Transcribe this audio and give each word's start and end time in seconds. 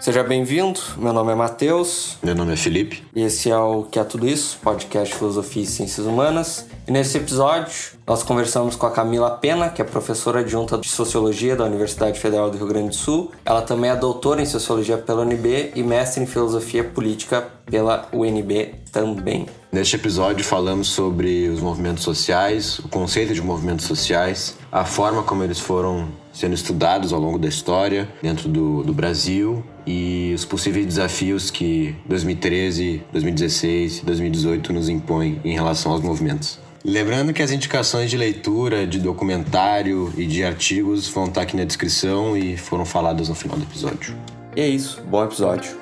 Seja 0.00 0.22
bem-vindo, 0.24 0.78
meu 0.98 1.12
nome 1.12 1.32
é 1.32 1.34
Matheus. 1.34 2.18
Meu 2.22 2.34
nome 2.34 2.52
é 2.52 2.56
Felipe. 2.56 3.02
E 3.14 3.22
esse 3.22 3.50
é 3.50 3.56
o 3.56 3.84
Que 3.84 3.98
é 3.98 4.04
Tudo 4.04 4.28
Isso, 4.28 4.58
podcast 4.62 5.14
Filosofia 5.14 5.62
e 5.62 5.66
Ciências 5.66 6.06
Humanas. 6.06 6.66
E 6.86 6.90
nesse 6.90 7.16
episódio, 7.16 7.72
nós 8.04 8.24
conversamos 8.24 8.74
com 8.74 8.86
a 8.86 8.90
Camila 8.90 9.30
Pena, 9.30 9.68
que 9.68 9.80
é 9.80 9.84
professora 9.84 10.40
adjunta 10.40 10.76
de 10.76 10.88
Sociologia 10.88 11.54
da 11.54 11.64
Universidade 11.64 12.18
Federal 12.18 12.50
do 12.50 12.58
Rio 12.58 12.66
Grande 12.66 12.88
do 12.88 12.94
Sul. 12.96 13.30
Ela 13.44 13.62
também 13.62 13.88
é 13.88 13.94
doutora 13.94 14.42
em 14.42 14.46
Sociologia 14.46 14.98
pela 14.98 15.22
UNB 15.22 15.72
e 15.76 15.82
mestre 15.82 16.24
em 16.24 16.26
Filosofia 16.26 16.82
Política 16.82 17.46
pela 17.66 18.08
UNB 18.12 18.74
também. 18.90 19.46
Neste 19.70 19.94
episódio 19.94 20.44
falamos 20.44 20.88
sobre 20.88 21.48
os 21.48 21.60
movimentos 21.60 22.02
sociais, 22.02 22.80
o 22.80 22.88
conceito 22.88 23.32
de 23.32 23.40
movimentos 23.40 23.86
sociais, 23.86 24.58
a 24.70 24.84
forma 24.84 25.22
como 25.22 25.44
eles 25.44 25.60
foram 25.60 26.08
sendo 26.32 26.54
estudados 26.54 27.12
ao 27.12 27.20
longo 27.20 27.38
da 27.38 27.48
história 27.48 28.08
dentro 28.20 28.48
do, 28.48 28.82
do 28.82 28.92
Brasil 28.92 29.62
e 29.86 30.32
os 30.34 30.44
possíveis 30.44 30.84
desafios 30.84 31.50
que 31.50 31.94
2013, 32.06 33.02
2016 33.12 33.98
e 33.98 34.04
2018 34.04 34.72
nos 34.72 34.88
impõem 34.88 35.40
em 35.44 35.54
relação 35.54 35.92
aos 35.92 36.00
movimentos. 36.00 36.61
Lembrando 36.84 37.32
que 37.32 37.40
as 37.40 37.52
indicações 37.52 38.10
de 38.10 38.16
leitura, 38.16 38.84
de 38.84 38.98
documentário 38.98 40.12
e 40.16 40.26
de 40.26 40.42
artigos 40.42 41.08
vão 41.08 41.26
estar 41.26 41.42
aqui 41.42 41.56
na 41.56 41.62
descrição 41.62 42.36
e 42.36 42.56
foram 42.56 42.84
faladas 42.84 43.28
no 43.28 43.36
final 43.36 43.56
do 43.56 43.62
episódio. 43.62 44.16
E 44.56 44.60
é 44.60 44.68
isso, 44.68 45.00
bom 45.02 45.22
episódio. 45.22 45.76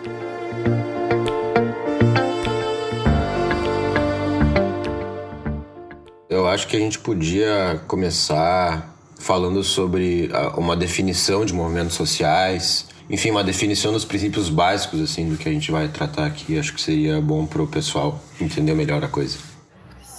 Eu 6.29 6.47
acho 6.47 6.67
que 6.67 6.77
a 6.77 6.81
gente 6.81 6.99
podia 6.99 7.81
começar 7.87 8.95
falando 9.19 9.65
sobre 9.65 10.31
uma 10.55 10.77
definição 10.77 11.47
de 11.47 11.55
movimentos 11.55 11.95
sociais, 11.95 12.87
enfim, 13.09 13.31
uma 13.31 13.43
definição 13.43 13.91
dos 13.91 14.05
princípios 14.05 14.51
básicos 14.51 15.01
assim 15.01 15.31
do 15.31 15.39
que 15.39 15.49
a 15.49 15.53
gente 15.53 15.73
vai 15.73 15.89
tratar 15.89 16.27
aqui. 16.27 16.59
Acho 16.59 16.75
que 16.75 16.81
seria 16.81 17.23
bom 17.23 17.47
para 17.47 17.63
o 17.63 17.67
pessoal 17.67 18.23
entender 18.39 18.75
melhor 18.75 19.03
a 19.03 19.09
coisa. 19.09 19.50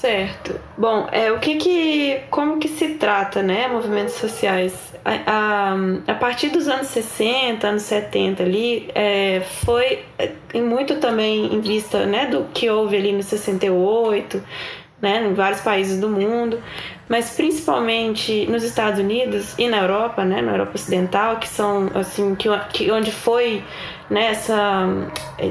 Certo. 0.02 0.59
Bom, 0.75 1.07
é 1.11 1.31
o 1.31 1.39
que 1.39 1.57
que, 1.57 2.21
como 2.31 2.57
que 2.57 2.67
se 2.67 2.95
trata, 2.95 3.44
né, 3.44 3.67
movimentos 3.67 4.16
sociais? 4.16 4.73
A, 5.05 5.11
a, 5.27 5.75
a 6.07 6.16
partir 6.16 6.49
dos 6.49 6.67
anos 6.67 6.88
60, 6.88 7.67
anos 7.67 7.83
70 7.83 8.41
ali, 8.41 8.89
é, 8.95 9.41
foi 9.63 9.99
é, 10.17 10.31
muito 10.59 10.95
também 10.95 11.53
em 11.53 11.61
vista, 11.61 12.03
né, 12.07 12.25
do 12.25 12.45
que 12.52 12.67
houve 12.67 12.97
ali 12.97 13.13
no 13.13 13.22
68 13.22 14.41
né, 14.99 15.23
em 15.23 15.33
vários 15.33 15.61
países 15.61 15.99
do 15.99 16.09
mundo, 16.09 16.61
mas 17.11 17.31
principalmente 17.31 18.47
nos 18.47 18.63
Estados 18.63 18.97
Unidos 18.97 19.53
e 19.57 19.67
na 19.67 19.79
Europa, 19.79 20.23
né, 20.23 20.41
na 20.41 20.53
Europa 20.53 20.75
Ocidental, 20.75 21.35
que 21.39 21.47
são 21.49 21.91
assim 21.93 22.33
que, 22.35 22.47
que 22.71 22.89
onde 22.89 23.11
foi 23.11 23.61
né, 24.09 24.31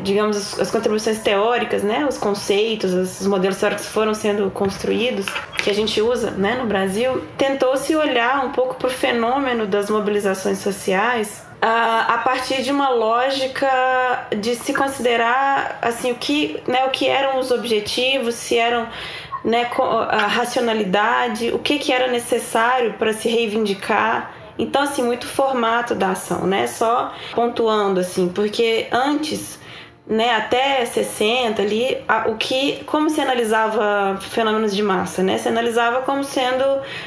digamos 0.02 0.58
as 0.58 0.70
contribuições 0.70 1.18
teóricas, 1.18 1.82
né, 1.82 2.06
os 2.06 2.16
conceitos, 2.16 2.94
os 2.94 3.26
modelos 3.26 3.58
teóricos 3.58 3.84
foram 3.84 4.14
sendo 4.14 4.50
construídos 4.50 5.26
que 5.62 5.68
a 5.68 5.74
gente 5.74 6.00
usa, 6.00 6.30
né, 6.30 6.54
no 6.54 6.64
Brasil, 6.64 7.22
tentou 7.36 7.76
se 7.76 7.94
olhar 7.94 8.42
um 8.42 8.52
pouco 8.52 8.76
para 8.76 8.88
o 8.88 8.90
fenômeno 8.90 9.66
das 9.66 9.90
mobilizações 9.90 10.60
sociais 10.60 11.44
a 11.60 12.22
partir 12.24 12.62
de 12.62 12.72
uma 12.72 12.88
lógica 12.88 14.28
de 14.34 14.54
se 14.54 14.72
considerar 14.72 15.78
assim 15.82 16.10
o 16.12 16.14
que 16.14 16.58
né, 16.66 16.86
o 16.86 16.90
que 16.90 17.06
eram 17.06 17.38
os 17.38 17.50
objetivos 17.50 18.34
se 18.34 18.56
eram 18.56 18.88
né, 19.44 19.70
a 20.08 20.26
racionalidade, 20.26 21.50
o 21.52 21.58
que, 21.58 21.78
que 21.78 21.92
era 21.92 22.08
necessário 22.08 22.94
para 22.94 23.12
se 23.12 23.28
reivindicar. 23.28 24.34
Então, 24.58 24.82
assim, 24.82 25.02
muito 25.02 25.26
formato 25.26 25.94
da 25.94 26.10
ação, 26.10 26.46
né? 26.46 26.66
Só 26.66 27.14
pontuando, 27.34 28.00
assim, 28.00 28.28
porque 28.28 28.88
antes 28.92 29.58
né, 30.10 30.34
até 30.34 30.84
60 30.84 31.62
ali, 31.62 31.96
a, 32.08 32.28
o 32.28 32.36
que, 32.36 32.82
como 32.84 33.08
se 33.08 33.20
analisava 33.20 34.18
fenômenos 34.20 34.74
de 34.74 34.82
massa, 34.82 35.22
né? 35.22 35.38
Se 35.38 35.48
analisava 35.48 36.02
como 36.02 36.24
sendo 36.24 36.64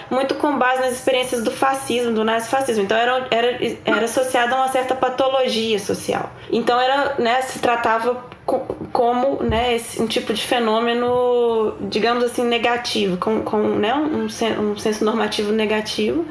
muito 0.10 0.36
com 0.36 0.58
base 0.58 0.82
nas 0.82 0.94
experiências 0.94 1.44
do 1.44 1.52
fascismo, 1.52 2.14
do 2.14 2.24
nazifascismo. 2.24 2.84
Então 2.84 2.96
era, 2.96 3.28
era, 3.30 3.60
era 3.84 4.06
associado 4.06 4.56
a 4.56 4.58
uma 4.60 4.70
certa 4.70 4.96
patologia 4.96 5.78
social. 5.80 6.32
Então 6.50 6.80
era, 6.80 7.16
né, 7.20 7.42
se 7.42 7.60
tratava 7.60 8.24
como 8.46 9.42
né, 9.42 9.76
esse, 9.76 10.02
um 10.02 10.08
tipo 10.08 10.34
de 10.34 10.42
fenômeno, 10.42 11.76
digamos 11.82 12.24
assim, 12.24 12.44
negativo, 12.44 13.18
com, 13.18 13.42
com 13.42 13.58
né, 13.58 13.94
um, 13.96 14.26
um 14.26 14.78
senso 14.78 15.06
normativo 15.06 15.52
negativo. 15.52 16.26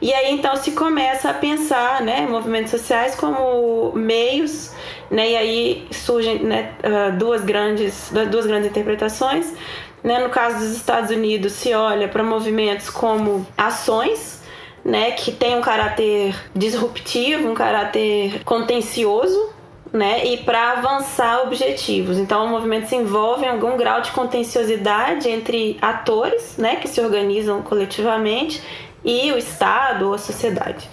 E 0.00 0.12
aí 0.12 0.34
então 0.34 0.56
se 0.56 0.72
começa 0.72 1.30
a 1.30 1.34
pensar 1.34 2.02
né, 2.02 2.26
movimentos 2.26 2.72
sociais 2.72 3.14
como 3.14 3.92
meios 3.94 4.72
né? 5.12 5.32
E 5.32 5.36
aí 5.36 5.88
surgem 5.90 6.38
né, 6.38 6.72
ah, 6.82 7.10
duas, 7.10 7.44
grandes, 7.44 8.10
duas 8.30 8.46
grandes 8.46 8.70
interpretações. 8.70 9.52
Né? 10.02 10.18
No 10.18 10.30
caso 10.30 10.58
dos 10.58 10.74
Estados 10.74 11.10
Unidos, 11.10 11.52
se 11.52 11.74
olha 11.74 12.08
para 12.08 12.24
movimentos 12.24 12.88
como 12.88 13.46
ações, 13.56 14.42
né, 14.84 15.12
que 15.12 15.30
tem 15.30 15.56
um 15.56 15.60
caráter 15.60 16.34
disruptivo, 16.56 17.48
um 17.48 17.54
caráter 17.54 18.42
contencioso, 18.42 19.50
né, 19.92 20.24
e 20.24 20.38
para 20.38 20.72
avançar 20.72 21.42
objetivos. 21.42 22.16
Então, 22.18 22.46
o 22.46 22.48
movimento 22.48 22.88
se 22.88 22.96
envolve 22.96 23.44
em 23.44 23.48
algum 23.48 23.76
grau 23.76 24.00
de 24.00 24.10
contenciosidade 24.12 25.28
entre 25.28 25.76
atores, 25.82 26.56
né, 26.56 26.76
que 26.76 26.88
se 26.88 27.00
organizam 27.00 27.62
coletivamente, 27.62 28.62
e 29.04 29.32
o 29.32 29.38
Estado 29.38 30.06
ou 30.06 30.14
a 30.14 30.18
sociedade. 30.18 30.88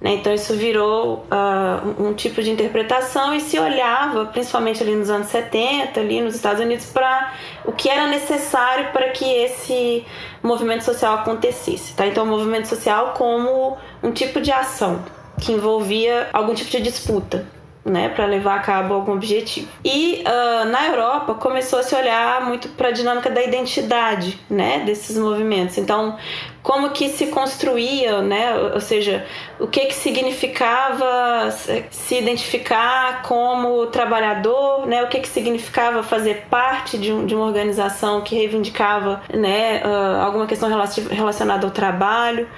Né? 0.00 0.12
Então 0.12 0.32
isso 0.32 0.54
virou 0.54 1.26
uh, 1.30 2.02
um 2.02 2.14
tipo 2.14 2.40
de 2.40 2.50
interpretação 2.50 3.34
e 3.34 3.40
se 3.40 3.58
olhava, 3.58 4.26
principalmente 4.26 4.80
ali 4.82 4.94
nos 4.94 5.10
anos 5.10 5.26
70, 5.26 5.98
ali 5.98 6.20
nos 6.20 6.36
Estados 6.36 6.62
Unidos, 6.62 6.86
para 6.86 7.34
o 7.64 7.72
que 7.72 7.88
era 7.88 8.06
necessário 8.06 8.92
para 8.92 9.08
que 9.10 9.24
esse 9.24 10.04
movimento 10.40 10.84
social 10.84 11.16
acontecesse. 11.16 11.94
Tá? 11.94 12.06
Então 12.06 12.24
o 12.24 12.28
movimento 12.28 12.68
social 12.68 13.12
como 13.16 13.76
um 14.00 14.12
tipo 14.12 14.40
de 14.40 14.52
ação 14.52 15.04
que 15.40 15.52
envolvia 15.52 16.28
algum 16.32 16.54
tipo 16.54 16.70
de 16.70 16.80
disputa 16.80 17.57
né, 17.88 18.08
para 18.08 18.26
levar 18.26 18.56
a 18.56 18.58
cabo 18.60 18.94
algum 18.94 19.12
objetivo. 19.12 19.68
E 19.84 20.22
uh, 20.26 20.64
na 20.66 20.86
Europa 20.88 21.34
começou 21.34 21.78
a 21.78 21.82
se 21.82 21.94
olhar 21.94 22.44
muito 22.46 22.68
para 22.70 22.88
a 22.88 22.92
dinâmica 22.92 23.30
da 23.30 23.42
identidade, 23.42 24.38
né, 24.48 24.80
desses 24.84 25.16
movimentos. 25.16 25.78
Então, 25.78 26.16
como 26.62 26.90
que 26.90 27.08
se 27.08 27.28
construía, 27.28 28.20
né, 28.20 28.54
ou 28.74 28.80
seja, 28.80 29.24
o 29.58 29.66
que 29.66 29.86
que 29.86 29.94
significava 29.94 31.50
se 31.90 32.18
identificar 32.18 33.22
como 33.22 33.86
trabalhador, 33.86 34.86
né, 34.86 35.02
o 35.02 35.08
que 35.08 35.20
que 35.20 35.28
significava 35.28 36.02
fazer 36.02 36.46
parte 36.50 36.98
de, 36.98 37.12
um, 37.12 37.24
de 37.24 37.34
uma 37.34 37.46
organização 37.46 38.20
que 38.20 38.34
reivindicava, 38.34 39.22
né, 39.32 39.82
uh, 39.84 40.22
alguma 40.22 40.46
questão 40.46 40.68
relacionada 41.10 41.66
ao 41.66 41.70
trabalho. 41.70 42.48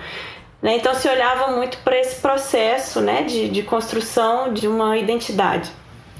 Né? 0.62 0.76
Então 0.76 0.94
se 0.94 1.08
olhava 1.08 1.52
muito 1.52 1.78
para 1.78 1.98
esse 1.98 2.16
processo 2.20 3.00
né, 3.00 3.22
de, 3.22 3.48
de 3.48 3.62
construção 3.62 4.52
de 4.52 4.68
uma 4.68 4.96
identidade 4.98 5.70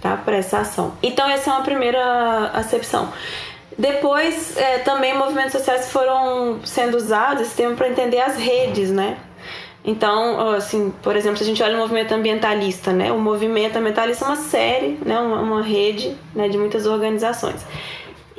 tá, 0.01 0.17
para 0.17 0.37
essa 0.37 0.59
ação. 0.59 0.95
Então 1.03 1.29
essa 1.29 1.51
é 1.51 1.53
uma 1.53 1.63
primeira 1.63 2.51
acepção. 2.55 3.13
Depois 3.79 4.57
é, 4.57 4.79
também 4.79 5.17
movimentos 5.17 5.53
sociais 5.53 5.91
foram 5.91 6.61
sendo 6.65 6.97
usados 6.97 7.43
esse 7.43 7.57
termo 7.57 7.77
para 7.77 7.89
entender 7.89 8.21
as 8.21 8.37
redes, 8.37 8.91
né? 8.91 9.17
Então, 9.83 10.51
assim, 10.51 10.93
por 11.03 11.17
exemplo, 11.17 11.39
se 11.39 11.45
a 11.45 11.47
gente 11.47 11.63
olha 11.63 11.75
o 11.75 11.79
movimento 11.79 12.13
ambientalista, 12.13 12.93
né? 12.93 13.11
O 13.11 13.19
movimento 13.19 13.77
ambientalista 13.77 14.27
é 14.27 14.29
uma 14.29 14.37
série, 14.37 14.99
né? 15.03 15.19
uma, 15.19 15.41
uma 15.41 15.63
rede 15.63 16.15
né? 16.35 16.49
de 16.49 16.59
muitas 16.59 16.85
organizações. 16.85 17.65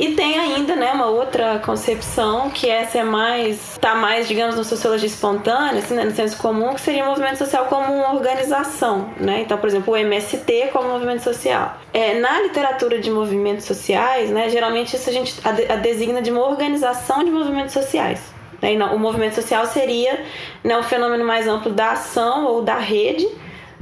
E 0.01 0.15
tem 0.15 0.39
ainda, 0.39 0.75
né, 0.75 0.91
uma 0.93 1.05
outra 1.05 1.59
concepção 1.59 2.49
que 2.49 2.67
essa 2.67 2.97
é 2.97 3.03
mais 3.03 3.77
tá 3.79 3.93
mais, 3.93 4.27
digamos, 4.27 4.55
na 4.55 4.63
sociologia 4.63 5.05
espontânea, 5.05 5.77
assim, 5.77 5.93
né, 5.93 6.03
no 6.03 6.09
senso 6.09 6.39
comum, 6.39 6.73
que 6.73 6.81
seria 6.81 7.03
o 7.03 7.07
movimento 7.07 7.37
social 7.37 7.65
como 7.65 7.93
uma 7.93 8.11
organização, 8.11 9.11
né? 9.19 9.41
Então, 9.41 9.59
por 9.59 9.67
exemplo, 9.67 9.93
o 9.93 9.95
MST 9.95 10.69
como 10.73 10.89
movimento 10.89 11.21
social. 11.21 11.77
É, 11.93 12.19
na 12.19 12.41
literatura 12.41 12.97
de 12.97 13.11
movimentos 13.11 13.65
sociais, 13.65 14.31
né, 14.31 14.49
geralmente 14.49 14.95
isso 14.95 15.07
a 15.07 15.13
gente 15.13 15.35
a 15.45 15.75
designa 15.75 16.19
de 16.19 16.31
uma 16.31 16.47
organização 16.47 17.23
de 17.23 17.29
movimentos 17.29 17.73
sociais. 17.73 18.23
Né? 18.59 18.73
O 18.85 18.97
movimento 18.97 19.35
social 19.35 19.67
seria 19.67 20.25
né, 20.63 20.75
um 20.79 20.83
fenômeno 20.83 21.23
mais 21.23 21.47
amplo 21.47 21.71
da 21.71 21.91
ação 21.91 22.45
ou 22.45 22.63
da 22.63 22.79
rede, 22.79 23.27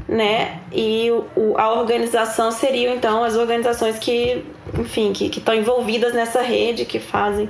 né? 0.09 0.59
E 0.71 1.11
o, 1.35 1.55
a 1.55 1.71
organização 1.73 2.51
seriam 2.51 2.95
então 2.95 3.23
as 3.23 3.35
organizações 3.35 3.99
que, 3.99 4.43
enfim, 4.77 5.13
que 5.13 5.25
estão 5.25 5.53
envolvidas 5.53 6.13
nessa 6.13 6.41
rede, 6.41 6.85
que 6.85 6.99
fazem. 6.99 7.49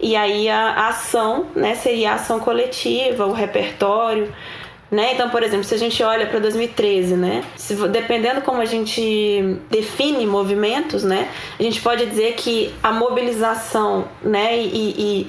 E 0.00 0.16
aí 0.16 0.48
a, 0.48 0.70
a 0.70 0.88
ação, 0.88 1.46
né, 1.54 1.74
seria 1.74 2.12
a 2.12 2.14
ação 2.14 2.40
coletiva, 2.40 3.26
o 3.26 3.32
repertório, 3.32 4.32
né? 4.90 5.12
Então, 5.14 5.28
por 5.30 5.42
exemplo, 5.42 5.64
se 5.64 5.74
a 5.74 5.78
gente 5.78 6.02
olha 6.02 6.26
para 6.26 6.38
2013, 6.38 7.16
né? 7.16 7.42
Se, 7.56 7.74
dependendo 7.88 8.42
como 8.42 8.60
a 8.60 8.64
gente 8.64 9.58
define 9.70 10.26
movimentos, 10.26 11.02
né? 11.02 11.28
A 11.58 11.62
gente 11.62 11.80
pode 11.80 12.06
dizer 12.06 12.34
que 12.34 12.72
a 12.82 12.92
mobilização, 12.92 14.06
né? 14.22 14.56
E, 14.56 15.26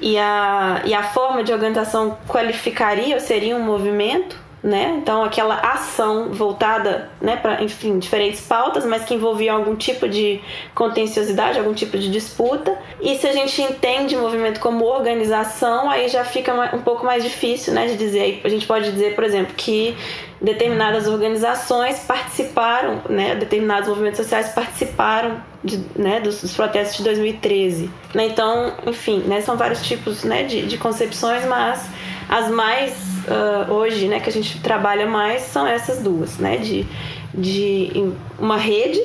e, 0.00 0.12
e 0.12 0.18
a, 0.18 0.82
e 0.84 0.94
a 0.94 1.02
forma 1.02 1.42
de 1.42 1.52
organização 1.52 2.16
qualificaria 2.28 3.18
seria 3.18 3.56
um 3.56 3.62
movimento, 3.62 4.36
né? 4.62 4.98
Então 5.00 5.22
aquela 5.22 5.54
ação 5.54 6.32
voltada, 6.32 7.08
né, 7.20 7.36
para 7.36 7.62
enfim 7.62 7.98
diferentes 7.98 8.40
pautas, 8.40 8.84
mas 8.84 9.04
que 9.04 9.14
envolvia 9.14 9.52
algum 9.52 9.76
tipo 9.76 10.08
de 10.08 10.40
contenciosidade, 10.74 11.58
algum 11.58 11.72
tipo 11.72 11.96
de 11.96 12.10
disputa. 12.10 12.76
E 13.00 13.16
se 13.16 13.26
a 13.26 13.32
gente 13.32 13.62
entende 13.62 14.16
o 14.16 14.20
movimento 14.20 14.58
como 14.58 14.84
organização, 14.84 15.88
aí 15.88 16.08
já 16.08 16.24
fica 16.24 16.52
um 16.74 16.82
pouco 16.82 17.06
mais 17.06 17.22
difícil, 17.22 17.72
né, 17.72 17.86
de 17.86 17.96
dizer. 17.96 18.40
A 18.42 18.48
gente 18.48 18.66
pode 18.66 18.90
dizer, 18.90 19.14
por 19.14 19.24
exemplo, 19.24 19.54
que 19.56 19.96
determinadas 20.40 21.06
organizações 21.06 22.00
participaram, 22.00 23.02
né, 23.08 23.34
determinados 23.34 23.88
movimentos 23.88 24.18
sociais 24.18 24.50
participaram 24.50 25.42
de, 25.64 25.84
né, 25.96 26.20
dos, 26.20 26.40
dos, 26.40 26.54
protestos 26.54 26.98
de 26.98 27.04
2013. 27.04 27.90
Né? 28.14 28.26
Então, 28.26 28.72
enfim, 28.86 29.20
né, 29.26 29.40
são 29.40 29.56
vários 29.56 29.84
tipos 29.86 30.24
né, 30.24 30.44
de, 30.44 30.66
de 30.66 30.78
concepções, 30.78 31.44
mas 31.44 31.84
as 32.28 32.48
mais 32.50 33.17
uh, 33.28 33.72
hoje, 33.72 34.08
né, 34.08 34.20
que 34.20 34.28
a 34.28 34.32
gente 34.32 34.60
trabalha 34.60 35.06
mais 35.06 35.42
são 35.42 35.66
essas 35.66 36.02
duas, 36.02 36.38
né, 36.38 36.56
de, 36.56 36.86
de 37.34 38.12
uma 38.38 38.56
rede, 38.56 39.02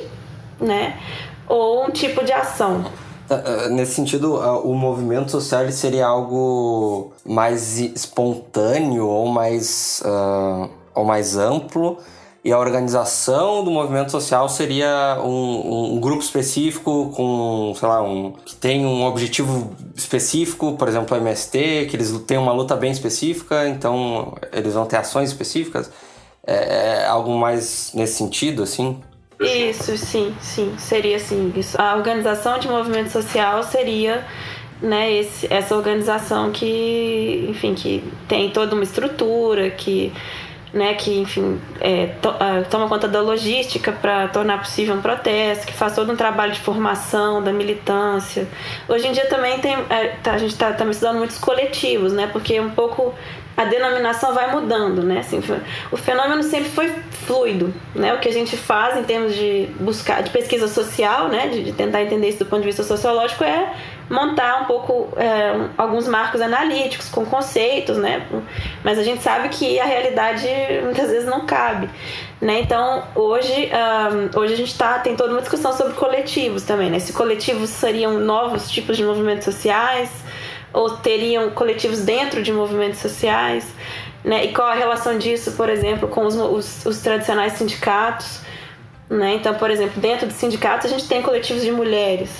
né, 0.60 0.98
ou 1.48 1.86
um 1.86 1.90
tipo 1.90 2.24
de 2.24 2.32
ação. 2.32 2.84
Ah, 3.28 3.42
ah, 3.44 3.68
nesse 3.68 3.94
sentido, 3.94 4.34
o 4.64 4.74
movimento 4.74 5.30
social 5.30 5.70
seria 5.72 6.06
algo 6.06 7.12
mais 7.24 7.78
espontâneo 7.78 9.06
ou 9.06 9.26
mais, 9.28 10.02
uh, 10.04 10.68
ou 10.94 11.04
mais 11.04 11.36
amplo 11.36 11.98
e 12.44 12.52
a 12.52 12.58
organização 12.58 13.64
do 13.64 13.70
movimento 13.70 14.10
social 14.10 14.50
seria 14.50 15.18
um, 15.24 15.94
um, 15.94 16.00
grupo 16.00 16.22
específico 16.22 17.10
com, 17.16 17.74
sei 17.74 17.88
lá, 17.88 18.02
um 18.02 18.32
que 18.44 18.54
tem 18.54 18.84
um 18.84 19.02
objetivo 19.06 19.74
específico, 19.96 20.76
por 20.76 20.86
exemplo, 20.86 21.16
o 21.16 21.20
MST, 21.20 21.86
que 21.88 21.96
eles 21.96 22.12
têm 22.26 22.36
uma 22.36 22.52
luta 22.52 22.76
bem 22.76 22.90
específica, 22.90 23.66
então 23.66 24.36
eles 24.52 24.74
vão 24.74 24.84
ter 24.84 24.98
ações 24.98 25.30
específicas. 25.30 25.90
É, 26.46 27.00
é 27.02 27.06
algo 27.06 27.34
mais 27.34 27.92
nesse 27.94 28.18
sentido, 28.18 28.62
assim? 28.62 29.00
Isso, 29.40 29.96
sim, 29.96 30.34
sim, 30.38 30.74
seria 30.76 31.16
assim. 31.16 31.50
A 31.78 31.96
organização 31.96 32.58
de 32.58 32.68
movimento 32.68 33.10
social 33.10 33.62
seria 33.62 34.22
né, 34.82 35.10
esse, 35.10 35.50
essa 35.50 35.74
organização 35.74 36.52
que, 36.52 37.46
enfim, 37.48 37.74
que 37.74 38.04
tem 38.28 38.50
toda 38.50 38.74
uma 38.74 38.84
estrutura, 38.84 39.70
que 39.70 40.12
né, 40.74 40.94
que 40.94 41.18
enfim 41.18 41.60
é, 41.80 42.06
to, 42.20 42.28
uh, 42.28 42.64
toma 42.68 42.88
conta 42.88 43.06
da 43.06 43.20
logística 43.20 43.92
para 43.92 44.28
tornar 44.28 44.58
possível 44.58 44.94
um 44.96 45.00
protesto, 45.00 45.66
que 45.66 45.72
faz 45.72 45.94
todo 45.94 46.12
um 46.12 46.16
trabalho 46.16 46.52
de 46.52 46.60
formação 46.60 47.42
da 47.42 47.52
militância. 47.52 48.46
Hoje 48.88 49.06
em 49.06 49.12
dia 49.12 49.26
também 49.26 49.58
tem, 49.60 49.76
é, 49.88 50.16
tá, 50.22 50.32
a 50.32 50.38
gente 50.38 50.50
está 50.50 50.72
tá 50.72 50.84
estudando 50.84 51.18
muitos 51.18 51.38
coletivos, 51.38 52.12
né, 52.12 52.28
porque 52.32 52.58
um 52.60 52.70
pouco 52.70 53.14
a 53.56 53.64
denominação 53.64 54.34
vai 54.34 54.50
mudando, 54.50 55.02
né? 55.04 55.20
Assim, 55.20 55.40
o 55.92 55.96
fenômeno 55.96 56.42
sempre 56.42 56.68
foi 56.70 56.92
fluido, 57.24 57.72
né? 57.94 58.12
O 58.12 58.18
que 58.18 58.28
a 58.28 58.32
gente 58.32 58.56
faz 58.56 58.98
em 58.98 59.04
termos 59.04 59.32
de 59.34 59.68
buscar, 59.78 60.22
de 60.22 60.30
pesquisa 60.30 60.66
social, 60.66 61.28
né? 61.28 61.46
De, 61.48 61.62
de 61.62 61.72
tentar 61.72 62.02
entender 62.02 62.28
isso 62.28 62.40
do 62.40 62.46
ponto 62.46 62.62
de 62.62 62.66
vista 62.66 62.82
sociológico 62.82 63.44
é 63.44 63.72
montar 64.08 64.62
um 64.62 64.64
pouco 64.66 65.08
é, 65.16 65.68
alguns 65.78 66.06
marcos 66.06 66.40
analíticos 66.40 67.08
com 67.08 67.24
conceitos, 67.24 67.96
né? 67.96 68.26
Mas 68.82 68.98
a 68.98 69.02
gente 69.02 69.22
sabe 69.22 69.48
que 69.48 69.78
a 69.80 69.84
realidade 69.84 70.46
muitas 70.82 71.10
vezes 71.10 71.26
não 71.26 71.46
cabe, 71.46 71.88
né? 72.40 72.60
Então 72.60 73.04
hoje, 73.14 73.70
um, 73.72 74.38
hoje 74.38 74.54
a 74.54 74.56
gente 74.56 74.76
tá, 74.76 74.98
tem 74.98 75.16
toda 75.16 75.32
uma 75.32 75.40
discussão 75.40 75.72
sobre 75.72 75.94
coletivos 75.94 76.64
também, 76.64 76.90
né? 76.90 76.98
Se 76.98 77.12
coletivos 77.12 77.70
seriam 77.70 78.18
novos 78.18 78.70
tipos 78.70 78.96
de 78.96 79.04
movimentos 79.04 79.44
sociais 79.44 80.10
ou 80.72 80.96
teriam 80.98 81.50
coletivos 81.50 82.00
dentro 82.00 82.42
de 82.42 82.52
movimentos 82.52 82.98
sociais, 82.98 83.66
né? 84.22 84.44
E 84.44 84.52
qual 84.52 84.68
a 84.68 84.74
relação 84.74 85.18
disso, 85.18 85.52
por 85.52 85.70
exemplo, 85.70 86.08
com 86.08 86.26
os, 86.26 86.36
os, 86.36 86.86
os 86.86 86.98
tradicionais 87.00 87.54
sindicatos, 87.54 88.40
né? 89.08 89.34
Então, 89.34 89.54
por 89.54 89.70
exemplo, 89.70 90.00
dentro 90.00 90.26
de 90.26 90.34
sindicatos 90.34 90.86
a 90.86 90.88
gente 90.90 91.08
tem 91.08 91.22
coletivos 91.22 91.62
de 91.62 91.70
mulheres, 91.70 92.30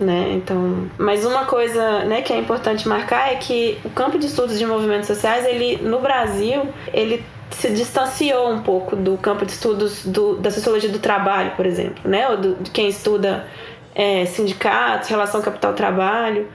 né? 0.00 0.32
Então, 0.34 0.88
mas 0.98 1.24
uma 1.24 1.44
coisa, 1.44 2.04
né, 2.04 2.22
que 2.22 2.32
é 2.32 2.38
importante 2.38 2.88
marcar 2.88 3.32
é 3.32 3.36
que 3.36 3.78
o 3.84 3.90
campo 3.90 4.18
de 4.18 4.26
estudos 4.26 4.58
de 4.58 4.66
movimentos 4.66 5.06
sociais, 5.06 5.44
ele 5.44 5.76
no 5.82 6.00
Brasil, 6.00 6.68
ele 6.92 7.24
se 7.50 7.70
distanciou 7.70 8.50
um 8.50 8.62
pouco 8.62 8.96
do 8.96 9.18
campo 9.18 9.44
de 9.44 9.52
estudos 9.52 10.06
do, 10.06 10.36
da 10.36 10.50
sociologia 10.50 10.88
do 10.88 10.98
trabalho, 10.98 11.52
por 11.56 11.66
exemplo, 11.66 12.08
né? 12.08 12.28
Ou 12.30 12.36
do, 12.36 12.54
de 12.54 12.70
quem 12.70 12.88
estuda 12.88 13.46
é, 13.94 14.24
sindicatos, 14.24 15.08
relação 15.08 15.42
capital-trabalho. 15.42 16.48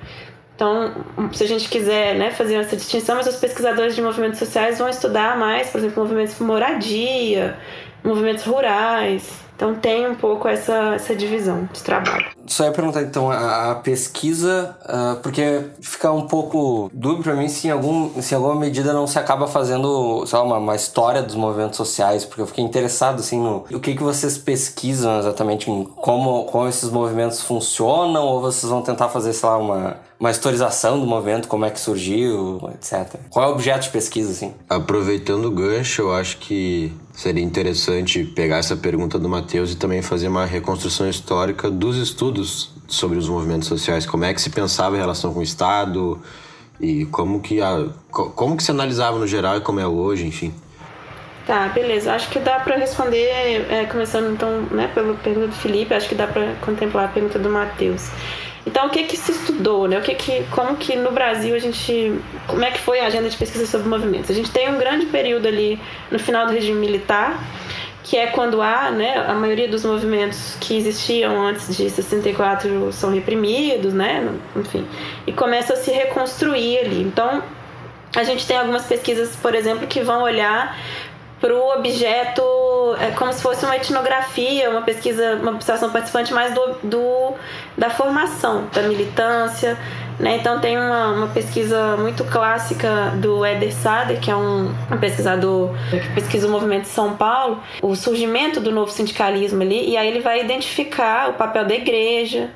Então, 0.56 0.94
se 1.34 1.44
a 1.44 1.48
gente 1.48 1.68
quiser 1.68 2.16
né, 2.16 2.32
fazer 2.32 2.56
essa 2.56 2.78
distinção, 2.78 3.18
mas 3.18 3.28
os 3.28 3.36
pesquisadores 3.36 3.94
de 3.94 4.02
movimentos 4.02 4.40
sociais 4.40 4.80
vão 4.80 4.88
estudar 4.88 5.38
mais, 5.38 5.70
por 5.70 5.80
exemplo, 5.80 6.02
movimentos 6.02 6.34
por 6.34 6.48
moradia, 6.48 7.58
movimentos 8.02 8.46
rurais, 8.46 9.45
então 9.56 9.74
tem 9.74 10.08
um 10.08 10.16
pouco 10.16 10.48
essa, 10.48 10.96
essa 10.96 11.16
divisão 11.16 11.68
de 11.72 11.82
trabalho. 11.82 12.26
Só 12.46 12.66
ia 12.66 12.72
perguntar 12.72 13.02
então, 13.02 13.32
a, 13.32 13.72
a 13.72 13.76
pesquisa, 13.76 14.78
uh, 14.84 15.20
porque 15.22 15.62
fica 15.82 16.12
um 16.12 16.28
pouco 16.28 16.90
dúbio 16.94 17.24
para 17.24 17.34
mim 17.36 17.48
se 17.48 17.68
em, 17.68 17.72
algum, 17.72 18.22
se 18.22 18.34
em 18.34 18.38
alguma 18.38 18.56
medida 18.56 18.94
não 18.94 19.08
se 19.08 19.18
acaba 19.18 19.48
fazendo, 19.48 20.26
sei 20.26 20.38
lá, 20.38 20.46
uma, 20.46 20.58
uma 20.58 20.76
história 20.76 21.24
dos 21.24 21.36
movimentos 21.36 21.78
sociais, 21.78 22.26
porque 22.26 22.42
eu 22.42 22.48
fiquei 22.48 22.64
interessado 22.64 23.20
assim 23.20 23.40
no 23.40 23.66
o 23.72 23.80
que, 23.80 23.96
que 23.96 24.04
vocês 24.04 24.38
pesquisam 24.38 25.20
exatamente, 25.20 25.66
como, 25.96 26.46
como 26.46 26.68
esses 26.68 26.90
movimentos 26.90 27.42
funcionam, 27.42 28.26
ou 28.26 28.42
vocês 28.42 28.70
vão 28.70 28.82
tentar 28.82 29.10
fazer, 29.10 29.34
sei 29.34 29.50
lá, 29.50 29.58
uma, 29.58 29.98
uma 30.20 30.32
historização 30.32 31.00
do 31.00 31.06
movimento, 31.06 31.48
como 31.48 31.66
é 31.66 31.70
que 31.70 31.80
surgiu, 31.80 32.60
etc. 32.74 33.20
Qual 33.30 33.46
é 33.46 33.48
o 33.50 33.52
objeto 33.52 33.84
de 33.84 33.90
pesquisa, 33.90 34.32
assim? 34.32 34.54
Aproveitando 34.70 35.46
o 35.46 35.52
gancho, 35.52 36.04
eu 36.04 36.14
acho 36.14 36.38
que 36.38 36.92
seria 37.14 37.44
interessante 37.44 38.24
pegar 38.24 38.58
essa 38.58 38.76
pergunta 38.76 39.20
do 39.20 39.28
Matheus 39.28 39.74
e 39.74 39.76
também 39.76 40.02
fazer 40.02 40.28
uma 40.28 40.46
reconstrução 40.46 41.10
histórica 41.10 41.70
dos 41.70 41.98
estudos 41.98 42.72
sobre 42.88 43.18
os 43.18 43.28
movimentos 43.28 43.68
sociais. 43.68 44.06
Como 44.06 44.24
é 44.24 44.34
que 44.34 44.42
se 44.42 44.50
pensava 44.50 44.96
em 44.96 45.00
relação 45.00 45.34
com 45.34 45.40
o 45.40 45.44
Estado 45.44 46.22
e 46.80 47.06
como 47.06 47.42
que, 47.42 47.62
a, 47.62 47.88
como 48.10 48.56
que 48.56 48.64
se 48.64 48.72
analisava 48.72 49.18
no 49.18 49.28
geral 49.28 49.58
e 49.58 49.62
como 49.62 49.80
é 49.80 49.88
hoje, 49.88 50.26
enfim. 50.26 50.54
Tá, 51.46 51.68
beleza. 51.68 52.14
Acho 52.14 52.30
que 52.30 52.40
dá 52.40 52.60
para 52.60 52.76
responder, 52.76 53.30
é, 53.70 53.86
começando 53.86 54.34
então, 54.34 54.62
né, 54.72 54.90
pela 54.94 55.14
pergunta 55.14 55.48
do 55.48 55.54
Felipe, 55.54 55.94
acho 55.94 56.10
que 56.10 56.16
dá 56.16 56.26
para 56.26 56.56
contemplar 56.56 57.06
a 57.06 57.08
pergunta 57.10 57.38
do 57.38 57.50
Matheus. 57.50 58.10
Então, 58.66 58.88
o 58.88 58.90
que 58.90 59.04
que 59.04 59.16
se 59.16 59.32
estudou, 59.32 59.88
né? 59.88 60.00
O 60.00 60.02
que 60.02 60.16
que, 60.16 60.44
como 60.52 60.76
que 60.76 60.96
no 60.96 61.12
Brasil 61.12 61.56
a 61.56 61.60
gente, 61.60 62.20
como 62.48 62.64
é 62.64 62.72
que 62.72 62.80
foi 62.80 63.00
a 63.00 63.06
agenda 63.06 63.30
de 63.30 63.38
pesquisa 63.38 63.66
sobre 63.68 63.88
movimentos? 63.88 64.32
A 64.32 64.34
gente 64.34 64.52
tem 64.52 64.74
um 64.74 64.78
grande 64.78 65.06
período 65.06 65.48
ali 65.48 65.80
no 66.10 66.18
final 66.18 66.48
do 66.48 66.54
regime 66.54 66.80
militar, 66.80 67.40
que 68.04 68.18
é 68.18 68.28
quando 68.28 68.62
há, 68.62 68.90
né, 68.90 69.24
a 69.28 69.34
maioria 69.34 69.68
dos 69.68 69.84
movimentos 69.84 70.58
que 70.60 70.78
existiam 70.78 71.46
antes 71.46 71.76
de 71.76 71.90
64 71.90 72.92
são 72.92 73.12
reprimidos, 73.12 73.94
né, 73.94 74.28
enfim, 74.56 74.88
e 75.26 75.32
começa 75.32 75.74
a 75.74 75.76
se 75.76 75.92
reconstruir 75.92 76.80
ali. 76.80 77.02
Então, 77.02 77.44
a 78.16 78.24
gente 78.24 78.48
tem 78.48 78.58
algumas 78.58 78.86
pesquisas, 78.86 79.36
por 79.36 79.54
exemplo, 79.54 79.88
que 79.88 80.02
vão 80.02 80.24
olhar 80.24 80.78
para 81.40 81.54
o 81.54 81.74
objeto 81.78 82.42
é 83.00 83.12
como 83.12 83.32
se 83.34 83.42
fosse 83.42 83.66
uma 83.66 83.76
etnografia, 83.76 84.70
uma 84.70 84.82
pesquisa, 84.82 85.36
uma 85.36 85.52
observação 85.52 85.92
participante 85.92 86.34
mais 86.34 86.54
do, 86.54 86.78
do 86.84 87.34
da 87.78 87.90
formação, 87.90 88.68
da 88.74 88.84
militância. 88.84 89.78
Né? 90.20 90.38
Então 90.38 90.60
tem 90.60 90.78
uma, 90.78 91.12
uma 91.12 91.28
pesquisa 91.28 91.98
muito 91.98 92.24
clássica 92.24 93.12
do 93.16 93.46
Eder 93.46 93.74
Sader, 93.74 94.20
que 94.20 94.32
é 94.32 94.36
um, 94.36 94.74
um 94.92 94.98
pesquisador 94.98 95.72
que 95.90 96.14
pesquisa 96.14 96.48
o 96.48 96.50
movimento 96.50 96.84
de 96.84 96.90
São 96.90 97.16
Paulo, 97.16 97.62
o 97.82 97.96
surgimento 97.96 98.60
do 98.60 98.72
novo 98.72 98.92
sindicalismo 98.92 99.62
ali, 99.62 99.90
e 99.90 99.98
aí 99.98 100.08
ele 100.08 100.22
vai 100.22 100.42
identificar 100.42 101.30
o 101.30 101.34
papel 101.34 101.66
da 101.66 101.76
igreja, 101.76 102.50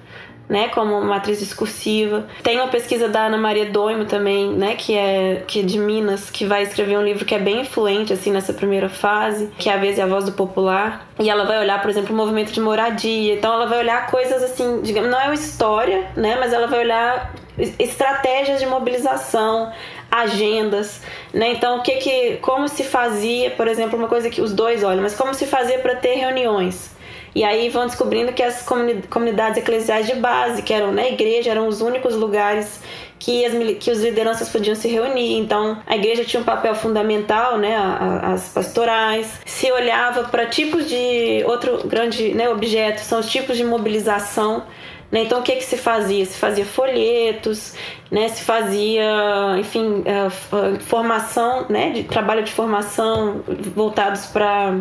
né, 0.49 0.69
como 0.69 0.99
matriz 1.01 1.39
discursiva. 1.39 2.25
Tem 2.41 2.57
uma 2.57 2.67
pesquisa 2.67 3.07
da 3.07 3.27
Ana 3.27 3.37
Maria 3.37 3.67
Doimo 3.67 4.05
também, 4.05 4.51
né, 4.51 4.75
que 4.75 4.97
é 4.97 5.43
que 5.47 5.59
é 5.59 5.63
de 5.63 5.77
Minas, 5.77 6.31
que 6.31 6.43
vai 6.45 6.63
escrever 6.63 6.97
um 6.97 7.03
livro 7.03 7.23
que 7.23 7.35
é 7.35 7.39
bem 7.39 7.61
influente 7.61 8.11
assim 8.11 8.31
nessa 8.31 8.51
primeira 8.51 8.89
fase, 8.89 9.49
que 9.59 9.69
é 9.69 9.73
a 9.73 9.77
vez 9.77 9.99
e 9.99 10.01
a 10.01 10.07
voz 10.07 10.25
do 10.25 10.31
popular. 10.31 11.07
E 11.19 11.29
ela 11.29 11.45
vai 11.45 11.59
olhar, 11.59 11.79
por 11.81 11.89
exemplo, 11.89 12.13
o 12.13 12.17
movimento 12.17 12.51
de 12.51 12.59
moradia. 12.59 13.35
Então 13.35 13.53
ela 13.53 13.67
vai 13.67 13.79
olhar 13.79 14.07
coisas 14.07 14.41
assim, 14.41 14.81
digamos, 14.81 15.11
não 15.11 15.21
é 15.21 15.25
uma 15.25 15.35
história, 15.35 16.07
né, 16.15 16.35
mas 16.39 16.51
ela 16.51 16.65
vai 16.65 16.79
olhar 16.79 17.33
estratégias 17.77 18.59
de 18.59 18.65
mobilização, 18.65 19.71
agendas, 20.09 21.01
né? 21.33 21.51
Então, 21.51 21.79
o 21.79 21.81
que 21.83 21.97
que 21.97 22.37
como 22.37 22.67
se 22.67 22.83
fazia, 22.83 23.51
por 23.51 23.67
exemplo, 23.67 23.99
uma 23.99 24.07
coisa 24.07 24.29
que 24.29 24.41
os 24.41 24.53
dois 24.53 24.83
olham, 24.83 25.03
mas 25.03 25.15
como 25.15 25.33
se 25.33 25.45
fazia 25.45 25.77
para 25.79 25.95
ter 25.95 26.15
reuniões? 26.15 26.97
E 27.35 27.43
aí 27.43 27.69
vão 27.69 27.85
descobrindo 27.85 28.33
que 28.33 28.41
as 28.41 28.65
comunidades 29.09 29.57
eclesiais 29.57 30.07
de 30.07 30.15
base, 30.15 30.61
que 30.61 30.73
eram 30.73 30.87
na 30.87 31.03
né, 31.03 31.13
igreja, 31.13 31.51
eram 31.51 31.67
os 31.67 31.81
únicos 31.81 32.15
lugares 32.15 32.81
que 33.19 33.45
as, 33.45 33.53
que 33.77 33.91
os 33.91 34.01
lideranças 34.01 34.49
podiam 34.49 34.75
se 34.75 34.87
reunir. 34.87 35.37
Então, 35.37 35.77
a 35.85 35.95
igreja 35.95 36.23
tinha 36.23 36.41
um 36.41 36.45
papel 36.45 36.73
fundamental, 36.73 37.57
né, 37.57 37.75
as 38.23 38.49
pastorais. 38.49 39.39
Se 39.45 39.71
olhava 39.71 40.23
para 40.23 40.45
tipos 40.45 40.87
de 40.89 41.43
outro 41.45 41.87
grande 41.87 42.33
né, 42.33 42.49
objeto, 42.49 43.01
são 43.01 43.19
os 43.19 43.29
tipos 43.29 43.57
de 43.57 43.63
mobilização 43.63 44.63
Né? 45.11 45.23
Então, 45.23 45.39
o 45.39 45.43
que, 45.43 45.55
que 45.55 45.63
se 45.63 45.77
fazia? 45.77 46.23
Se 46.25 46.37
fazia 46.37 46.65
folhetos, 46.65 47.73
né? 48.11 48.27
se 48.29 48.43
fazia, 48.43 49.57
enfim, 49.59 50.03
uh, 50.03 50.79
formação, 50.81 51.65
né? 51.67 51.89
de 51.89 52.03
trabalho 52.03 52.43
de 52.43 52.51
formação 52.51 53.41
voltados 53.75 54.27
para 54.27 54.77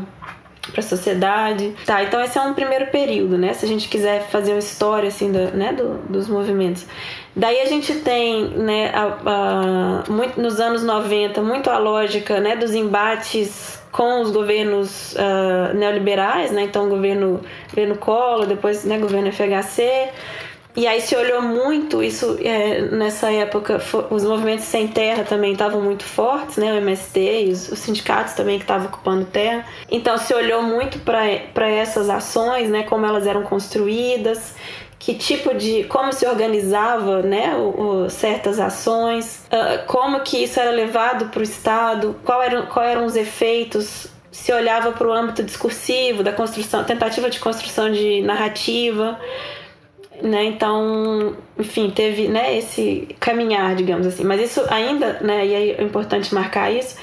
para 0.70 0.80
a 0.80 0.82
sociedade. 0.82 1.74
Tá, 1.86 2.02
então 2.02 2.20
esse 2.22 2.36
é 2.36 2.42
um 2.42 2.54
primeiro 2.54 2.86
período, 2.86 3.38
né? 3.38 3.52
Se 3.54 3.64
a 3.64 3.68
gente 3.68 3.88
quiser 3.88 4.28
fazer 4.28 4.52
uma 4.52 4.58
história 4.58 5.08
assim 5.08 5.32
do, 5.32 5.38
né, 5.56 5.72
do, 5.72 5.98
dos 6.08 6.28
movimentos. 6.28 6.86
Daí 7.34 7.60
a 7.60 7.66
gente 7.66 7.94
tem, 7.96 8.48
né, 8.48 8.90
a, 8.94 9.16
a, 9.26 10.10
muito, 10.10 10.40
nos 10.40 10.60
anos 10.60 10.82
90, 10.82 11.40
muito 11.42 11.70
a 11.70 11.78
lógica 11.78 12.40
né, 12.40 12.56
dos 12.56 12.74
embates 12.74 13.78
com 13.92 14.20
os 14.20 14.30
governos 14.30 15.14
uh, 15.14 15.74
neoliberais, 15.74 16.50
né? 16.50 16.62
Então, 16.62 16.88
governo, 16.88 17.40
governo 17.70 17.96
Collor, 17.96 18.46
depois 18.46 18.84
né, 18.84 18.98
governo 18.98 19.32
FHC. 19.32 20.10
E 20.78 20.86
aí 20.86 21.00
se 21.00 21.16
olhou 21.16 21.42
muito 21.42 22.04
isso 22.04 22.38
é, 22.40 22.82
nessa 22.82 23.32
época. 23.32 23.82
Os 24.10 24.22
movimentos 24.22 24.64
sem 24.64 24.86
terra 24.86 25.24
também 25.24 25.50
estavam 25.50 25.80
muito 25.80 26.04
fortes, 26.04 26.56
né? 26.56 26.72
O 26.72 26.76
MST 26.76 27.18
e 27.18 27.50
os, 27.50 27.68
os 27.68 27.80
sindicatos 27.80 28.34
também 28.34 28.58
que 28.58 28.62
estavam 28.62 28.86
ocupando 28.86 29.24
terra. 29.24 29.66
Então 29.90 30.16
se 30.16 30.32
olhou 30.32 30.62
muito 30.62 31.00
para 31.00 31.68
essas 31.68 32.08
ações, 32.08 32.70
né? 32.70 32.84
Como 32.84 33.04
elas 33.04 33.26
eram 33.26 33.42
construídas 33.42 34.54
que 35.00 35.14
tipo 35.14 35.52
de 35.52 35.82
como 35.84 36.12
se 36.12 36.26
organizava 36.26 37.22
né 37.22 37.54
o, 37.54 38.04
o, 38.04 38.10
certas 38.10 38.58
ações 38.58 39.46
uh, 39.46 39.86
como 39.86 40.20
que 40.20 40.42
isso 40.42 40.58
era 40.58 40.72
levado 40.72 41.26
para 41.26 41.38
o 41.38 41.42
estado 41.44 42.16
qual 42.24 42.42
eram 42.42 42.66
qual 42.66 42.84
eram 42.84 43.04
os 43.04 43.14
efeitos 43.14 44.08
se 44.32 44.52
olhava 44.52 44.90
para 44.90 45.06
o 45.06 45.12
âmbito 45.12 45.44
discursivo 45.44 46.24
da 46.24 46.32
construção 46.32 46.82
tentativa 46.82 47.30
de 47.30 47.38
construção 47.38 47.92
de 47.92 48.22
narrativa 48.22 49.16
né 50.22 50.44
então 50.44 51.36
enfim 51.58 51.90
teve 51.90 52.28
né 52.28 52.56
esse 52.56 53.08
caminhar 53.20 53.74
digamos 53.74 54.06
assim. 54.06 54.24
Mas 54.24 54.40
isso 54.40 54.62
ainda 54.68 55.20
né 55.20 55.46
e 55.46 55.72
é 55.72 55.82
importante 55.82 56.34
marcar 56.34 56.70
isso 56.70 56.96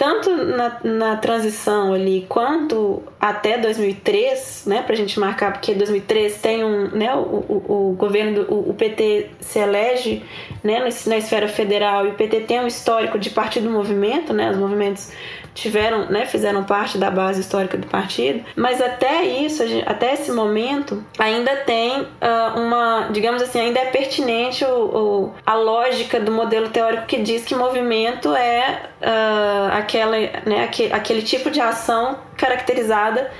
tanto 0.00 0.34
na, 0.34 0.80
na 0.82 1.16
transição 1.16 1.92
ali 1.92 2.24
quanto 2.26 3.02
até 3.20 3.58
2003, 3.58 4.62
né, 4.66 4.80
para 4.80 4.94
a 4.94 4.96
gente 4.96 5.20
marcar, 5.20 5.52
porque 5.52 5.74
2003 5.74 6.40
tem 6.40 6.64
um, 6.64 6.88
né, 6.88 7.14
o, 7.14 7.18
o, 7.18 7.90
o 7.90 7.92
governo, 7.92 8.42
do, 8.42 8.70
o, 8.70 8.72
PT 8.72 9.28
se 9.40 9.58
elege, 9.58 10.22
né, 10.64 10.88
na 11.04 11.18
esfera 11.18 11.48
federal 11.48 12.06
e 12.06 12.12
o 12.12 12.14
PT 12.14 12.40
tem 12.40 12.60
um 12.60 12.66
histórico 12.66 13.18
de 13.18 13.28
partido 13.28 13.68
movimento, 13.68 14.32
né, 14.32 14.50
os 14.50 14.56
movimentos 14.56 15.12
tiveram, 15.60 16.06
né, 16.06 16.24
fizeram 16.24 16.64
parte 16.64 16.96
da 16.96 17.10
base 17.10 17.40
histórica 17.40 17.76
do 17.76 17.86
partido, 17.86 18.42
mas 18.56 18.80
até 18.80 19.24
isso, 19.24 19.62
até 19.84 20.14
esse 20.14 20.32
momento, 20.32 21.04
ainda 21.18 21.54
tem 21.56 22.00
uh, 22.00 22.58
uma, 22.58 23.08
digamos 23.10 23.42
assim, 23.42 23.60
ainda 23.60 23.78
é 23.78 23.86
pertinente 23.86 24.64
o, 24.64 24.68
o, 24.68 25.34
a 25.44 25.54
lógica 25.54 26.18
do 26.18 26.32
modelo 26.32 26.70
teórico 26.70 27.06
que 27.06 27.18
diz 27.18 27.44
que 27.44 27.54
movimento 27.54 28.34
é 28.34 28.80
uh, 29.02 29.76
aquela, 29.76 30.16
né, 30.46 30.64
aquele, 30.64 30.92
aquele 30.94 31.22
tipo 31.22 31.50
de 31.50 31.60
ação 31.60 32.18
caracterizada 32.38 33.30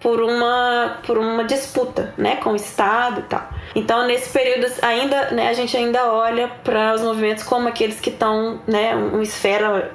por 0.00 0.20
uma 0.20 0.98
por 1.04 1.18
uma 1.18 1.44
disputa, 1.44 2.14
né, 2.16 2.36
com 2.36 2.50
o 2.50 2.56
Estado 2.56 3.20
e 3.20 3.22
tal. 3.24 3.48
Então 3.74 4.06
nesse 4.06 4.30
período 4.30 4.72
ainda, 4.82 5.30
né, 5.30 5.48
a 5.48 5.52
gente 5.52 5.76
ainda 5.76 6.12
olha 6.12 6.48
para 6.62 6.94
os 6.94 7.02
movimentos 7.02 7.42
como 7.44 7.68
aqueles 7.68 8.00
que 8.00 8.10
estão, 8.10 8.60
né, 8.66 8.94
uma 8.94 9.22
esfera 9.22 9.90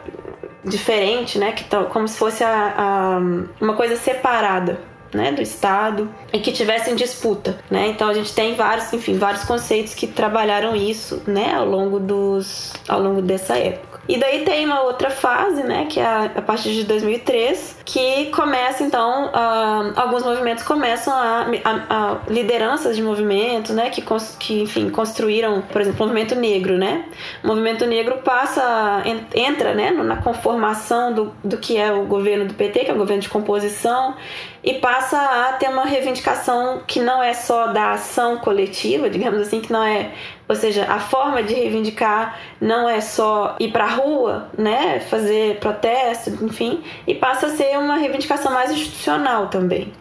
diferente, 0.64 1.38
né, 1.38 1.52
que 1.52 1.64
tão, 1.64 1.86
como 1.86 2.08
se 2.08 2.18
fosse 2.18 2.44
a, 2.44 2.74
a, 2.78 3.18
uma 3.62 3.74
coisa 3.74 3.96
separada, 3.96 4.80
né, 5.14 5.32
do 5.32 5.42
Estado 5.42 6.10
e 6.32 6.40
que 6.40 6.52
tivessem 6.52 6.96
disputa, 6.96 7.60
né? 7.70 7.88
Então 7.88 8.10
a 8.10 8.14
gente 8.14 8.34
tem 8.34 8.56
vários, 8.56 8.92
enfim, 8.92 9.18
vários 9.18 9.44
conceitos 9.44 9.94
que 9.94 10.08
trabalharam 10.08 10.76
isso, 10.76 11.22
né, 11.28 11.54
ao 11.54 11.66
longo 11.66 12.00
dos, 12.00 12.74
ao 12.88 13.00
longo 13.00 13.22
dessa 13.22 13.58
época. 13.58 13.93
E 14.08 14.18
daí 14.18 14.44
tem 14.44 14.66
uma 14.66 14.82
outra 14.82 15.10
fase, 15.10 15.64
né, 15.64 15.88
que 15.90 15.98
é 15.98 16.06
a, 16.06 16.42
partir 16.42 16.74
de 16.74 16.84
2003, 16.84 17.78
que 17.86 18.26
começa 18.32 18.84
então, 18.84 19.28
uh, 19.28 19.94
alguns 19.96 20.24
movimentos 20.24 20.64
começam 20.64 21.14
a, 21.14 21.46
a, 21.64 21.86
a, 21.90 22.18
lideranças 22.28 22.98
de 22.98 23.02
movimentos, 23.02 23.74
né, 23.74 23.90
que, 23.90 24.04
que 24.40 24.62
enfim 24.62 24.90
construíram, 24.90 25.62
por 25.62 25.80
exemplo, 25.80 26.04
o 26.04 26.08
movimento 26.10 26.36
negro, 26.36 26.78
né. 26.78 27.06
O 27.42 27.48
movimento 27.48 27.86
negro 27.86 28.18
passa, 28.18 29.04
entra, 29.34 29.74
né, 29.74 29.92
na 29.92 30.18
conformação 30.18 31.14
do, 31.14 31.34
do 31.42 31.58
que 31.58 31.78
é 31.78 31.94
o 31.94 32.06
governo 32.06 32.46
do 32.46 32.54
PT, 32.54 32.80
que 32.82 32.92
é 32.92 32.94
o 32.94 32.98
governo 32.98 33.22
de 33.22 33.30
composição, 33.30 34.16
e 34.62 34.74
passa 34.76 35.18
a 35.18 35.54
ter 35.54 35.70
uma 35.70 35.86
reivindicação 35.86 36.82
que 36.88 37.00
não 37.00 37.24
é 37.24 37.34
só 37.34 37.68
da 37.68 37.92
ação 37.92 38.38
coletiva, 38.38 39.10
digamos 39.10 39.40
assim, 39.40 39.62
que 39.62 39.72
não 39.72 39.84
é 39.84 40.12
ou 40.54 40.60
seja, 40.60 40.86
a 40.86 41.00
forma 41.00 41.42
de 41.42 41.54
reivindicar 41.54 42.40
não 42.62 42.88
é 42.88 43.02
só 43.02 43.56
ir 43.60 43.72
para 43.72 43.86
a 43.86 43.90
rua, 43.90 44.50
né, 44.58 45.00
fazer 45.00 45.60
protesto, 45.60 46.30
enfim, 46.44 46.84
e 47.08 47.16
passa 47.16 47.48
a 47.48 47.50
ser 47.50 47.78
uma 47.78 47.98
reivindicação 47.98 48.54
mais 48.54 48.72
institucional 48.72 49.48
também. 49.48 49.92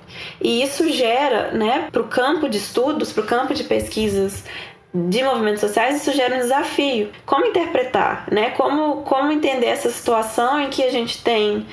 E 0.40 0.62
isso 0.62 0.90
gera, 0.92 1.50
né, 1.52 1.88
para 1.90 2.02
o 2.02 2.09
campo 2.09 2.49
de 2.49 2.59
estudos, 2.59 3.12
para 3.12 3.23
o 3.23 3.26
campo 3.26 3.54
de 3.54 3.64
pesquisas 3.64 4.44
de 4.94 5.25
movimentos 5.25 5.62
sociais, 5.62 5.97
isso 5.97 6.12
gera 6.12 6.37
um 6.37 6.40
desafio. 6.40 7.11
Como 7.25 7.47
interpretar, 7.47 8.26
né? 8.30 8.50
Como, 8.50 9.02
como 9.02 9.32
entender 9.32 9.66
essa 9.66 9.88
situação 9.88 10.61
em 10.61 10.68
que 10.68 10.82
a 10.82 10.90
gente 10.90 11.23
tem 11.23 11.66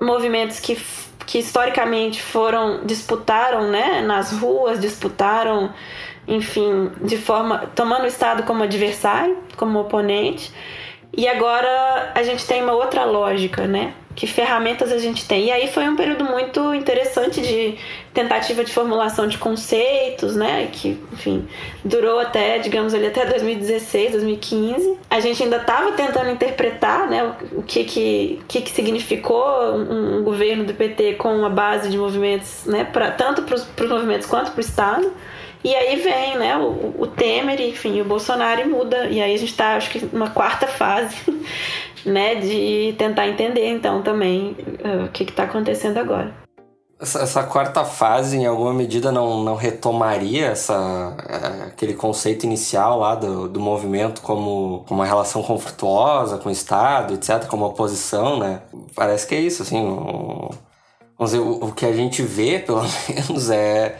movimentos 0.00 0.58
que, 0.58 0.80
que 1.26 1.38
historicamente 1.38 2.22
foram 2.22 2.84
disputaram, 2.86 3.68
né, 3.68 4.00
nas 4.00 4.32
ruas, 4.32 4.80
disputaram 4.80 5.70
enfim, 6.28 6.90
de 7.02 7.16
forma 7.16 7.70
tomando 7.74 8.04
o 8.04 8.06
Estado 8.06 8.42
como 8.42 8.62
adversário, 8.62 9.36
como 9.56 9.80
oponente. 9.80 10.52
E 11.16 11.26
agora 11.26 12.12
a 12.14 12.22
gente 12.22 12.46
tem 12.46 12.62
uma 12.62 12.74
outra 12.74 13.04
lógica, 13.04 13.66
né? 13.66 13.94
Que 14.14 14.26
ferramentas 14.26 14.92
a 14.92 14.98
gente 14.98 15.26
tem. 15.26 15.46
E 15.46 15.50
aí 15.50 15.68
foi 15.68 15.88
um 15.88 15.96
período 15.96 16.24
muito 16.24 16.74
interessante 16.74 17.40
de 17.40 17.78
tentativa 18.12 18.62
de 18.62 18.72
formulação 18.72 19.26
de 19.26 19.38
conceitos, 19.38 20.36
né? 20.36 20.68
Que, 20.70 20.98
enfim, 21.12 21.48
durou 21.82 22.18
até, 22.18 22.58
digamos 22.58 22.92
ali, 22.92 23.06
até 23.06 23.24
2016, 23.24 24.12
2015. 24.12 24.98
A 25.08 25.20
gente 25.20 25.42
ainda 25.42 25.56
estava 25.56 25.92
tentando 25.92 26.30
interpretar, 26.30 27.08
né? 27.08 27.32
O 27.52 27.62
que 27.62 27.84
que, 27.84 28.42
que, 28.46 28.60
que 28.60 28.70
significou 28.70 29.46
um, 29.74 30.18
um, 30.18 30.22
governo 30.22 30.64
do 30.64 30.74
PT 30.74 31.14
com 31.14 31.34
uma 31.34 31.50
base 31.50 31.88
de 31.88 31.96
movimentos, 31.96 32.64
né? 32.66 32.84
Pra, 32.84 33.10
tanto 33.10 33.42
para 33.42 33.54
os 33.54 33.90
movimentos 33.90 34.26
quanto 34.26 34.50
para 34.50 34.58
o 34.58 34.60
Estado. 34.60 35.12
E 35.66 35.74
aí 35.74 35.96
vem, 35.96 36.38
né, 36.38 36.56
o, 36.56 36.94
o 36.96 37.06
Temer, 37.08 37.60
enfim, 37.60 38.00
o 38.00 38.04
Bolsonaro 38.04 38.60
e 38.60 38.64
muda. 38.64 39.08
E 39.08 39.20
aí 39.20 39.34
a 39.34 39.36
gente 39.36 39.50
está, 39.50 39.74
acho 39.74 39.90
que, 39.90 39.98
numa 40.12 40.30
quarta 40.30 40.68
fase, 40.68 41.16
né, 42.06 42.36
de 42.36 42.94
tentar 42.96 43.26
entender, 43.26 43.68
então, 43.68 44.00
também 44.00 44.56
uh, 44.84 45.06
o 45.06 45.08
que 45.08 45.24
está 45.24 45.42
acontecendo 45.42 45.98
agora. 45.98 46.32
Essa, 47.00 47.18
essa, 47.18 47.42
quarta 47.42 47.84
fase, 47.84 48.36
em 48.36 48.46
alguma 48.46 48.72
medida, 48.72 49.10
não, 49.10 49.42
não 49.42 49.56
retomaria 49.56 50.46
essa, 50.46 51.16
é, 51.28 51.64
aquele 51.64 51.94
conceito 51.94 52.44
inicial 52.44 53.00
lá 53.00 53.16
do, 53.16 53.48
do 53.48 53.58
movimento 53.58 54.22
como, 54.22 54.84
como 54.86 55.00
uma 55.00 55.04
relação 55.04 55.42
conflituosa 55.42 56.38
com 56.38 56.48
o 56.48 56.52
Estado, 56.52 57.14
etc., 57.14 57.44
como 57.48 57.66
oposição, 57.66 58.38
né? 58.38 58.62
Parece 58.94 59.26
que 59.26 59.34
é 59.34 59.40
isso, 59.40 59.62
assim. 59.62 59.84
O, 59.84 60.48
vamos 61.18 61.32
dizer, 61.32 61.40
o, 61.40 61.64
o 61.64 61.72
que 61.72 61.84
a 61.84 61.92
gente 61.92 62.22
vê, 62.22 62.60
pelo 62.64 62.84
menos, 63.08 63.50
é 63.50 63.96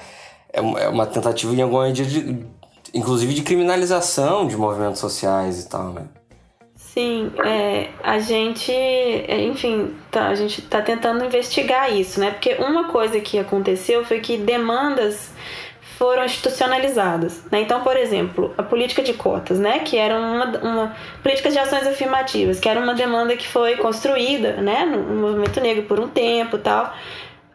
é, 0.56 0.84
é 0.84 0.88
uma 0.88 1.06
tentativa 1.06 1.54
em 1.54 1.62
alguma 1.62 1.84
medida, 1.84 2.08
de, 2.08 2.44
inclusive 2.94 3.34
de 3.34 3.42
criminalização 3.42 4.46
de 4.46 4.56
movimentos 4.56 5.00
sociais 5.00 5.62
e 5.62 5.68
tal, 5.68 5.92
né? 5.92 6.02
Sim, 6.74 7.30
é, 7.44 7.90
a 8.02 8.18
gente, 8.18 8.72
é, 8.72 9.42
enfim, 9.44 9.94
tá, 10.10 10.28
a 10.28 10.34
gente 10.34 10.60
está 10.60 10.80
tentando 10.80 11.24
investigar 11.24 11.94
isso, 11.94 12.18
né? 12.18 12.30
Porque 12.30 12.54
uma 12.54 12.84
coisa 12.88 13.20
que 13.20 13.38
aconteceu 13.38 14.02
foi 14.02 14.20
que 14.20 14.38
demandas 14.38 15.30
foram 15.96 16.24
institucionalizadas. 16.24 17.42
Né? 17.50 17.62
Então, 17.62 17.82
por 17.82 17.96
exemplo, 17.96 18.54
a 18.56 18.62
política 18.62 19.02
de 19.02 19.14
cotas, 19.14 19.58
né? 19.58 19.80
que 19.80 19.96
era 19.96 20.18
uma, 20.18 20.44
uma 20.58 20.96
política 21.22 21.50
de 21.50 21.58
ações 21.58 21.86
afirmativas, 21.86 22.60
que 22.60 22.68
era 22.68 22.78
uma 22.78 22.94
demanda 22.94 23.34
que 23.34 23.48
foi 23.48 23.76
construída 23.76 24.54
né? 24.60 24.84
no, 24.84 24.98
movimento 25.16 25.60
negro 25.60 25.84
por 25.84 25.98
um 25.98 26.08
tempo 26.08 26.58
tal, 26.58 26.94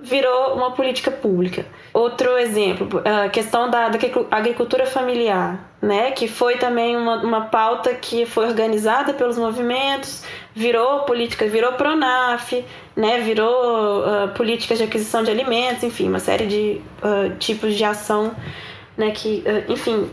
virou 0.02 0.56
uma 0.56 0.72
política 0.72 1.12
pública. 1.12 1.66
Outro 1.94 2.38
exemplo, 2.38 3.02
a 3.06 3.30
questão 3.30 3.70
da, 3.70 3.90
da 3.90 4.00
agricultura 4.32 4.86
familiar, 4.86 5.72
né, 5.82 6.12
que 6.12 6.28
foi 6.28 6.58
também 6.58 6.96
uma, 6.98 7.18
uma 7.18 7.42
pauta 7.46 7.94
que 7.94 8.26
foi 8.26 8.48
organizada 8.48 9.14
pelos 9.14 9.38
movimentos, 9.38 10.24
virou 10.54 11.02
política, 11.02 11.48
virou 11.48 11.74
Pronaf, 11.74 12.66
né, 12.96 13.20
virou 13.20 14.02
uh, 14.02 14.30
políticas 14.30 14.80
de 14.80 14.86
aquisição 14.86 15.24
de 15.24 15.30
alimentos, 15.30 15.84
enfim, 15.84 16.08
uma 16.10 16.20
série 16.20 16.48
de 16.48 16.82
uh, 17.04 17.36
tipos 17.38 17.76
de 17.76 17.84
ação, 17.84 18.36
né, 18.98 19.12
que, 19.12 19.44
uh, 19.46 19.72
enfim, 19.72 20.10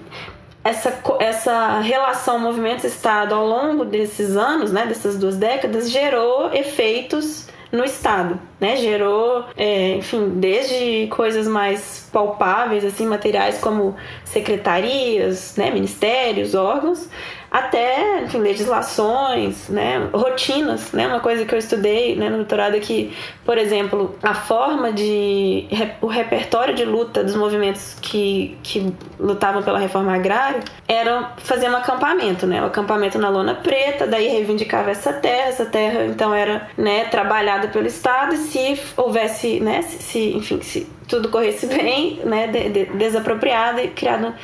essa, 0.68 1.00
essa 1.18 1.80
relação 1.80 2.38
movimentos-estado 2.38 3.34
ao 3.34 3.46
longo 3.46 3.84
desses 3.84 4.36
anos, 4.36 4.70
né, 4.70 4.86
dessas 4.86 5.16
duas 5.16 5.36
décadas, 5.36 5.90
gerou 5.90 6.52
efeitos 6.52 7.48
no 7.70 7.84
Estado, 7.84 8.40
né? 8.58 8.76
Gerou, 8.76 9.44
é, 9.54 9.96
enfim, 9.96 10.30
desde 10.36 11.06
coisas 11.08 11.46
mais 11.46 12.08
palpáveis, 12.10 12.82
assim, 12.82 13.06
materiais 13.06 13.58
como 13.58 13.94
secretarias, 14.24 15.54
né, 15.56 15.70
ministérios, 15.70 16.54
órgãos, 16.54 17.08
até 17.50 18.22
enfim, 18.22 18.38
legislações, 18.38 19.68
né, 19.68 20.08
rotinas, 20.12 20.92
né, 20.92 21.06
uma 21.06 21.20
coisa 21.20 21.44
que 21.44 21.54
eu 21.54 21.58
estudei 21.58 22.16
né, 22.16 22.28
no 22.30 22.38
doutorado 22.38 22.78
que, 22.80 23.14
por 23.48 23.56
exemplo, 23.56 24.14
a 24.22 24.34
forma 24.34 24.92
de 24.92 25.66
o 26.02 26.06
repertório 26.06 26.74
de 26.74 26.84
luta 26.84 27.24
dos 27.24 27.34
movimentos 27.34 27.96
que, 27.98 28.58
que 28.62 28.92
lutavam 29.18 29.62
pela 29.62 29.78
reforma 29.78 30.14
agrária 30.14 30.60
era 30.86 31.32
fazer 31.38 31.70
um 31.70 31.76
acampamento, 31.76 32.46
né, 32.46 32.60
um 32.60 32.66
acampamento 32.66 33.18
na 33.18 33.30
lona 33.30 33.54
preta, 33.54 34.06
daí 34.06 34.28
reivindicava 34.28 34.90
essa 34.90 35.14
terra, 35.14 35.48
essa 35.48 35.64
terra 35.64 36.04
então 36.04 36.34
era 36.34 36.68
né, 36.76 37.06
trabalhada 37.06 37.68
pelo 37.68 37.86
Estado 37.86 38.34
e 38.34 38.36
se 38.36 38.78
houvesse, 38.98 39.60
né, 39.60 39.80
se, 39.80 40.36
enfim, 40.36 40.60
se 40.60 40.86
tudo 41.08 41.30
corresse 41.30 41.66
bem, 41.68 42.20
né, 42.24 42.48
de, 42.48 42.68
de, 42.68 42.84
desapropriado 42.98 43.80
e 43.80 43.88
criado 43.88 44.34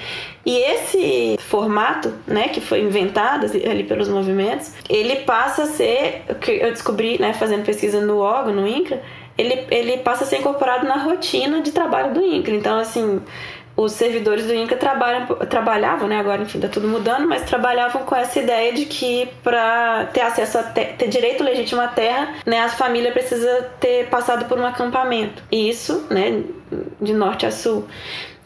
e 0.47 0.59
esse 0.59 1.39
formato, 1.49 2.13
né, 2.27 2.49
que 2.49 2.61
foi 2.61 2.83
inventado 2.83 3.47
ali 3.47 3.85
pelos 3.85 4.09
movimentos, 4.09 4.73
ele 4.91 5.17
passa 5.17 5.63
a 5.63 5.67
ser, 5.67 6.23
que 6.41 6.51
eu 6.51 6.71
descobri, 6.71 7.19
né, 7.19 7.33
fazendo 7.33 7.65
pesquisa 7.65 8.01
no 8.01 8.19
órgão, 8.19 8.53
no 8.53 8.67
INCRA, 8.67 8.94
ele, 9.37 9.67
ele 9.71 9.99
passa 9.99 10.25
a 10.25 10.27
ser 10.27 10.39
incorporado 10.39 10.87
na 10.87 10.97
rotina 10.97 11.61
de 11.61 11.73
trabalho 11.73 12.15
do 12.15 12.21
INCRA. 12.21 12.55
Então, 12.55 12.79
assim, 12.79 13.21
os 13.77 13.93
servidores 13.93 14.47
do 14.47 14.55
INCA 14.55 14.77
trabalham, 14.77 15.27
trabalhavam, 15.49 16.07
né? 16.07 16.19
Agora, 16.19 16.43
enfim, 16.43 16.61
tá 16.61 16.69
tudo 16.69 16.87
mudando, 16.87 17.27
mas 17.27 17.43
trabalhavam 17.43 18.05
com 18.05 18.15
essa 18.15 18.39
ideia 18.39 18.73
de 18.73 18.87
que 18.87 19.29
para 19.43 20.07
ter 20.13 20.21
acesso 20.21 20.59
a 20.59 20.63
ter 20.63 21.09
direito 21.09 21.43
legítimo 21.43 21.81
à 21.81 21.89
terra, 21.89 22.35
né, 22.47 22.61
a 22.61 22.69
família 22.69 23.11
precisa 23.11 23.71
ter 23.81 24.09
passado 24.09 24.45
por 24.47 24.59
um 24.59 24.67
acampamento. 24.67 25.43
E 25.51 25.69
isso, 25.69 26.07
né, 26.09 26.45
de 27.01 27.13
norte 27.13 27.47
a 27.47 27.51
sul. 27.51 27.87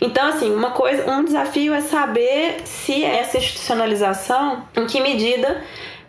Então, 0.00 0.28
assim, 0.28 0.55
uma 0.55 0.71
coisa, 0.71 1.11
um 1.11 1.25
desafio 1.25 1.75
é 1.75 1.81
saber 1.81 2.62
se 2.64 3.05
essa 3.05 3.37
institucionalização, 3.37 4.64
em 4.76 4.87
que 4.87 5.00
medida 5.00 5.62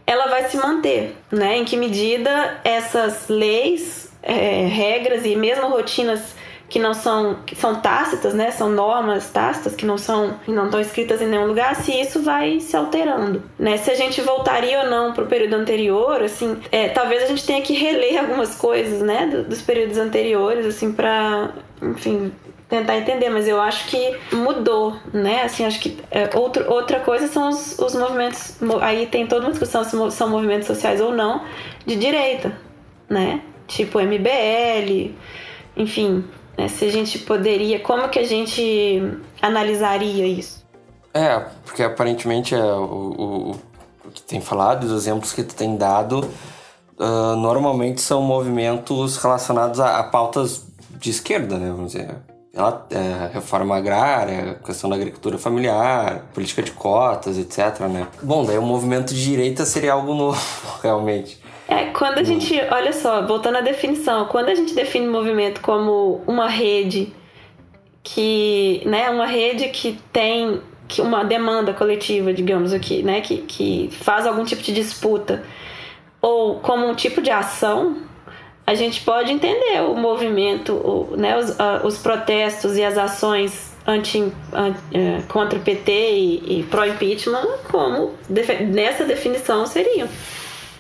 ela 0.06 0.28
vai 0.28 0.48
se 0.48 0.58
manter, 0.58 1.16
né? 1.32 1.58
Em 1.58 1.66
que 1.66 1.76
medida 1.76 2.60
essas 2.64 3.28
leis, 3.28 4.09
é, 4.22 4.66
regras 4.66 5.26
e 5.26 5.36
mesmo 5.36 5.68
rotinas 5.68 6.36
que 6.70 6.78
não 6.78 6.94
são 6.94 7.40
que 7.46 7.56
são 7.56 7.82
tácitas, 7.82 8.34
né? 8.34 8.52
São 8.52 8.70
normas 8.70 9.30
tácitas 9.30 9.76
que 9.76 9.86
não 9.86 9.98
são 9.98 10.40
não 10.48 10.66
estão 10.66 10.80
escritas 10.80 11.22
em 11.22 11.28
nenhum 11.28 11.48
lugar, 11.48 11.76
se 11.76 11.92
isso 11.92 12.22
vai 12.22 12.60
se 12.60 12.78
alterando, 12.78 13.42
né? 13.58 13.78
Se 13.78 13.90
a 13.90 13.96
gente 13.96 14.22
voltaria 14.22 14.82
ou 14.82 14.90
não 14.90 15.12
para 15.12 15.24
o 15.24 15.28
período 15.28 15.56
anterior, 15.56 16.22
assim, 16.22 16.58
é, 16.72 16.90
talvez 16.90 17.24
a 17.24 17.28
gente 17.28 17.46
tenha 17.46 17.62
que 17.62 17.74
reler 17.74 18.20
algumas 18.22 18.56
coisas, 18.56 19.02
né? 19.02 19.26
dos 19.26 19.62
períodos 19.62 19.98
anteriores, 19.98 20.66
assim, 20.66 20.92
para 20.92 21.50
enfim 21.82 22.32
tentar 22.70 22.98
entender, 22.98 23.30
mas 23.30 23.48
eu 23.48 23.60
acho 23.60 23.88
que 23.88 24.16
mudou, 24.32 24.96
né? 25.12 25.42
Assim, 25.42 25.66
acho 25.66 25.80
que 25.80 25.98
é, 26.12 26.30
outro, 26.38 26.72
outra 26.72 27.00
coisa 27.00 27.28
são 27.28 27.50
os, 27.50 27.80
os 27.80 27.96
movimentos. 27.96 28.58
Aí 28.82 29.08
tem 29.08 29.26
toda 29.26 29.42
uma 29.42 29.50
discussão 29.50 29.84
se 29.84 30.12
são 30.16 30.30
movimentos 30.30 30.68
sociais 30.68 31.02
ou 31.02 31.12
não 31.12 31.44
de 31.84 31.96
direita, 31.96 32.56
né? 33.10 33.42
Tipo 33.70 34.00
MBL, 34.02 35.14
enfim, 35.78 36.26
né? 36.58 36.68
se 36.68 36.84
a 36.86 36.92
gente 36.92 37.20
poderia, 37.20 37.80
como 37.80 38.10
que 38.10 38.20
a 38.20 38.24
gente 38.24 39.18
analisaria 39.42 40.26
isso? 40.26 40.68
É, 41.14 41.40
porque 41.64 41.84
aparentemente 41.84 42.54
é 42.54 42.62
o, 42.64 42.84
o, 42.84 43.52
o 44.06 44.12
que 44.12 44.22
tem 44.24 44.42
falado, 44.42 44.84
os 44.84 44.92
exemplos 44.92 45.32
que 45.32 45.44
tu 45.44 45.56
tem 45.56 45.78
dado, 45.78 46.28
uh, 47.00 47.36
normalmente 47.38 48.02
são 48.02 48.22
movimentos 48.22 49.18
relacionados 49.18 49.80
a, 49.80 50.00
a 50.00 50.04
pautas 50.04 50.68
de 51.00 51.10
esquerda, 51.10 51.58
né? 51.58 51.72
Vamos 51.72 51.94
dizer 51.94 52.16
ela, 52.54 52.86
é, 52.90 53.30
reforma 53.34 53.78
agrária, 53.78 54.60
questão 54.66 54.90
da 54.90 54.96
agricultura 54.96 55.38
familiar, 55.38 56.26
política 56.34 56.62
de 56.62 56.72
cotas, 56.72 57.38
etc, 57.38 57.82
né? 57.88 58.08
Bom, 58.22 58.44
daí 58.44 58.58
o 58.58 58.62
movimento 58.62 59.14
de 59.14 59.24
direita 59.24 59.66
seria 59.66 59.94
algo 59.94 60.14
novo, 60.14 60.40
realmente. 60.84 61.40
É, 61.70 61.86
quando 61.86 62.18
a 62.18 62.24
gente, 62.24 62.60
olha 62.72 62.92
só, 62.92 63.22
voltando 63.22 63.60
à 63.60 63.62
definição, 63.62 64.26
quando 64.26 64.50
a 64.50 64.56
gente 64.56 64.74
define 64.74 65.08
movimento 65.08 65.62
como 65.62 66.24
uma 66.26 66.50
rede 66.50 67.14
que, 68.02 68.82
né, 68.86 69.08
uma 69.12 69.28
rede 69.28 69.70
que 69.70 70.00
tem 70.12 70.62
que 70.88 71.00
uma 71.00 71.24
demanda 71.24 71.72
coletiva, 71.72 72.34
digamos 72.34 72.74
aqui, 72.74 73.04
né, 73.04 73.22
que, 73.22 73.38
que 73.44 73.90
faz 73.92 74.26
algum 74.26 74.44
tipo 74.44 74.64
de 74.64 74.74
disputa, 74.74 75.44
ou 76.20 76.56
como 76.56 76.88
um 76.88 76.96
tipo 76.96 77.22
de 77.22 77.30
ação, 77.30 77.98
a 78.66 78.74
gente 78.74 79.02
pode 79.02 79.32
entender 79.32 79.84
o 79.88 79.94
movimento, 79.96 80.74
o, 80.74 81.16
né, 81.16 81.38
os, 81.38 81.52
uh, 81.52 81.86
os 81.86 82.00
protestos 82.00 82.76
e 82.76 82.84
as 82.84 82.98
ações 82.98 83.72
anti, 83.86 84.22
uh, 84.22 84.34
contra 85.28 85.60
o 85.60 85.62
PT 85.62 85.92
e, 85.92 86.60
e 86.60 86.64
pró-impeachment 86.64 87.48
como 87.72 88.14
nessa 88.72 89.06
definição 89.06 89.68
seriam 89.68 90.08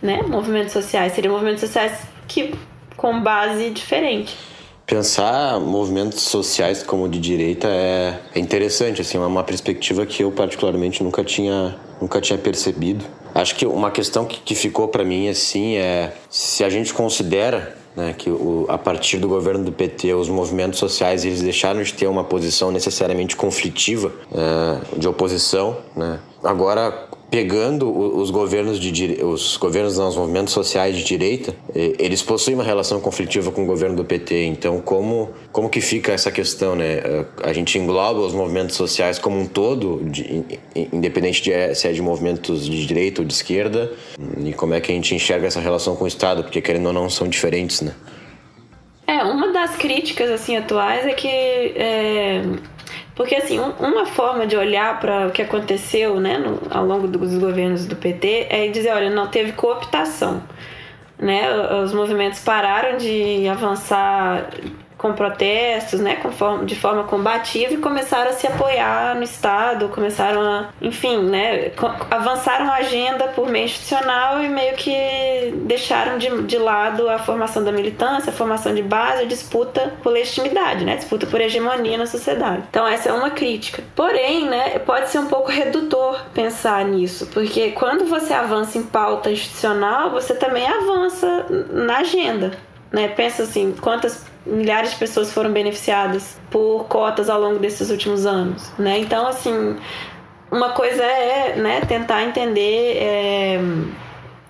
né, 0.01 0.21
movimentos 0.23 0.73
sociais, 0.73 1.13
seriam 1.13 1.33
movimentos 1.33 1.61
sociais 1.61 1.99
que 2.27 2.53
com 2.95 3.21
base 3.21 3.69
diferente. 3.69 4.35
Pensar 4.85 5.59
movimentos 5.59 6.21
sociais 6.21 6.81
como 6.81 7.07
de 7.07 7.19
direita 7.19 7.67
é, 7.67 8.19
é 8.33 8.39
interessante, 8.39 9.01
assim, 9.01 9.17
é 9.17 9.21
uma 9.21 9.43
perspectiva 9.43 10.05
que 10.05 10.23
eu 10.23 10.31
particularmente 10.31 11.03
nunca 11.03 11.23
tinha, 11.23 11.75
nunca 12.01 12.19
tinha 12.19 12.39
percebido. 12.39 13.05
Acho 13.33 13.55
que 13.55 13.65
uma 13.65 13.91
questão 13.91 14.25
que, 14.25 14.39
que 14.41 14.55
ficou 14.55 14.87
para 14.87 15.03
mim 15.03 15.29
assim 15.29 15.75
é 15.75 16.13
se 16.29 16.63
a 16.63 16.69
gente 16.69 16.91
considera 16.93 17.77
né, 17.95 18.15
que 18.17 18.29
o, 18.29 18.65
a 18.67 18.77
partir 18.77 19.17
do 19.17 19.27
governo 19.27 19.63
do 19.63 19.71
PT 19.71 20.13
os 20.15 20.27
movimentos 20.27 20.79
sociais 20.79 21.23
eles 21.23 21.41
deixaram 21.41 21.83
de 21.83 21.93
ter 21.93 22.07
uma 22.07 22.23
posição 22.23 22.71
necessariamente 22.71 23.35
conflitiva 23.35 24.11
é, 24.33 24.97
de 24.97 25.07
oposição, 25.07 25.77
né? 25.95 26.19
Agora 26.43 27.07
pegando 27.29 27.89
os 28.17 28.31
governos 28.31 28.79
de 28.79 29.23
os 29.23 29.57
governos 29.57 29.97
não, 29.97 30.07
os 30.07 30.15
movimentos 30.15 30.53
sociais 30.53 30.95
de 30.97 31.03
direita, 31.03 31.55
eles 31.73 32.21
possuem 32.21 32.55
uma 32.55 32.63
relação 32.63 32.99
conflitiva 32.99 33.51
com 33.51 33.63
o 33.63 33.65
governo 33.65 33.95
do 33.95 34.05
PT. 34.05 34.45
Então, 34.45 34.81
como 34.81 35.29
como 35.51 35.69
que 35.69 35.81
fica 35.81 36.11
essa 36.11 36.31
questão, 36.31 36.75
né? 36.75 37.01
A 37.43 37.53
gente 37.53 37.77
engloba 37.77 38.19
os 38.21 38.33
movimentos 38.33 38.75
sociais 38.75 39.19
como 39.19 39.39
um 39.39 39.45
todo, 39.45 40.01
de, 40.03 40.43
independente 40.91 41.41
de 41.41 41.75
se 41.75 41.87
é 41.87 41.91
de 41.91 42.01
movimentos 42.01 42.65
de 42.65 42.85
direita 42.85 43.21
ou 43.21 43.27
de 43.27 43.33
esquerda, 43.33 43.91
e 44.43 44.53
como 44.53 44.73
é 44.73 44.81
que 44.81 44.91
a 44.91 44.95
gente 44.95 45.13
enxerga 45.13 45.47
essa 45.47 45.59
relação 45.59 45.95
com 45.95 46.05
o 46.05 46.07
Estado, 46.07 46.43
porque 46.43 46.61
querendo 46.61 46.87
ou 46.87 46.93
não 46.93 47.09
são 47.09 47.27
diferentes, 47.27 47.81
né? 47.81 47.93
É, 49.05 49.23
uma 49.23 49.51
das 49.51 49.75
críticas 49.75 50.29
assim 50.29 50.55
atuais 50.55 51.05
é 51.05 51.13
que 51.13 51.27
é 51.27 52.43
porque, 53.19 53.35
assim, 53.35 53.59
um, 53.59 53.71
uma 53.71 54.05
forma 54.05 54.47
de 54.47 54.55
olhar 54.55 54.97
para 54.97 55.27
o 55.27 55.31
que 55.31 55.41
aconteceu 55.41 56.21
né, 56.21 56.37
no, 56.37 56.57
ao 56.69 56.85
longo 56.85 57.05
dos 57.05 57.37
governos 57.37 57.85
do 57.85 57.93
PT 57.93 58.47
é 58.49 58.69
dizer: 58.69 58.93
olha, 58.93 59.09
não 59.09 59.27
teve 59.27 59.51
cooptação. 59.51 60.41
Né? 61.17 61.43
Os 61.83 61.93
movimentos 61.93 62.39
pararam 62.39 62.97
de 62.97 63.45
avançar 63.49 64.49
com 64.99 65.13
protestos, 65.13 66.01
né, 66.01 66.21
de 66.65 66.75
forma 66.75 67.05
combativa 67.05 67.73
e 67.73 67.77
começaram 67.77 68.31
a 68.31 68.33
se 68.33 68.45
apoiar 68.45 69.15
no 69.15 69.23
Estado, 69.23 69.87
começaram 69.87 70.41
a, 70.41 70.69
enfim, 70.81 71.23
né, 71.23 71.71
avançaram 72.11 72.69
a 72.69 72.75
agenda 72.75 73.29
por 73.29 73.49
meio 73.49 73.63
institucional 73.63 74.43
e 74.43 74.49
meio 74.49 74.75
que 74.75 75.53
deixaram 75.65 76.17
de, 76.17 76.43
de 76.43 76.57
lado 76.57 77.09
a 77.09 77.17
formação 77.17 77.63
da 77.63 77.71
militância, 77.71 78.29
a 78.29 78.33
formação 78.33 78.75
de 78.75 78.83
base, 78.83 79.23
a 79.23 79.25
disputa 79.25 79.93
por 80.03 80.11
legitimidade, 80.11 80.83
né, 80.83 80.97
disputa 80.97 81.25
por 81.25 81.39
hegemonia 81.39 81.97
na 81.97 82.05
sociedade. 82.05 82.63
Então 82.69 82.85
essa 82.85 83.07
é 83.07 83.13
uma 83.13 83.29
crítica. 83.29 83.81
Porém, 83.95 84.49
né, 84.49 84.79
pode 84.79 85.09
ser 85.09 85.19
um 85.19 85.27
pouco 85.27 85.49
redutor 85.49 86.25
pensar 86.33 86.83
nisso, 86.83 87.25
porque 87.27 87.71
quando 87.71 88.03
você 88.03 88.33
avança 88.33 88.77
em 88.77 88.83
pauta 88.83 89.31
institucional, 89.31 90.11
você 90.11 90.33
também 90.33 90.67
avança 90.67 91.45
na 91.71 91.99
agenda. 91.99 92.51
Né? 92.91 93.07
Pensa 93.07 93.43
assim, 93.43 93.73
quantas 93.79 94.25
milhares 94.45 94.91
de 94.91 94.97
pessoas 94.97 95.31
foram 95.31 95.51
beneficiadas 95.51 96.39
por 96.49 96.85
cotas 96.85 97.29
ao 97.29 97.39
longo 97.39 97.59
desses 97.59 97.89
últimos 97.89 98.25
anos, 98.25 98.71
né? 98.77 98.97
Então, 98.99 99.27
assim, 99.27 99.77
uma 100.51 100.69
coisa 100.71 101.03
é, 101.03 101.55
né, 101.55 101.81
tentar 101.81 102.23
entender, 102.23 102.97
é... 102.97 103.59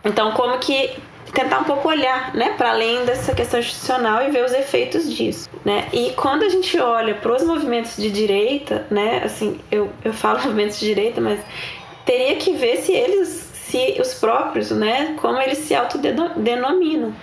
então, 0.06 0.32
como 0.32 0.58
que 0.60 0.92
tentar 1.34 1.60
um 1.60 1.64
pouco 1.64 1.88
olhar, 1.88 2.34
né, 2.34 2.54
para 2.58 2.72
além 2.72 3.06
dessa 3.06 3.34
questão 3.36 3.60
institucional 3.60 4.24
e 4.24 4.32
ver 4.32 4.44
os 4.44 4.52
efeitos 4.52 5.14
disso, 5.14 5.50
né? 5.64 5.88
E 5.94 6.12
quando 6.16 6.44
a 6.44 6.50
gente 6.50 6.80
olha 6.80 7.14
para 7.16 7.36
os 7.36 7.44
movimentos 7.44 7.96
de 7.98 8.10
direita, 8.10 8.86
né, 8.90 9.22
assim, 9.24 9.60
eu, 9.72 9.90
eu 10.04 10.14
falo 10.14 10.40
movimentos 10.44 10.80
de 10.80 10.88
direita, 10.88 11.22
mas 11.22 11.40
teria 12.06 12.36
que 12.36 12.54
ver 12.54 12.78
se 12.78 12.92
eles, 12.94 13.28
se 13.54 13.98
os 14.00 14.16
próprios, 14.16 14.72
né, 14.72 15.16
como 15.22 15.40
eles 15.40 15.60
se 15.60 15.76
autodenominam. 15.76 17.14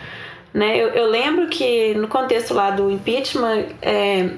Né? 0.57 0.79
Eu, 0.79 0.89
eu, 0.89 1.07
lembro 1.11 1.49
que 1.49 1.93
no 1.93 2.09
contexto 2.09 2.55
lá 2.55 2.71
do 2.71 2.91
impeachment, 2.91 3.67
é, 3.83 4.31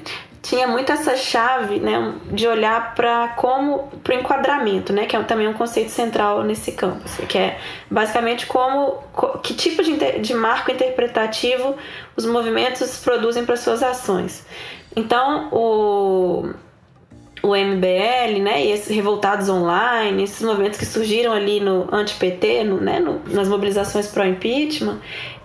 tinha 0.42 0.66
muito 0.66 0.90
essa 0.90 1.16
chave, 1.16 1.78
né, 1.78 2.12
de 2.32 2.44
olhar 2.48 2.92
para 2.96 3.28
como 3.36 3.88
para 4.02 4.16
o 4.16 4.18
enquadramento, 4.18 4.92
né, 4.92 5.06
que 5.06 5.14
é 5.14 5.22
também 5.22 5.46
um 5.46 5.52
conceito 5.52 5.92
central 5.92 6.42
nesse 6.42 6.72
campo, 6.72 7.02
assim, 7.04 7.24
que 7.24 7.38
é 7.38 7.60
basicamente 7.88 8.46
como 8.46 8.98
que 9.44 9.54
tipo 9.54 9.80
de, 9.80 10.18
de 10.18 10.34
marco 10.34 10.72
interpretativo 10.72 11.76
os 12.16 12.26
movimentos 12.26 12.98
produzem 12.98 13.44
para 13.46 13.56
suas 13.56 13.80
ações. 13.80 14.44
Então, 14.96 15.50
o 15.52 16.52
o 17.40 17.54
MBL, 17.54 18.42
né, 18.42 18.64
e 18.64 18.72
esses 18.72 18.88
revoltados 18.94 19.48
online, 19.48 20.24
esses 20.24 20.42
movimentos 20.42 20.76
que 20.76 20.84
surgiram 20.84 21.32
ali 21.32 21.60
no 21.60 21.88
anti-PT, 21.94 22.64
no, 22.64 22.80
né, 22.80 22.98
no, 22.98 23.20
nas 23.32 23.48
mobilizações 23.48 24.08
pró-impeachment, 24.08 24.98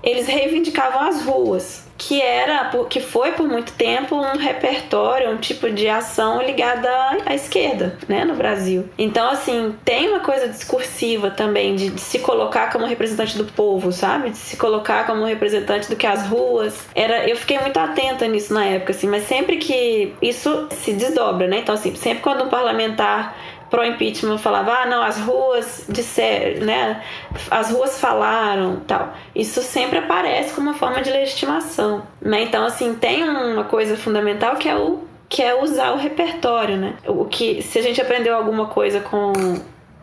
eles 0.04 0.28
reivindicavam 0.28 1.02
as 1.02 1.24
ruas, 1.24 1.84
que 1.98 2.22
era 2.22 2.72
que 2.90 3.00
foi 3.00 3.32
por 3.32 3.48
muito 3.48 3.72
tempo 3.74 4.16
um 4.16 4.38
repertório, 4.38 5.30
um 5.30 5.38
tipo 5.38 5.70
de 5.70 5.88
ação 5.88 6.42
ligada 6.42 6.90
à 7.26 7.34
esquerda, 7.34 7.98
né, 8.08 8.26
no 8.26 8.36
Brasil. 8.36 8.90
Então, 8.98 9.30
assim, 9.30 9.74
tem 9.86 10.10
uma 10.10 10.20
coisa 10.20 10.48
discursiva 10.48 11.32
também 11.32 11.76
de, 11.76 11.90
de, 11.90 12.02
se 12.02 12.20
colocar 12.20 12.72
como 12.72 12.86
representante 12.86 13.38
do 13.38 13.46
povo, 13.46 13.92
sabe? 13.92 14.32
De 14.32 14.38
se 14.38 14.58
colocar 14.58 15.06
como 15.06 15.24
representante 15.24 15.90
do 15.90 15.96
que 15.96 16.06
as 16.06 16.28
ruas. 16.28 16.86
Era, 16.94 17.30
eu 17.30 17.38
fiquei 17.38 17.60
muito 17.60 17.78
atenta 17.78 18.28
nisso 18.28 18.54
na 18.54 18.66
época, 18.66 18.92
assim, 18.92 19.08
mas 19.08 19.26
sempre 19.28 19.58
que 19.58 20.14
isso 20.22 20.68
se 20.72 20.94
desdobra, 20.94 21.48
né? 21.48 21.60
Então, 21.60 21.76
assim, 21.76 21.96
sempre 21.96 22.22
quando 22.22 22.44
um 22.44 22.50
parlamentar 22.50 23.36
pró-impeachment 23.74 24.38
falava, 24.38 24.72
ah, 24.72 24.86
não, 24.86 25.02
as 25.02 25.20
ruas 25.20 25.86
disseram, 25.90 26.64
né? 26.64 27.02
As 27.50 27.72
ruas 27.72 28.00
falaram, 28.00 28.80
tal. 28.82 29.16
Isso 29.36 29.64
sempre 29.64 29.98
aparece 29.98 30.54
como 30.54 30.70
uma 30.70 30.78
forma 30.78 31.02
de 31.02 31.10
legitimação, 31.10 32.04
né? 32.22 32.44
Então, 32.44 32.64
assim, 32.68 32.94
tem 32.94 33.28
uma 33.28 33.64
coisa 33.64 33.98
fundamental 33.98 34.58
que 34.58 34.70
é 34.70 34.76
o 34.76 35.00
que 35.28 35.42
é 35.42 35.60
usar 35.60 35.94
o 35.94 35.98
repertório, 35.98 36.78
né? 36.78 36.94
O 37.08 37.26
que 37.26 37.64
se 37.64 37.80
a 37.80 37.82
gente 37.82 38.00
aprendeu 38.00 38.36
alguma 38.36 38.68
coisa 38.68 39.00
com 39.00 39.34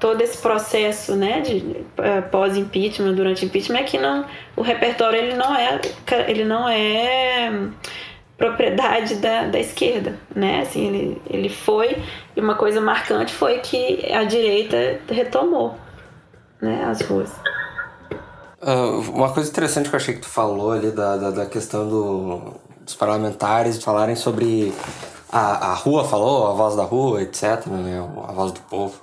todo 0.00 0.20
esse 0.20 0.38
processo, 0.38 1.14
né, 1.14 1.40
de 1.40 1.58
uh, 1.58 2.28
pós-impeachment, 2.32 3.12
durante 3.12 3.44
impeachment, 3.44 3.78
é 3.78 3.82
que 3.84 3.98
não 3.98 4.24
o 4.56 4.62
repertório 4.62 5.20
ele 5.20 5.34
não 5.34 5.54
é 5.54 5.78
ele 6.26 6.42
não 6.42 6.68
é 6.68 7.52
propriedade 8.40 9.16
da, 9.16 9.48
da 9.48 9.60
esquerda, 9.60 10.18
né? 10.34 10.62
Assim, 10.62 10.86
ele, 10.86 11.22
ele 11.28 11.48
foi, 11.50 12.02
e 12.34 12.40
uma 12.40 12.54
coisa 12.54 12.80
marcante 12.80 13.34
foi 13.34 13.58
que 13.58 14.10
a 14.10 14.24
direita 14.24 14.98
retomou 15.10 15.76
né, 16.60 16.82
as 16.86 17.02
ruas. 17.02 17.30
Uh, 18.62 19.10
uma 19.10 19.30
coisa 19.30 19.50
interessante 19.50 19.90
que 19.90 19.94
eu 19.94 20.00
achei 20.00 20.14
que 20.14 20.22
tu 20.22 20.28
falou 20.28 20.72
ali 20.72 20.90
da, 20.90 21.18
da, 21.18 21.30
da 21.30 21.46
questão 21.46 21.86
do, 21.86 22.54
dos 22.80 22.94
parlamentares 22.94 23.82
falarem 23.82 24.16
sobre 24.16 24.72
a, 25.30 25.72
a 25.72 25.74
rua 25.74 26.04
falou, 26.04 26.46
a 26.46 26.54
voz 26.54 26.74
da 26.74 26.82
rua, 26.82 27.20
etc, 27.22 27.66
né, 27.66 28.02
a 28.26 28.32
voz 28.32 28.52
do 28.52 28.60
povo, 28.60 28.94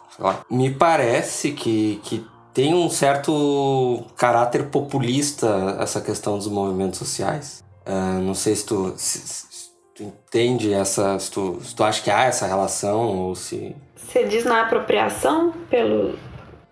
Me 0.50 0.71
parece 0.71 1.52
que, 1.52 2.02
que 2.04 2.26
tem 2.56 2.73
um 2.73 2.89
certo 2.89 4.04
caráter 4.15 4.65
populista 4.69 5.78
essa 5.80 6.02
questão 6.02 6.39
dos 6.39 6.47
movimentos 6.47 6.97
sociais. 6.97 7.66
Uh, 7.88 8.19
não 8.21 8.34
sei 8.34 8.54
se 8.54 8.65
tu, 8.65 8.93
se, 8.97 9.19
se 9.19 9.69
tu 9.95 10.04
entende 10.04 10.73
essa. 10.73 11.17
Se 11.17 11.32
tu, 11.32 11.60
se 11.63 11.73
tu 11.73 11.84
acha 11.84 12.04
que 12.04 12.12
há 12.12 12.26
essa 12.26 12.45
relação 12.45 13.00
ou 13.17 13.36
se. 13.36 13.73
Você 13.95 14.26
diz 14.26 14.43
na 14.43 14.63
apropriação 14.63 15.54
pelo. 15.69 16.19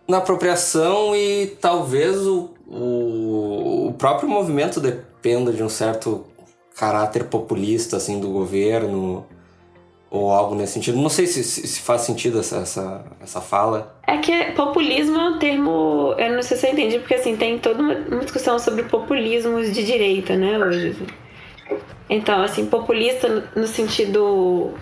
Na 0.08 0.18
apropriação 0.18 1.16
e 1.16 1.48
talvez 1.60 2.18
o, 2.28 2.54
o, 2.68 3.88
o 3.88 3.94
próprio 3.94 4.30
movimento 4.30 4.80
dependa 4.80 5.52
de 5.52 5.64
um 5.64 5.70
certo 5.70 6.26
caráter 6.76 7.24
populista 7.24 7.98
assim 7.98 8.20
do 8.20 8.30
governo 8.30 9.26
ou 10.10 10.32
algo 10.32 10.56
nesse 10.56 10.74
sentido. 10.74 10.98
Não 10.98 11.10
sei 11.10 11.28
se, 11.28 11.44
se, 11.44 11.80
faz 11.82 12.02
sentido 12.02 12.40
essa, 12.40 12.58
essa, 12.58 13.06
essa 13.22 13.42
fala. 13.42 13.96
É 14.08 14.18
que 14.18 14.52
populismo 14.52 15.18
é 15.18 15.30
um 15.30 15.40
termo, 15.40 16.16
eu 16.18 16.34
não 16.34 16.42
sei 16.42 16.58
se 16.58 16.62
você 16.62 16.72
entende, 16.72 17.00
porque 17.00 17.16
assim, 17.16 17.36
tem 17.36 17.60
toda 17.60 17.82
uma, 17.82 17.96
discussão 18.20 18.58
sobre 18.60 18.84
populismos 18.84 19.74
de 19.74 19.84
direita, 19.84 20.36
né, 20.36 20.58
hoje. 20.58 20.96
Então, 22.10 22.44
assim, 22.44 22.66
populista 22.66 23.28
no, 23.28 23.62
no 23.62 23.68
sentido. 23.68 24.74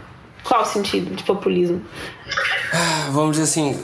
Qual 0.44 0.66
sentido 0.66 1.16
de 1.16 1.24
populismo? 1.24 1.82
Ah, 2.74 3.08
vamos 3.12 3.38
dizer 3.38 3.44
assim, 3.44 3.82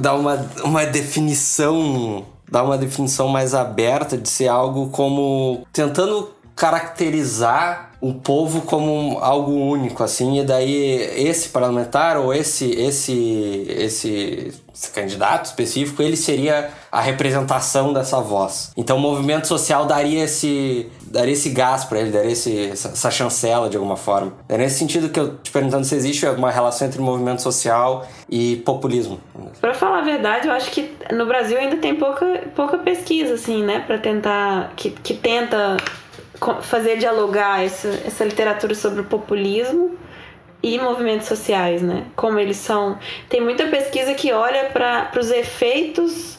dar 0.00 0.14
uma, 0.14 0.48
uma 0.62 0.86
definição. 0.86 2.24
Dar 2.50 2.62
uma 2.62 2.78
definição 2.78 3.28
mais 3.28 3.52
aberta 3.52 4.16
de 4.16 4.28
ser 4.28 4.48
algo 4.48 4.88
como. 4.90 5.66
tentando 5.72 6.30
caracterizar 6.58 7.92
o 8.00 8.14
povo 8.14 8.62
como 8.62 9.18
algo 9.18 9.52
único, 9.52 10.04
assim, 10.04 10.40
e 10.40 10.44
daí 10.44 11.00
esse 11.16 11.48
parlamentar 11.48 12.16
ou 12.16 12.32
esse, 12.32 12.70
esse, 12.70 13.66
esse, 13.68 14.52
candidato 14.94 15.46
específico, 15.46 16.00
ele 16.00 16.16
seria 16.16 16.70
a 16.92 17.00
representação 17.00 17.92
dessa 17.92 18.20
voz. 18.20 18.72
Então 18.76 18.96
o 18.96 19.00
movimento 19.00 19.48
social 19.48 19.84
daria 19.84 20.24
esse, 20.24 20.88
daria 21.02 21.32
esse 21.32 21.50
gás 21.50 21.84
para 21.84 21.98
ele, 21.98 22.10
daria 22.10 22.30
esse, 22.30 22.70
essa, 22.70 22.88
essa, 22.88 23.10
chancela 23.10 23.68
de 23.68 23.76
alguma 23.76 23.96
forma. 23.96 24.32
É 24.48 24.56
nesse 24.56 24.78
sentido 24.78 25.08
que 25.08 25.18
eu 25.18 25.36
te 25.38 25.50
perguntando 25.50 25.84
se 25.84 25.96
existe 25.96 26.24
uma 26.26 26.52
relação 26.52 26.86
entre 26.86 27.00
movimento 27.00 27.42
social 27.42 28.06
e 28.30 28.56
populismo. 28.64 29.20
Para 29.60 29.74
falar 29.74 29.98
a 29.98 30.02
verdade, 30.02 30.46
eu 30.46 30.52
acho 30.52 30.70
que 30.70 30.92
no 31.12 31.26
Brasil 31.26 31.58
ainda 31.58 31.76
tem 31.78 31.96
pouca, 31.96 32.44
pouca 32.54 32.78
pesquisa, 32.78 33.34
assim, 33.34 33.64
né, 33.64 33.80
para 33.80 33.98
tentar, 33.98 34.72
que, 34.76 34.90
que 34.90 35.14
tenta 35.14 35.76
fazer 36.62 36.96
dialogar 36.96 37.64
essa, 37.64 37.88
essa 38.06 38.24
literatura 38.24 38.74
sobre 38.74 39.00
o 39.00 39.04
populismo 39.04 39.96
e 40.62 40.78
movimentos 40.78 41.28
sociais, 41.28 41.82
né? 41.82 42.04
Como 42.16 42.38
eles 42.38 42.56
são. 42.56 42.98
Tem 43.28 43.40
muita 43.40 43.66
pesquisa 43.68 44.14
que 44.14 44.32
olha 44.32 44.70
para 44.70 45.10
os 45.18 45.30
efeitos. 45.30 46.38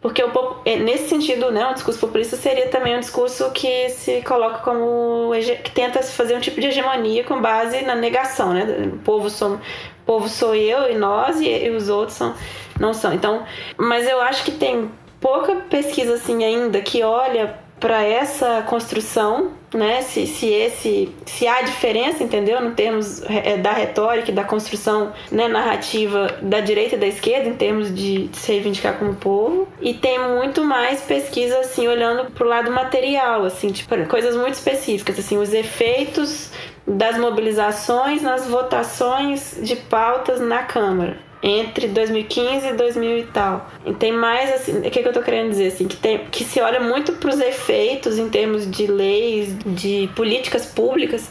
Porque 0.00 0.22
o, 0.22 0.30
é, 0.64 0.76
nesse 0.76 1.08
sentido, 1.08 1.52
né, 1.52 1.64
um 1.64 1.74
discurso 1.74 2.00
populista 2.00 2.34
seria 2.34 2.66
também 2.68 2.96
um 2.96 3.00
discurso 3.00 3.50
que 3.52 3.88
se 3.90 4.20
coloca 4.22 4.58
como. 4.58 5.30
que 5.62 5.70
tenta 5.70 6.02
fazer 6.02 6.36
um 6.36 6.40
tipo 6.40 6.60
de 6.60 6.68
hegemonia 6.68 7.22
com 7.22 7.40
base 7.40 7.82
na 7.82 7.94
negação, 7.94 8.52
né? 8.52 8.64
O 8.92 8.98
povo, 8.98 9.30
sou, 9.30 9.60
povo 10.04 10.28
sou 10.28 10.54
eu 10.54 10.90
e 10.90 10.96
nós, 10.96 11.40
e, 11.40 11.46
e 11.46 11.70
os 11.70 11.88
outros 11.88 12.18
são, 12.18 12.34
não 12.80 12.92
são. 12.92 13.12
Então, 13.12 13.44
mas 13.76 14.08
eu 14.08 14.20
acho 14.20 14.44
que 14.44 14.50
tem 14.52 14.90
pouca 15.20 15.54
pesquisa 15.70 16.14
assim 16.14 16.44
ainda 16.44 16.80
que 16.80 17.04
olha 17.04 17.61
para 17.82 18.00
essa 18.04 18.62
construção, 18.62 19.50
né? 19.74 20.02
Se, 20.02 20.24
se 20.24 20.48
esse 20.48 21.12
se 21.26 21.48
há 21.48 21.62
diferença, 21.62 22.22
entendeu, 22.22 22.60
no 22.62 22.70
termos 22.76 23.20
é, 23.28 23.56
da 23.56 23.72
retórica 23.72 24.30
e 24.30 24.34
da 24.34 24.44
construção 24.44 25.12
né, 25.32 25.48
narrativa 25.48 26.28
da 26.40 26.60
direita 26.60 26.94
e 26.94 26.98
da 26.98 27.08
esquerda 27.08 27.48
em 27.48 27.54
termos 27.54 27.92
de, 27.92 28.30
se 28.32 28.52
reivindicar 28.52 28.98
como 28.98 29.16
povo, 29.16 29.66
e 29.80 29.94
tem 29.94 30.16
muito 30.16 30.64
mais 30.64 31.00
pesquisa 31.00 31.58
assim 31.58 31.88
olhando 31.88 32.30
para 32.30 32.46
o 32.46 32.48
lado 32.48 32.70
material, 32.70 33.44
assim, 33.44 33.72
tipo 33.72 33.92
coisas 34.06 34.36
muito 34.36 34.54
específicas, 34.54 35.18
assim, 35.18 35.36
os 35.36 35.52
efeitos 35.52 36.52
das 36.86 37.18
mobilizações 37.18 38.22
nas 38.22 38.46
votações 38.46 39.58
de 39.60 39.74
pautas 39.74 40.40
na 40.40 40.62
Câmara 40.62 41.31
entre 41.42 41.88
2015 41.88 42.68
e 42.68 42.72
2000 42.74 43.18
e 43.18 43.24
tal. 43.24 43.66
E 43.84 43.92
tem 43.92 44.12
mais 44.12 44.52
assim, 44.52 44.78
o 44.78 44.82
que, 44.82 45.02
que 45.02 45.08
eu 45.08 45.12
tô 45.12 45.20
querendo 45.20 45.50
dizer 45.50 45.68
assim, 45.68 45.88
que 45.88 45.96
tem 45.96 46.24
que 46.26 46.44
se 46.44 46.60
olha 46.60 46.78
muito 46.78 47.12
para 47.14 47.30
os 47.30 47.40
efeitos 47.40 48.16
em 48.16 48.28
termos 48.28 48.70
de 48.70 48.86
leis, 48.86 49.56
de 49.66 50.08
políticas 50.14 50.64
públicas, 50.66 51.28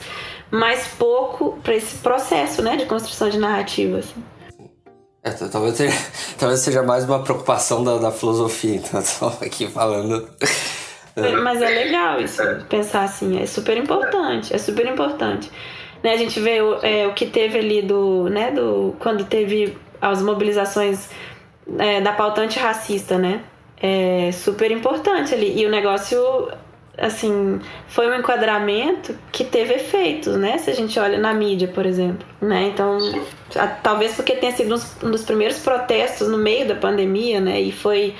mas 0.49 0.85
pouco 0.99 1.57
para 1.63 1.75
esse 1.75 1.97
processo, 1.99 2.61
né, 2.61 2.75
de 2.75 2.85
construção 2.85 3.29
de 3.29 3.39
narrativas. 3.39 4.05
Assim. 4.05 4.23
É, 5.23 5.31
talvez, 5.31 5.77
seja, 5.77 5.97
talvez 6.37 6.59
seja 6.59 6.83
mais 6.83 7.05
uma 7.05 7.23
preocupação 7.23 7.81
da, 7.81 7.97
da 7.97 8.11
filosofia, 8.11 8.75
então 8.75 8.99
só 9.05 9.27
aqui 9.41 9.67
falando. 9.67 10.27
Mas 11.43 11.61
é 11.61 11.69
legal 11.69 12.19
isso, 12.19 12.41
pensar 12.67 13.03
assim, 13.03 13.41
é 13.41 13.45
super 13.45 13.77
importante, 13.77 14.53
é 14.53 14.57
super 14.57 14.85
importante. 14.87 15.49
Né, 16.03 16.13
a 16.13 16.17
gente 16.17 16.39
vê 16.39 16.61
o, 16.61 16.83
é, 16.83 17.07
o 17.07 17.13
que 17.13 17.27
teve 17.27 17.59
ali 17.59 17.81
do, 17.81 18.27
né, 18.27 18.51
do 18.51 18.95
quando 18.99 19.23
teve 19.23 19.77
as 20.01 20.21
mobilizações 20.21 21.09
é, 21.77 22.01
da 22.01 22.11
pauta 22.11 22.41
antirracista, 22.41 23.17
né? 23.17 23.41
É 23.77 24.31
super 24.31 24.71
importante 24.71 25.33
ali. 25.33 25.59
E 25.59 25.65
o 25.65 25.69
negócio, 25.69 26.19
assim, 26.97 27.59
foi 27.87 28.09
um 28.09 28.19
enquadramento 28.19 29.15
que 29.31 29.43
teve 29.43 29.75
efeitos, 29.75 30.35
né? 30.35 30.57
Se 30.57 30.69
a 30.69 30.73
gente 30.73 30.99
olha 30.99 31.17
na 31.17 31.33
mídia, 31.33 31.67
por 31.67 31.85
exemplo, 31.85 32.25
né? 32.41 32.67
Então, 32.73 32.97
a, 33.55 33.67
talvez 33.67 34.15
porque 34.15 34.35
tenha 34.35 34.51
sido 34.51 34.75
um 35.03 35.11
dos 35.11 35.23
primeiros 35.23 35.59
protestos 35.59 36.27
no 36.27 36.37
meio 36.37 36.67
da 36.67 36.75
pandemia, 36.75 37.39
né? 37.39 37.61
E 37.61 37.71
foi 37.71 38.15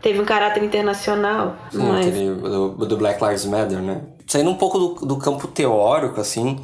teve 0.00 0.20
um 0.20 0.24
caráter 0.24 0.62
internacional. 0.62 1.56
Sim, 1.70 1.78
mas... 1.78 2.14
do, 2.14 2.86
do 2.86 2.96
Black 2.96 3.22
Lives 3.22 3.44
Matter, 3.44 3.78
né? 3.78 4.02
Saindo 4.26 4.50
um 4.50 4.54
pouco 4.54 4.78
do, 4.78 5.06
do 5.06 5.16
campo 5.16 5.48
teórico, 5.48 6.20
assim, 6.20 6.60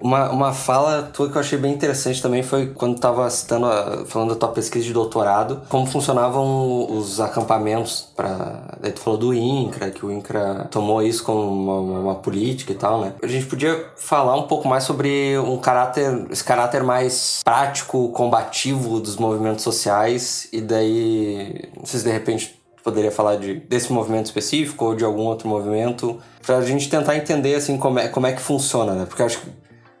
Uma, 0.00 0.30
uma 0.30 0.52
fala 0.52 1.02
tua 1.02 1.28
que 1.28 1.36
eu 1.36 1.40
achei 1.40 1.58
bem 1.58 1.72
interessante 1.72 2.22
também 2.22 2.42
foi 2.42 2.68
quando 2.68 2.96
estava 2.96 3.28
citando, 3.30 3.66
falando 4.06 4.30
da 4.30 4.36
tua 4.36 4.50
pesquisa 4.50 4.84
de 4.84 4.92
doutorado, 4.92 5.62
como 5.68 5.86
funcionavam 5.86 6.86
os 6.90 7.20
acampamentos 7.20 8.08
para 8.14 8.68
Daí 8.80 8.92
tu 8.92 9.00
falou 9.00 9.18
do 9.18 9.34
INCRA, 9.34 9.90
que 9.90 10.06
o 10.06 10.12
INCRA 10.12 10.68
tomou 10.70 11.02
isso 11.02 11.24
como 11.24 11.40
uma, 11.40 12.00
uma, 12.00 12.14
política 12.14 12.72
e 12.72 12.74
tal, 12.74 13.00
né? 13.00 13.14
A 13.22 13.26
gente 13.26 13.46
podia 13.46 13.86
falar 13.96 14.36
um 14.36 14.44
pouco 14.44 14.68
mais 14.68 14.84
sobre 14.84 15.36
um 15.38 15.56
caráter, 15.56 16.26
esse 16.30 16.44
caráter 16.44 16.82
mais 16.82 17.40
prático, 17.44 18.10
combativo 18.10 19.00
dos 19.00 19.16
movimentos 19.16 19.64
sociais, 19.64 20.48
e 20.52 20.60
daí, 20.60 21.70
se 21.84 22.02
de 22.02 22.10
repente 22.10 22.58
poderia 22.84 23.10
falar 23.10 23.36
de, 23.36 23.54
desse 23.54 23.92
movimento 23.92 24.26
específico 24.26 24.84
ou 24.84 24.94
de 24.94 25.04
algum 25.04 25.22
outro 25.22 25.48
movimento, 25.48 26.18
para 26.44 26.58
a 26.58 26.62
gente 26.62 26.88
tentar 26.88 27.16
entender 27.16 27.54
assim 27.54 27.76
como 27.76 27.98
é, 27.98 28.08
como 28.08 28.26
é 28.26 28.32
que 28.32 28.40
funciona, 28.40 28.94
né? 28.94 29.06
Porque 29.06 29.22
acho 29.22 29.40
que 29.40 29.48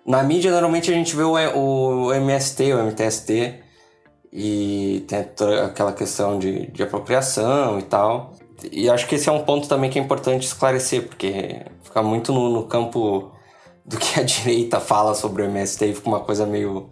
na 0.08 0.22
mídia, 0.22 0.50
normalmente 0.50 0.90
a 0.90 0.94
gente 0.94 1.14
vê 1.14 1.22
o, 1.22 1.34
o 1.34 2.14
MST, 2.14 2.72
o 2.72 2.82
MTST, 2.82 3.60
e 4.32 5.04
tem 5.06 5.22
toda 5.22 5.66
aquela 5.66 5.92
questão 5.92 6.38
de, 6.38 6.66
de 6.68 6.82
apropriação 6.82 7.78
e 7.78 7.82
tal. 7.82 8.32
E 8.72 8.88
acho 8.88 9.06
que 9.06 9.16
esse 9.16 9.28
é 9.28 9.32
um 9.32 9.44
ponto 9.44 9.68
também 9.68 9.90
que 9.90 9.98
é 9.98 10.02
importante 10.02 10.46
esclarecer, 10.46 11.06
porque 11.06 11.60
fica 11.82 12.02
muito 12.02 12.32
no, 12.32 12.48
no 12.48 12.64
campo 12.64 13.32
do 13.84 13.98
que 13.98 14.18
a 14.18 14.22
direita 14.24 14.80
fala 14.80 15.14
sobre 15.14 15.42
o 15.42 15.44
MST 15.44 15.84
e 15.84 15.94
fica 15.94 16.08
uma 16.08 16.20
coisa 16.20 16.46
meio, 16.46 16.88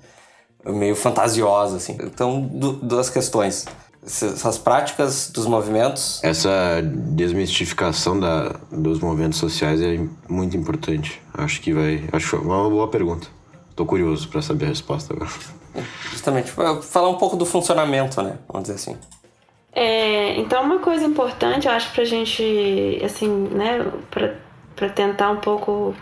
meio 0.63 0.95
fantasiosa, 0.95 1.79
assim. 1.79 1.97
Então, 1.99 2.43
du, 2.43 2.75
duas 2.75 3.09
questões 3.09 3.65
essas 4.07 4.57
práticas 4.57 5.31
dos 5.31 5.47
movimentos. 5.47 6.23
Essa 6.23 6.81
desmistificação 6.83 8.19
da, 8.19 8.55
dos 8.71 9.01
movimentos 9.01 9.39
sociais 9.39 9.83
é 9.83 9.99
muito 10.29 10.57
importante. 10.57 11.21
Acho 11.35 11.61
que 11.61 11.73
vai. 11.73 12.05
Acho 12.13 12.37
uma 12.37 12.71
boa 12.71 12.89
pergunta. 12.89 13.27
Tô 13.75 13.85
curioso 13.85 14.29
para 14.29 14.41
saber 14.41 14.67
a 14.67 14.69
resposta 14.69 15.13
agora. 15.13 15.31
Justamente, 16.11 16.51
falar 16.51 17.09
um 17.09 17.19
pouco 17.19 17.37
do 17.37 17.45
funcionamento, 17.45 18.23
né? 18.23 18.39
Vamos 18.49 18.69
dizer 18.69 18.77
assim. 18.77 18.97
É, 19.73 20.39
então, 20.39 20.63
uma 20.63 20.79
coisa 20.79 21.05
importante, 21.05 21.67
eu 21.67 21.73
acho, 21.73 21.93
pra 21.93 22.05
gente, 22.05 22.99
assim, 23.05 23.29
né, 23.29 23.85
pra, 24.11 24.35
pra 24.75 24.89
tentar 24.89 25.31
um 25.31 25.37
pouco 25.37 25.95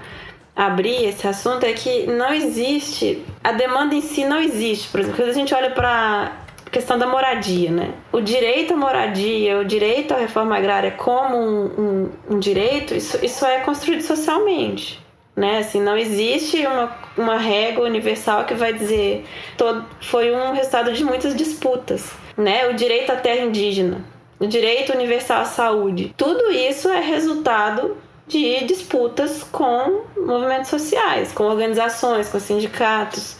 abrir 0.55 1.07
esse 1.07 1.27
assunto 1.27 1.65
é 1.65 1.73
que 1.73 2.07
não 2.07 2.33
existe, 2.33 3.25
a 3.43 3.51
demanda 3.51 3.97
em 3.97 4.01
si 4.01 4.25
não 4.25 4.41
existe. 4.41 4.89
Por 4.89 5.01
exemplo, 5.01 5.17
quando 5.17 5.31
a 5.31 5.33
gente 5.33 5.53
olha 5.53 5.71
para 5.71 6.44
questão 6.75 6.99
da 6.99 7.07
moradia, 7.07 7.71
né? 7.71 7.95
O 8.13 8.21
direito 8.21 8.75
à 8.75 8.77
moradia, 8.77 9.59
o 9.61 9.65
direito 9.65 10.13
à 10.13 10.19
reforma 10.19 10.57
agrária 10.57 10.91
como 10.91 11.37
um, 11.37 11.65
um, 11.79 12.11
um 12.31 12.39
direito, 12.41 12.95
isso, 12.95 13.25
isso 13.25 13.47
é 13.47 13.61
construído 13.61 14.03
socialmente. 14.03 15.01
Né? 15.37 15.59
Assim, 15.59 15.81
não 15.81 15.97
existe 15.97 16.67
uma, 16.67 16.93
uma 17.17 17.39
regra 17.39 17.83
universal 17.83 18.45
que 18.45 18.55
vai 18.55 18.73
dizer 18.73 19.25
todo, 19.57 19.85
foi 20.01 20.33
um 20.33 20.53
resultado 20.53 20.93
de 20.93 21.05
muitas 21.05 21.35
disputas. 21.37 22.13
Né? 22.37 22.67
O 22.69 22.75
direito 22.75 23.11
à 23.11 23.17
terra 23.17 23.45
indígena, 23.45 24.05
o 24.39 24.47
direito 24.47 24.93
universal 24.93 25.43
à 25.43 25.45
saúde, 25.45 26.13
tudo 26.17 26.51
isso 26.51 26.89
é 26.89 27.01
resultado 27.01 27.97
de 28.27 28.65
disputas 28.65 29.45
com 29.45 30.03
movimentos 30.17 30.71
sociais, 30.71 31.33
com 31.33 31.45
organizações, 31.45 32.29
com 32.29 32.41
sindicatos. 32.41 33.37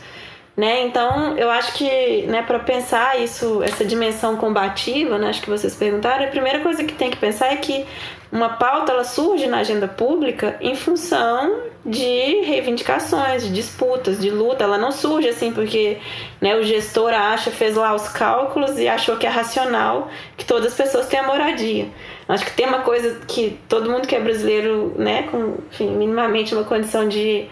Né? 0.57 0.87
Então, 0.87 1.37
eu 1.37 1.51
acho 1.51 1.75
que, 1.75 2.23
né, 2.29 2.43
para 2.43 2.61
pensar 2.61 3.21
isso, 3.21 3.61
essa 3.63 3.85
dimensão 3.85 4.37
combativa, 4.37 5.19
né, 5.19 5.29
acho 5.29 5.43
que 5.43 5.51
vocês 5.51 5.75
perguntaram, 5.75 6.25
a 6.25 6.29
primeira 6.29 6.61
coisa 6.61 6.85
que 6.85 6.95
tem 6.95 7.11
que 7.11 7.17
pensar 7.17 7.53
é 7.53 7.57
que 7.57 7.85
uma 8.31 8.51
pauta 8.51 8.93
ela 8.93 9.05
surge 9.05 9.47
na 9.47 9.59
agenda 9.59 9.89
pública 9.89 10.57
em 10.61 10.75
função 10.77 11.61
de 11.87 12.41
reivindicações, 12.43 13.45
de 13.45 13.53
disputas, 13.53 14.19
de 14.21 14.31
luta. 14.31 14.65
Ela 14.65 14.79
não 14.79 14.91
surge 14.91 15.29
assim 15.29 15.53
porque 15.53 15.99
né, 16.41 16.57
o 16.57 16.63
gestor 16.63 17.13
acha, 17.13 17.51
fez 17.51 17.77
lá 17.77 17.95
os 17.95 18.09
cálculos 18.09 18.79
e 18.79 18.89
achou 18.89 19.17
que 19.17 19.27
é 19.27 19.29
racional 19.29 20.09
que 20.37 20.45
todas 20.45 20.73
as 20.73 20.75
pessoas 20.75 21.07
tenham 21.07 21.27
moradia. 21.27 21.87
Acho 22.27 22.45
que 22.45 22.53
tem 22.53 22.67
uma 22.67 22.81
coisa 22.81 23.21
que 23.29 23.59
todo 23.69 23.91
mundo 23.91 24.09
que 24.09 24.17
é 24.17 24.21
brasileiro, 24.21 24.95
né, 24.97 25.25
com 25.31 25.59
enfim, 25.71 25.91
minimamente 25.91 26.55
uma 26.55 26.65
condição 26.65 27.07
de 27.07 27.47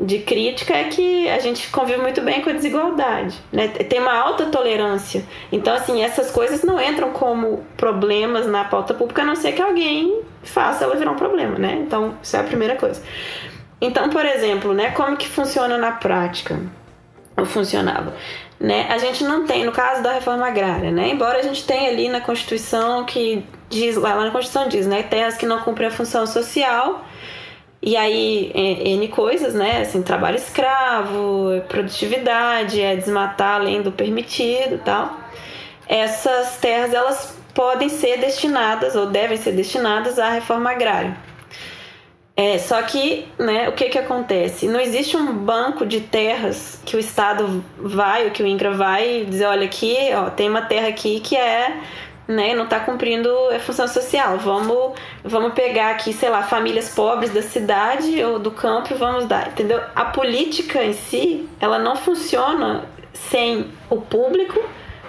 de 0.00 0.18
crítica 0.20 0.74
é 0.74 0.84
que 0.84 1.28
a 1.28 1.38
gente 1.38 1.68
convive 1.68 2.00
muito 2.00 2.20
bem 2.20 2.40
com 2.40 2.50
a 2.50 2.52
desigualdade, 2.52 3.38
né? 3.52 3.68
Tem 3.68 4.00
uma 4.00 4.14
alta 4.14 4.46
tolerância. 4.46 5.24
Então, 5.52 5.74
assim, 5.74 6.02
essas 6.02 6.30
coisas 6.30 6.62
não 6.62 6.80
entram 6.80 7.10
como 7.10 7.64
problemas 7.76 8.46
na 8.46 8.64
pauta 8.64 8.94
pública, 8.94 9.22
a 9.22 9.24
não 9.24 9.36
ser 9.36 9.52
que 9.52 9.62
alguém 9.62 10.22
faça 10.42 10.84
ela 10.84 10.96
virar 10.96 11.10
um 11.10 11.16
problema, 11.16 11.58
né? 11.58 11.78
Então, 11.86 12.14
isso 12.22 12.36
é 12.36 12.40
a 12.40 12.44
primeira 12.44 12.76
coisa. 12.76 13.02
Então, 13.80 14.08
por 14.10 14.24
exemplo, 14.24 14.74
né, 14.74 14.90
como 14.90 15.16
que 15.16 15.28
funciona 15.28 15.78
na 15.78 15.92
prática? 15.92 16.58
Ou 17.36 17.44
funcionava? 17.44 18.14
Né? 18.58 18.86
A 18.90 18.98
gente 18.98 19.24
não 19.24 19.46
tem, 19.46 19.64
no 19.64 19.72
caso 19.72 20.02
da 20.02 20.12
reforma 20.12 20.46
agrária, 20.46 20.90
né? 20.90 21.08
Embora 21.08 21.38
a 21.38 21.42
gente 21.42 21.64
tenha 21.64 21.90
ali 21.90 22.08
na 22.10 22.20
Constituição 22.20 23.04
que 23.04 23.46
diz, 23.70 23.96
lá 23.96 24.14
na 24.14 24.30
Constituição 24.30 24.68
diz, 24.68 24.86
né, 24.86 25.02
terras 25.02 25.36
que 25.36 25.46
não 25.46 25.60
cumprem 25.60 25.88
a 25.88 25.90
função 25.90 26.26
social, 26.26 27.04
e 27.82 27.96
aí, 27.96 28.52
N 28.54 29.08
coisas, 29.08 29.54
né? 29.54 29.80
Assim, 29.80 30.02
trabalho 30.02 30.36
escravo, 30.36 31.62
produtividade, 31.68 32.80
é 32.80 32.94
desmatar 32.94 33.60
além 33.60 33.80
do 33.80 33.90
permitido 33.90 34.80
tal. 34.84 35.18
Essas 35.88 36.58
terras, 36.58 36.92
elas 36.92 37.36
podem 37.54 37.88
ser 37.88 38.18
destinadas, 38.18 38.94
ou 38.94 39.06
devem 39.06 39.36
ser 39.36 39.52
destinadas 39.52 40.18
à 40.18 40.30
reforma 40.30 40.70
agrária. 40.70 41.16
É, 42.36 42.58
só 42.58 42.80
que, 42.82 43.26
né, 43.38 43.68
o 43.68 43.72
que 43.72 43.88
que 43.90 43.98
acontece? 43.98 44.66
Não 44.66 44.80
existe 44.80 45.16
um 45.16 45.32
banco 45.32 45.84
de 45.84 46.00
terras 46.00 46.80
que 46.86 46.96
o 46.96 46.98
Estado 46.98 47.62
vai, 47.76 48.26
ou 48.26 48.30
que 48.30 48.42
o 48.42 48.46
INCRA 48.46 48.70
vai 48.70 49.26
dizer, 49.28 49.46
olha 49.46 49.66
aqui, 49.66 49.96
ó, 50.14 50.30
tem 50.30 50.48
uma 50.48 50.62
terra 50.62 50.88
aqui 50.88 51.20
que 51.20 51.36
é 51.36 51.80
né, 52.30 52.54
não 52.54 52.64
está 52.64 52.80
cumprindo 52.80 53.28
a 53.54 53.58
função 53.58 53.88
social. 53.88 54.38
Vamos, 54.38 54.92
vamos 55.24 55.52
pegar 55.52 55.90
aqui, 55.90 56.12
sei 56.12 56.30
lá, 56.30 56.42
famílias 56.44 56.88
pobres 56.94 57.32
da 57.32 57.42
cidade 57.42 58.22
ou 58.22 58.38
do 58.38 58.50
campo 58.50 58.92
e 58.92 58.96
vamos 58.96 59.26
dar, 59.26 59.48
entendeu? 59.48 59.80
A 59.94 60.06
política 60.06 60.82
em 60.84 60.92
si, 60.92 61.48
ela 61.60 61.78
não 61.78 61.96
funciona 61.96 62.84
sem 63.12 63.66
o 63.90 64.00
público, 64.00 64.62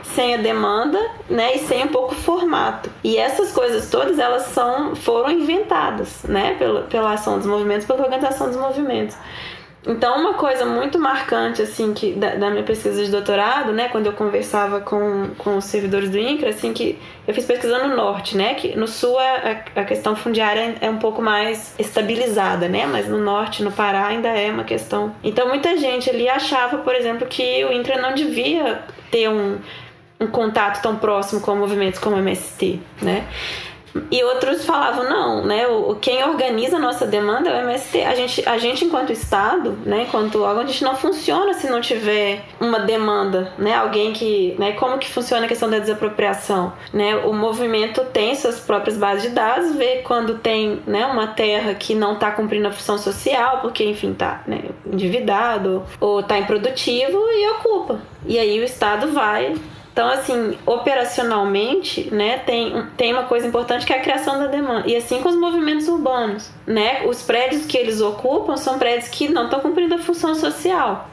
sem 0.04 0.34
a 0.34 0.38
demanda, 0.38 1.00
né, 1.30 1.56
e 1.56 1.60
sem 1.60 1.84
um 1.84 1.88
pouco 1.88 2.14
o 2.14 2.18
formato. 2.18 2.90
E 3.04 3.18
essas 3.18 3.52
coisas 3.52 3.90
todas, 3.90 4.18
elas 4.18 4.48
são, 4.48 4.96
foram 4.96 5.30
inventadas, 5.30 6.24
né, 6.24 6.56
pela, 6.58 6.82
pela 6.82 7.14
ação 7.14 7.38
dos 7.38 7.46
movimentos, 7.46 7.86
pela 7.86 8.02
organização 8.02 8.48
dos 8.48 8.58
movimentos. 8.58 9.16
Então, 9.86 10.20
uma 10.20 10.36
coisa 10.36 10.64
muito 10.64 11.00
marcante, 11.00 11.60
assim, 11.62 11.92
que 11.92 12.14
da, 12.14 12.36
da, 12.36 12.52
minha 12.52 12.62
pesquisa 12.64 13.04
de 13.04 13.10
doutorado, 13.10 13.72
né, 13.72 13.90
quando 13.90 14.06
eu 14.06 14.14
conversava 14.14 14.80
com, 14.80 15.30
com 15.40 15.58
os 15.58 15.66
servidores 15.66 16.10
do 16.10 16.20
INCRA, 16.20 16.50
assim, 16.50 16.72
que 16.72 17.00
eu 17.28 17.34
fiz 17.34 17.46
pesquisa 17.46 17.80
no 17.88 17.96
norte, 17.96 18.38
né, 18.38 18.54
que 18.54 18.78
no 18.78 18.88
sul 18.88 19.18
a, 19.18 19.82
a 19.82 19.84
questão 19.84 20.16
fundiária 20.16 20.76
é 20.80 20.88
um 20.88 20.98
pouco 20.98 21.20
mais 21.20 21.74
estabilizada, 21.80 22.68
né, 22.68 22.86
mas 22.86 23.08
no 23.08 23.18
norte, 23.18 23.64
no 23.64 23.72
Pará, 23.72 24.06
ainda 24.06 24.30
é 24.30 24.52
uma 24.52 24.64
questão. 24.64 25.16
Então, 25.24 25.48
muita 25.48 25.76
gente 25.78 26.12
ali 26.12 26.30
achava, 26.30 26.78
por 26.78 26.94
exemplo, 26.94 27.26
que 27.28 27.66
o 27.66 27.72
INCRA 27.72 28.00
não 28.00 28.14
devia 28.14 28.84
ter 29.10 29.30
um, 29.30 29.58
um 30.20 30.28
contato 30.28 30.84
tão 30.84 30.96
próximo 30.96 31.42
com 31.42 31.56
movimentos 31.56 32.00
como 32.00 32.16
o 32.16 32.20
MST, 32.20 32.80
né. 33.02 33.26
E 34.10 34.24
outros 34.24 34.66
falavam, 34.66 35.10
não, 35.10 35.46
né? 35.46 35.68
O, 35.68 35.96
quem 35.96 36.24
organiza 36.24 36.78
a 36.78 36.80
nossa 36.80 37.06
demanda 37.06 37.50
é 37.50 37.60
o 37.60 37.70
MST. 37.70 38.04
A 38.04 38.16
gente, 38.16 38.48
a 38.48 38.58
gente 38.58 38.86
enquanto 38.86 39.12
Estado, 39.12 39.78
né, 39.86 40.04
enquanto 40.04 40.42
órgão, 40.44 40.64
a 40.64 40.66
gente 40.66 40.84
não 40.84 40.96
funciona 40.96 41.54
se 41.54 41.70
não 41.70 41.82
tiver 41.82 42.44
uma 42.60 42.80
demanda, 42.80 43.54
né? 43.58 43.76
Alguém 43.76 44.14
que. 44.14 44.56
Né, 44.58 44.74
como 44.74 44.98
que 44.98 45.10
funciona 45.10 45.46
a 45.46 45.48
questão 45.48 45.70
da 45.70 45.80
desapropriação? 45.80 46.74
Né? 46.94 47.16
O 47.18 47.34
movimento 47.34 48.04
tem 48.06 48.36
suas 48.36 48.60
próprias 48.60 48.98
bases 48.98 49.24
de 49.24 49.30
dados, 49.30 49.76
vê 49.76 49.98
quando 49.98 50.38
tem 50.40 50.82
né, 50.86 51.06
uma 51.06 51.28
terra 51.28 51.74
que 51.74 51.94
não 51.94 52.14
está 52.14 52.32
cumprindo 52.32 52.68
a 52.68 52.72
função 52.72 52.98
social, 52.98 53.60
porque, 53.62 53.84
enfim, 53.84 54.12
está 54.12 54.44
né, 54.48 54.62
endividado 54.86 55.84
ou 56.00 56.22
está 56.22 56.38
improdutivo 56.38 57.18
e 57.30 57.50
ocupa. 57.50 58.00
E 58.26 58.38
aí 58.40 58.60
o 58.60 58.64
Estado 58.64 59.12
vai 59.12 59.56
então, 59.94 60.08
assim, 60.08 60.58
operacionalmente, 60.66 62.10
né, 62.14 62.38
tem, 62.40 62.86
tem 62.96 63.12
uma 63.12 63.24
coisa 63.24 63.46
importante 63.46 63.86
que 63.86 63.92
é 63.92 63.98
a 63.98 64.02
criação 64.02 64.40
da 64.40 64.48
demanda. 64.48 64.88
E 64.88 64.96
assim 64.96 65.22
com 65.22 65.30
os 65.30 65.36
movimentos 65.36 65.88
urbanos, 65.88 66.50
né? 66.66 67.06
Os 67.06 67.22
prédios 67.22 67.66
que 67.66 67.78
eles 67.78 68.00
ocupam 68.00 68.56
são 68.56 68.80
prédios 68.80 69.10
que 69.10 69.28
não 69.28 69.46
estão 69.46 69.60
cumprindo 69.60 69.96
a 69.96 69.98
função 69.98 70.34
social. 70.34 71.10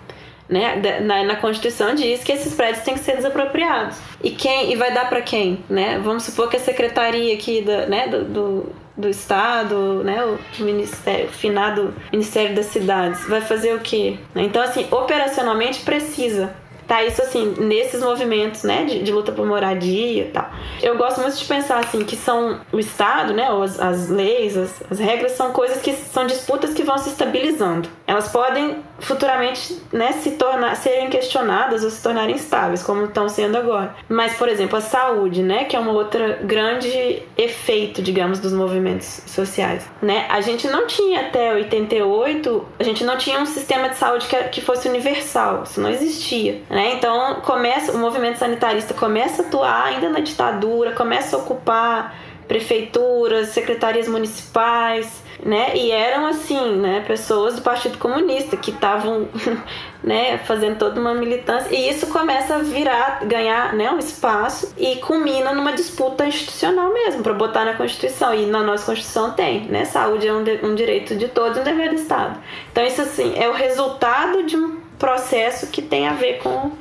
Né? 0.48 1.00
Na, 1.02 1.24
na, 1.24 1.36
Constituição 1.36 1.94
diz 1.94 2.24
que 2.24 2.32
esses 2.32 2.54
prédios 2.54 2.82
têm 2.82 2.94
que 2.94 3.00
ser 3.00 3.16
desapropriados. 3.16 3.98
E 4.22 4.30
quem 4.30 4.72
e 4.72 4.76
vai 4.76 4.94
dar 4.94 5.06
para 5.08 5.20
quem? 5.20 5.62
Né? 5.68 6.00
Vamos 6.02 6.22
supor 6.22 6.48
que 6.48 6.56
a 6.56 6.60
secretaria 6.60 7.34
aqui 7.34 7.60
da, 7.60 7.84
né, 7.84 8.08
do, 8.08 8.24
do, 8.24 8.72
do 8.96 9.08
Estado, 9.10 10.02
né, 10.02 10.24
o 10.24 10.38
Ministério, 10.62 11.26
o 11.26 11.28
finado 11.28 11.94
Ministério 12.10 12.56
das 12.56 12.66
Cidades, 12.66 13.28
vai 13.28 13.42
fazer 13.42 13.74
o 13.74 13.80
quê? 13.80 14.18
Então, 14.34 14.62
assim, 14.62 14.86
operacionalmente 14.90 15.80
precisa 15.80 16.54
tá 16.88 17.04
isso 17.04 17.20
assim, 17.20 17.54
nesses 17.58 18.02
movimentos, 18.02 18.62
né, 18.62 18.84
de, 18.84 19.02
de 19.02 19.12
luta 19.12 19.30
por 19.30 19.46
moradia 19.46 20.22
e 20.22 20.30
tal. 20.30 20.50
Eu 20.82 20.96
gosto 20.96 21.20
muito 21.20 21.36
de 21.36 21.44
pensar 21.44 21.78
assim 21.78 22.02
que 22.02 22.16
são 22.16 22.60
o 22.72 22.80
Estado, 22.80 23.34
né, 23.34 23.46
as, 23.62 23.78
as 23.78 24.08
leis, 24.08 24.56
as, 24.56 24.82
as 24.90 24.98
regras 24.98 25.32
são 25.32 25.52
coisas 25.52 25.82
que 25.82 25.92
são 25.92 26.26
disputas 26.26 26.72
que 26.72 26.82
vão 26.82 26.96
se 26.96 27.10
estabilizando. 27.10 27.88
Elas 28.06 28.28
podem 28.28 28.82
futuramente, 28.98 29.80
né, 29.92 30.12
se 30.12 30.32
tornar, 30.32 30.74
serem 30.76 31.08
questionadas 31.08 31.84
ou 31.84 31.90
se 31.90 32.02
tornarem 32.02 32.36
estáveis, 32.36 32.82
como 32.82 33.04
estão 33.04 33.28
sendo 33.28 33.56
agora. 33.56 33.94
Mas, 34.08 34.34
por 34.34 34.48
exemplo, 34.48 34.76
a 34.76 34.80
saúde, 34.80 35.42
né, 35.42 35.64
que 35.64 35.76
é 35.76 35.78
uma 35.78 35.92
outra 35.92 36.40
grande 36.42 37.22
efeito, 37.36 38.02
digamos, 38.02 38.40
dos 38.40 38.52
movimentos 38.52 39.22
sociais, 39.26 39.86
né? 40.02 40.26
A 40.28 40.40
gente 40.40 40.66
não 40.66 40.86
tinha 40.86 41.22
até 41.22 41.52
88, 41.54 42.66
a 42.78 42.82
gente 42.82 43.04
não 43.04 43.16
tinha 43.16 43.38
um 43.38 43.46
sistema 43.46 43.88
de 43.88 43.96
saúde 43.96 44.26
que, 44.26 44.36
que 44.44 44.60
fosse 44.60 44.88
universal, 44.88 45.62
isso 45.64 45.80
não 45.80 45.90
existia, 45.90 46.62
né? 46.68 46.94
Então, 46.94 47.36
começa 47.42 47.92
o 47.92 47.98
movimento 47.98 48.38
sanitarista 48.38 48.94
começa 48.94 49.42
a 49.42 49.46
atuar 49.46 49.84
ainda 49.84 50.08
na 50.08 50.20
ditadura, 50.20 50.92
começa 50.92 51.36
a 51.36 51.38
ocupar 51.38 52.14
prefeituras, 52.46 53.48
secretarias 53.48 54.08
municipais, 54.08 55.22
né? 55.44 55.76
E 55.76 55.90
eram 55.90 56.26
assim, 56.26 56.76
né, 56.76 57.04
pessoas 57.06 57.56
do 57.56 57.62
Partido 57.62 57.98
Comunista 57.98 58.56
que 58.56 58.70
estavam, 58.70 59.28
né, 60.02 60.38
fazendo 60.38 60.78
toda 60.78 61.00
uma 61.00 61.14
militância 61.14 61.74
e 61.74 61.88
isso 61.88 62.06
começa 62.08 62.56
a 62.56 62.58
virar, 62.58 63.24
ganhar, 63.24 63.74
né, 63.74 63.90
um 63.90 63.98
espaço 63.98 64.72
e 64.76 64.96
culmina 64.96 65.52
numa 65.52 65.72
disputa 65.72 66.26
institucional 66.26 66.92
mesmo 66.92 67.22
para 67.22 67.34
botar 67.34 67.64
na 67.64 67.74
Constituição 67.74 68.34
e 68.34 68.46
na 68.46 68.62
nossa 68.62 68.86
Constituição 68.86 69.32
tem, 69.32 69.62
né? 69.62 69.84
Saúde 69.84 70.26
é 70.26 70.32
um, 70.32 70.42
de, 70.42 70.64
um 70.64 70.74
direito 70.74 71.16
de 71.16 71.28
todos, 71.28 71.58
um 71.58 71.64
dever 71.64 71.90
do 71.90 71.96
Estado. 71.96 72.38
Então 72.70 72.84
isso 72.84 73.02
assim 73.02 73.34
é 73.36 73.48
o 73.48 73.52
resultado 73.52 74.42
de 74.44 74.56
um 74.56 74.78
processo 74.98 75.68
que 75.68 75.80
tem 75.80 76.08
a 76.08 76.12
ver 76.12 76.38
com 76.38 76.72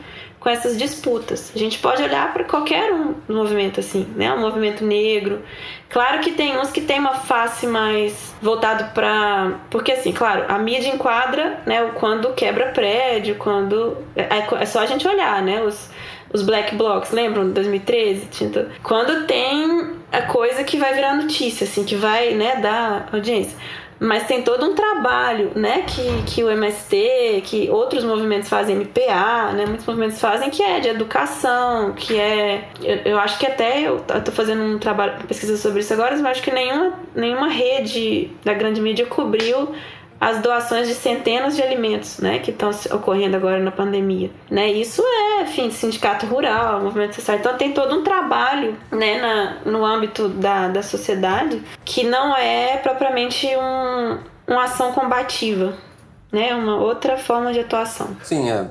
com 0.47 0.51
essas 0.51 0.77
disputas. 0.77 1.51
A 1.53 1.59
gente 1.59 1.77
pode 1.79 2.01
olhar 2.01 2.31
para 2.31 2.45
qualquer 2.45 2.93
um 2.93 3.15
movimento 3.27 3.81
assim, 3.81 4.07
né? 4.15 4.31
Um 4.31 4.39
movimento 4.39 4.81
negro. 4.81 5.41
Claro 5.89 6.21
que 6.21 6.31
tem 6.31 6.57
uns 6.57 6.71
que 6.71 6.79
tem 6.79 6.99
uma 6.99 7.15
face 7.15 7.67
mais 7.67 8.33
voltado 8.41 8.93
para, 8.93 9.59
porque 9.69 9.91
assim, 9.91 10.13
claro, 10.13 10.45
a 10.47 10.57
mídia 10.57 10.87
enquadra, 10.87 11.59
né? 11.65 11.91
Quando 11.95 12.31
quebra 12.33 12.67
prédio, 12.67 13.35
quando 13.35 13.97
é, 14.15 14.61
é 14.61 14.65
só 14.65 14.79
a 14.79 14.85
gente 14.85 15.05
olhar, 15.05 15.41
né? 15.41 15.61
Os 15.61 15.89
os 16.33 16.41
black 16.43 16.75
blocs, 16.75 17.11
lembram? 17.11 17.49
2013? 17.51 18.27
Quando 18.83 19.25
tem 19.27 19.95
a 20.11 20.23
coisa 20.23 20.61
que 20.63 20.77
vai 20.77 20.93
virar 20.93 21.13
notícia, 21.15 21.63
assim, 21.63 21.85
que 21.85 21.95
vai, 21.95 22.33
né, 22.33 22.57
dar 22.57 23.07
audiência 23.13 23.57
mas 23.99 24.27
tem 24.27 24.41
todo 24.41 24.65
um 24.65 24.75
trabalho, 24.75 25.51
né, 25.55 25.83
que, 25.83 26.23
que 26.23 26.43
o 26.43 26.49
MST, 26.49 27.41
que 27.45 27.69
outros 27.69 28.03
movimentos 28.03 28.49
fazem, 28.49 28.75
MPA, 28.75 29.53
né, 29.53 29.65
muitos 29.65 29.85
movimentos 29.85 30.19
fazem, 30.19 30.49
que 30.49 30.61
é 30.61 30.79
de 30.79 30.89
educação, 30.89 31.93
que 31.93 32.17
é, 32.19 32.69
eu, 32.81 33.13
eu 33.13 33.19
acho 33.19 33.39
que 33.39 33.45
até 33.45 33.81
eu, 33.81 33.99
tô 33.99 34.31
fazendo 34.31 34.61
um 34.63 34.77
trabalho, 34.77 35.13
pesquisa 35.27 35.57
sobre 35.57 35.79
isso 35.79 35.93
agora, 35.93 36.15
mas 36.17 36.25
acho 36.25 36.43
que 36.43 36.51
nenhuma, 36.51 36.93
nenhuma 37.15 37.49
rede 37.49 38.29
da 38.43 38.53
grande 38.53 38.81
mídia 38.81 39.05
cobriu 39.05 39.73
as 40.19 40.41
doações 40.41 40.87
de 40.87 40.95
centenas 40.95 41.55
de 41.55 41.61
alimentos, 41.61 42.19
né, 42.19 42.39
que 42.39 42.51
estão 42.51 42.71
ocorrendo 42.91 43.37
agora 43.37 43.59
na 43.59 43.71
pandemia, 43.71 44.31
né? 44.49 44.67
Isso 44.71 45.03
é, 45.03 45.43
enfim, 45.43 45.69
sindicato 45.69 46.25
rural, 46.25 46.81
movimento 46.81 47.15
social. 47.15 47.37
Então 47.37 47.55
tem 47.55 47.73
todo 47.73 47.95
um 47.99 48.03
trabalho, 48.03 48.75
né, 48.91 49.19
na, 49.21 49.71
no 49.71 49.85
âmbito 49.85 50.27
da, 50.27 50.67
da 50.67 50.81
sociedade 50.81 51.61
que 51.85 52.03
não 52.03 52.35
é 52.35 52.77
propriamente 52.77 53.47
um, 53.55 54.17
uma 54.47 54.63
ação 54.63 54.91
combativa, 54.91 55.73
né? 56.31 56.53
Uma 56.55 56.77
outra 56.77 57.17
forma 57.17 57.53
de 57.53 57.59
atuação. 57.59 58.15
Sim, 58.23 58.49
é. 58.49 58.69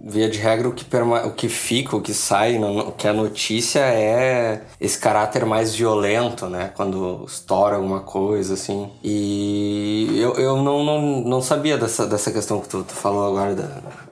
Via 0.00 0.28
de 0.28 0.38
regra, 0.38 0.68
o 0.68 0.72
que, 0.72 0.84
perma... 0.84 1.26
o 1.26 1.32
que 1.32 1.48
fica, 1.48 1.96
o 1.96 2.00
que 2.00 2.14
sai, 2.14 2.56
o 2.56 2.92
que 2.92 3.08
é 3.08 3.12
notícia 3.12 3.80
é 3.80 4.62
esse 4.80 4.98
caráter 4.98 5.44
mais 5.44 5.74
violento, 5.74 6.46
né? 6.46 6.72
Quando 6.76 7.24
estoura 7.26 7.76
alguma 7.76 8.00
coisa, 8.00 8.54
assim. 8.54 8.90
E 9.02 10.16
eu, 10.16 10.34
eu 10.34 10.56
não, 10.56 10.84
não, 10.84 11.00
não 11.22 11.42
sabia 11.42 11.76
dessa, 11.76 12.06
dessa 12.06 12.30
questão 12.30 12.60
que 12.60 12.68
tu, 12.68 12.84
tu 12.84 12.94
falou 12.94 13.26
agora 13.26 13.54
da, 13.54 13.68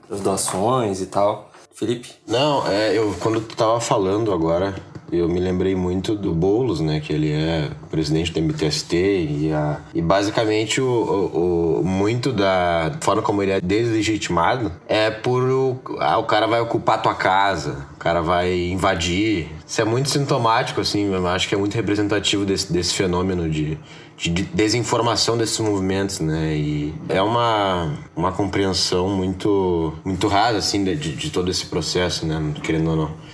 das 0.09 0.19
doações 0.19 1.01
e 1.01 1.05
tal. 1.05 1.49
Felipe? 1.77 2.11
Não, 2.27 2.67
é, 2.67 2.97
eu 2.97 3.15
quando 3.19 3.39
tu 3.39 3.55
tava 3.55 3.79
falando 3.79 4.33
agora, 4.33 4.73
eu 5.11 5.29
me 5.29 5.39
lembrei 5.39 5.75
muito 5.75 6.15
do 6.15 6.33
Boulos, 6.33 6.79
né? 6.79 6.99
Que 6.99 7.13
ele 7.13 7.31
é 7.31 7.69
presidente 7.89 8.31
do 8.31 8.41
MTST 8.41 8.95
e, 8.95 9.51
a, 9.53 9.79
e 9.93 10.01
basicamente 10.01 10.81
o, 10.81 10.87
o, 10.87 11.79
o, 11.79 11.83
muito 11.85 12.31
da 12.33 12.91
forma 13.01 13.21
como 13.21 13.41
ele 13.41 13.51
é 13.51 13.61
deslegitimado 13.61 14.71
é 14.87 15.09
por 15.09 15.43
o, 15.43 15.79
ah, 15.99 16.17
o 16.17 16.23
cara 16.23 16.47
vai 16.47 16.59
ocupar 16.59 17.01
tua 17.01 17.15
casa, 17.15 17.85
o 17.95 17.97
cara 17.97 18.21
vai 18.21 18.53
invadir. 18.69 19.47
Isso 19.65 19.81
é 19.81 19.85
muito 19.85 20.09
sintomático, 20.09 20.81
assim, 20.81 21.13
eu 21.13 21.27
acho 21.27 21.47
que 21.47 21.55
é 21.55 21.57
muito 21.57 21.73
representativo 21.73 22.45
desse, 22.45 22.71
desse 22.71 22.93
fenômeno 22.93 23.49
de, 23.49 23.77
de 24.17 24.29
desinformação 24.29 25.37
desses 25.37 25.59
movimentos, 25.59 26.19
né? 26.19 26.55
E 26.55 26.93
é 27.07 27.21
uma, 27.21 27.93
uma 28.15 28.31
compreensão 28.31 29.09
muito, 29.09 29.93
muito 30.03 30.27
rasa, 30.27 30.57
assim, 30.57 30.83
de, 30.83 30.95
de 30.95 31.29
todo 31.29 31.49
esse 31.49 31.65
processo, 31.65 32.25
né? 32.25 32.53
Querendo 32.61 32.89
ou 32.89 32.95
não. 32.95 33.27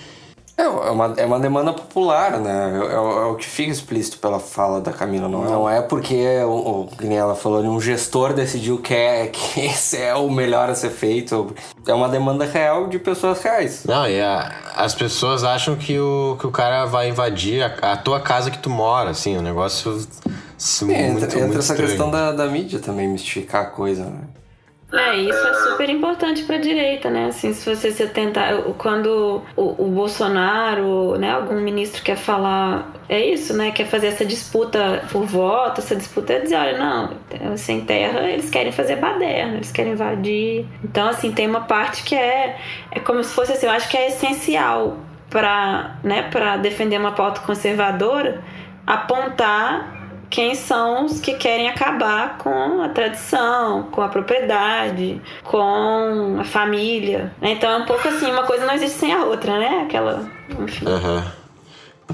É, 0.55 0.61
é 0.63 0.67
uma, 0.67 1.13
é 1.17 1.25
uma 1.25 1.39
demanda 1.39 1.73
popular, 1.73 2.39
né? 2.39 2.79
É, 2.79 2.91
é, 2.91 2.93
é, 2.93 3.25
o 3.25 3.35
que 3.35 3.45
fica 3.45 3.71
explícito 3.71 4.19
pela 4.19 4.39
fala 4.39 4.79
da 4.79 4.91
Camila. 4.91 5.27
Não, 5.27 5.43
não 5.43 5.69
é 5.69 5.81
porque, 5.81 6.15
o, 6.43 6.87
o, 6.87 6.89
ela 7.11 7.35
falou, 7.35 7.63
um 7.63 7.81
gestor 7.81 8.33
decidiu 8.33 8.77
que, 8.77 8.93
é, 8.93 9.27
que 9.33 9.61
esse 9.61 9.97
é 9.97 10.13
o 10.13 10.29
melhor 10.29 10.69
a 10.69 10.75
ser 10.75 10.91
feito. 10.91 11.55
É 11.87 11.93
uma 11.93 12.07
demanda 12.07 12.45
real 12.45 12.87
de 12.87 12.99
pessoas 12.99 13.41
reais. 13.41 13.83
Não, 13.85 14.07
e 14.07 14.21
a, 14.21 14.51
as 14.75 14.93
pessoas 14.93 15.43
acham 15.43 15.75
que 15.75 15.99
o, 15.99 16.37
que 16.39 16.45
o 16.45 16.51
cara 16.51 16.85
vai 16.85 17.09
invadir 17.09 17.63
a, 17.63 17.93
a 17.93 17.97
tua 17.97 18.19
casa 18.19 18.51
que 18.51 18.59
tu 18.59 18.69
mora, 18.69 19.09
assim, 19.09 19.35
o 19.35 19.41
negócio. 19.41 20.07
Sim, 20.55 20.85
muito, 20.85 20.99
entra, 20.99 21.27
muito 21.27 21.37
entra 21.37 21.59
essa 21.59 21.75
questão 21.75 22.11
da, 22.11 22.31
da 22.31 22.45
mídia 22.45 22.79
também, 22.79 23.07
mistificar 23.07 23.63
a 23.63 23.65
coisa, 23.65 24.05
né? 24.05 24.19
É, 24.93 25.15
isso 25.15 25.47
é 25.47 25.53
super 25.55 25.89
importante 25.89 26.43
para 26.43 26.57
a 26.57 26.59
direita, 26.59 27.09
né? 27.09 27.25
Assim, 27.25 27.51
se 27.51 27.67
você 27.67 27.91
se 27.91 28.05
tentar, 28.07 28.53
quando 28.77 29.41
o, 29.55 29.83
o, 29.83 29.87
Bolsonaro, 29.89 31.17
né, 31.17 31.31
algum 31.31 31.59
ministro 31.59 32.03
quer 32.03 32.15
falar, 32.15 32.93
é 33.09 33.19
isso, 33.25 33.55
né? 33.55 33.71
Quer 33.71 33.87
fazer 33.87 34.07
essa 34.07 34.23
disputa 34.23 35.03
por 35.11 35.25
voto, 35.25 35.81
essa 35.81 35.95
disputa 35.95 36.33
é 36.33 36.39
dizer, 36.41 36.57
olha, 36.57 36.77
não, 36.77 37.57
sem 37.57 37.81
terra 37.81 38.29
eles 38.29 38.51
querem 38.51 38.71
fazer 38.71 38.97
baderna, 38.97 39.55
eles 39.55 39.71
querem 39.71 39.93
invadir. 39.93 40.67
Então, 40.83 41.07
assim, 41.07 41.31
tem 41.31 41.47
uma 41.47 41.61
parte 41.61 42.03
que 42.03 42.13
é, 42.13 42.57
é 42.91 42.99
como 42.99 43.23
se 43.23 43.33
fosse 43.33 43.53
assim, 43.53 43.65
eu 43.65 43.71
acho 43.71 43.89
que 43.89 43.97
é 43.97 44.09
essencial 44.09 44.97
para, 45.27 45.97
né, 46.03 46.29
para 46.29 46.57
defender 46.57 46.99
uma 46.99 47.13
pauta 47.13 47.41
conservadora, 47.41 48.43
apontar 48.85 50.02
quem 50.33 50.55
são 50.55 51.05
os 51.05 51.19
que 51.19 51.35
querem 51.35 51.69
acabar 51.69 52.39
com 52.39 52.81
a 52.81 52.89
tradição, 52.89 53.83
com 53.91 54.01
a 54.01 54.09
propriedade, 54.09 55.21
com 55.43 56.37
a 56.39 56.43
família. 56.43 57.31
Então 57.39 57.69
é 57.69 57.77
um 57.77 57.85
pouco 57.85 58.07
assim, 58.07 58.31
uma 58.31 58.41
coisa 58.41 58.65
não 58.65 58.73
existe 58.73 58.97
sem 58.97 59.13
a 59.13 59.25
outra, 59.25 59.59
né? 59.59 59.83
Aquela. 59.85 60.27
Enfim. 60.59 60.87
Uhum. 60.87 61.23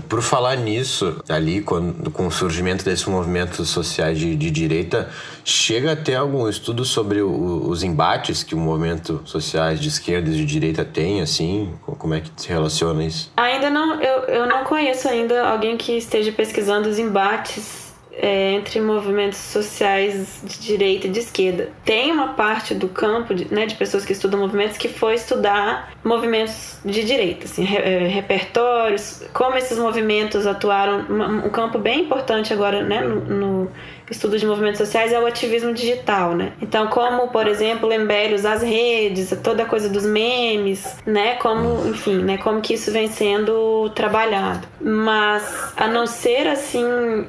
Por 0.10 0.21
falar 0.21 0.58
nisso, 0.58 1.23
ali 1.29 1.62
quando, 1.62 2.12
com 2.12 2.27
o 2.27 2.32
surgimento 2.32 2.84
desses 2.84 3.05
movimentos 3.05 3.69
sociais 3.69 4.19
de, 4.19 4.36
de 4.36 4.51
direita, 4.51 5.10
chega 5.45 5.93
a 5.93 5.95
ter 5.95 6.15
algum 6.15 6.49
estudo 6.49 6.84
sobre 6.84 7.21
o, 7.21 7.69
os 7.69 7.84
embates 7.84 8.43
que 8.43 8.53
o 8.53 8.58
movimento 8.58 9.21
sociais 9.23 9.79
de 9.79 9.88
esquerda 9.88 10.29
e 10.29 10.34
de 10.34 10.45
direita 10.45 10.84
tem, 10.84 11.21
assim? 11.21 11.73
Como 11.86 12.13
é 12.13 12.19
que 12.19 12.29
se 12.36 12.49
relaciona 12.49 13.01
isso? 13.01 13.32
Ainda 13.38 13.69
não, 13.69 14.01
eu, 14.01 14.23
eu 14.23 14.45
não 14.45 14.65
conheço 14.65 15.08
ainda 15.08 15.47
alguém 15.47 15.77
que 15.77 15.93
esteja 15.93 16.34
pesquisando 16.34 16.89
os 16.89 16.99
embates 16.99 17.88
é, 18.21 18.51
entre 18.51 18.82
movimentos 18.82 19.39
sociais 19.39 20.41
de 20.43 20.60
direita 20.60 21.08
e 21.08 21.10
de 21.10 21.19
esquerda. 21.19 21.69
Tem 21.86 22.12
uma 22.12 22.29
parte 22.34 22.75
do 22.75 22.89
campo 22.89 23.34
de, 23.34 23.51
né, 23.53 23.65
de 23.65 23.75
pessoas 23.75 24.03
que 24.03 24.12
estudam 24.12 24.39
movimentos 24.39 24.77
que 24.77 24.89
foi 24.89 25.15
estudar 25.15 25.93
movimentos 26.03 26.79
de 26.84 27.03
direita, 27.03 27.45
assim, 27.45 27.63
re, 27.63 27.77
é, 27.77 28.08
repertórios, 28.08 29.23
como 29.34 29.58
esses 29.58 29.77
movimentos 29.77 30.45
atuaram, 30.45 31.05
um 31.45 31.49
campo 31.49 31.79
bem 31.79 32.01
importante 32.01 32.53
agora 32.53 32.84
né, 32.84 33.01
no, 33.01 33.21
no 33.21 33.71
estudo 34.10 34.38
de 34.38 34.45
movimentos 34.45 34.78
sociais 34.78 35.12
é 35.12 35.19
o 35.19 35.26
ativismo 35.26 35.74
digital, 35.74 36.36
né? 36.36 36.54
Então, 36.62 36.88
como, 36.88 37.28
por 37.30 37.48
exemplo, 37.48 37.88
Lembelius, 37.88 38.45
as 38.45 38.62
redes, 38.62 39.34
toda 39.43 39.63
a 39.63 39.65
coisa 39.65 39.89
dos 39.89 40.06
memes, 40.06 40.98
né? 41.06 41.36
Como, 41.36 41.88
enfim, 41.89 42.17
né? 42.17 42.38
Como 42.38 42.62
que 42.62 42.74
isso 42.74 42.91
vem 42.91 43.08
sendo 43.08 43.89
trabalhado. 43.91 44.67
Mas, 44.82 45.74
a 45.78 45.88
não 45.88 46.06
ser, 46.06 46.48
assim, 46.48 46.84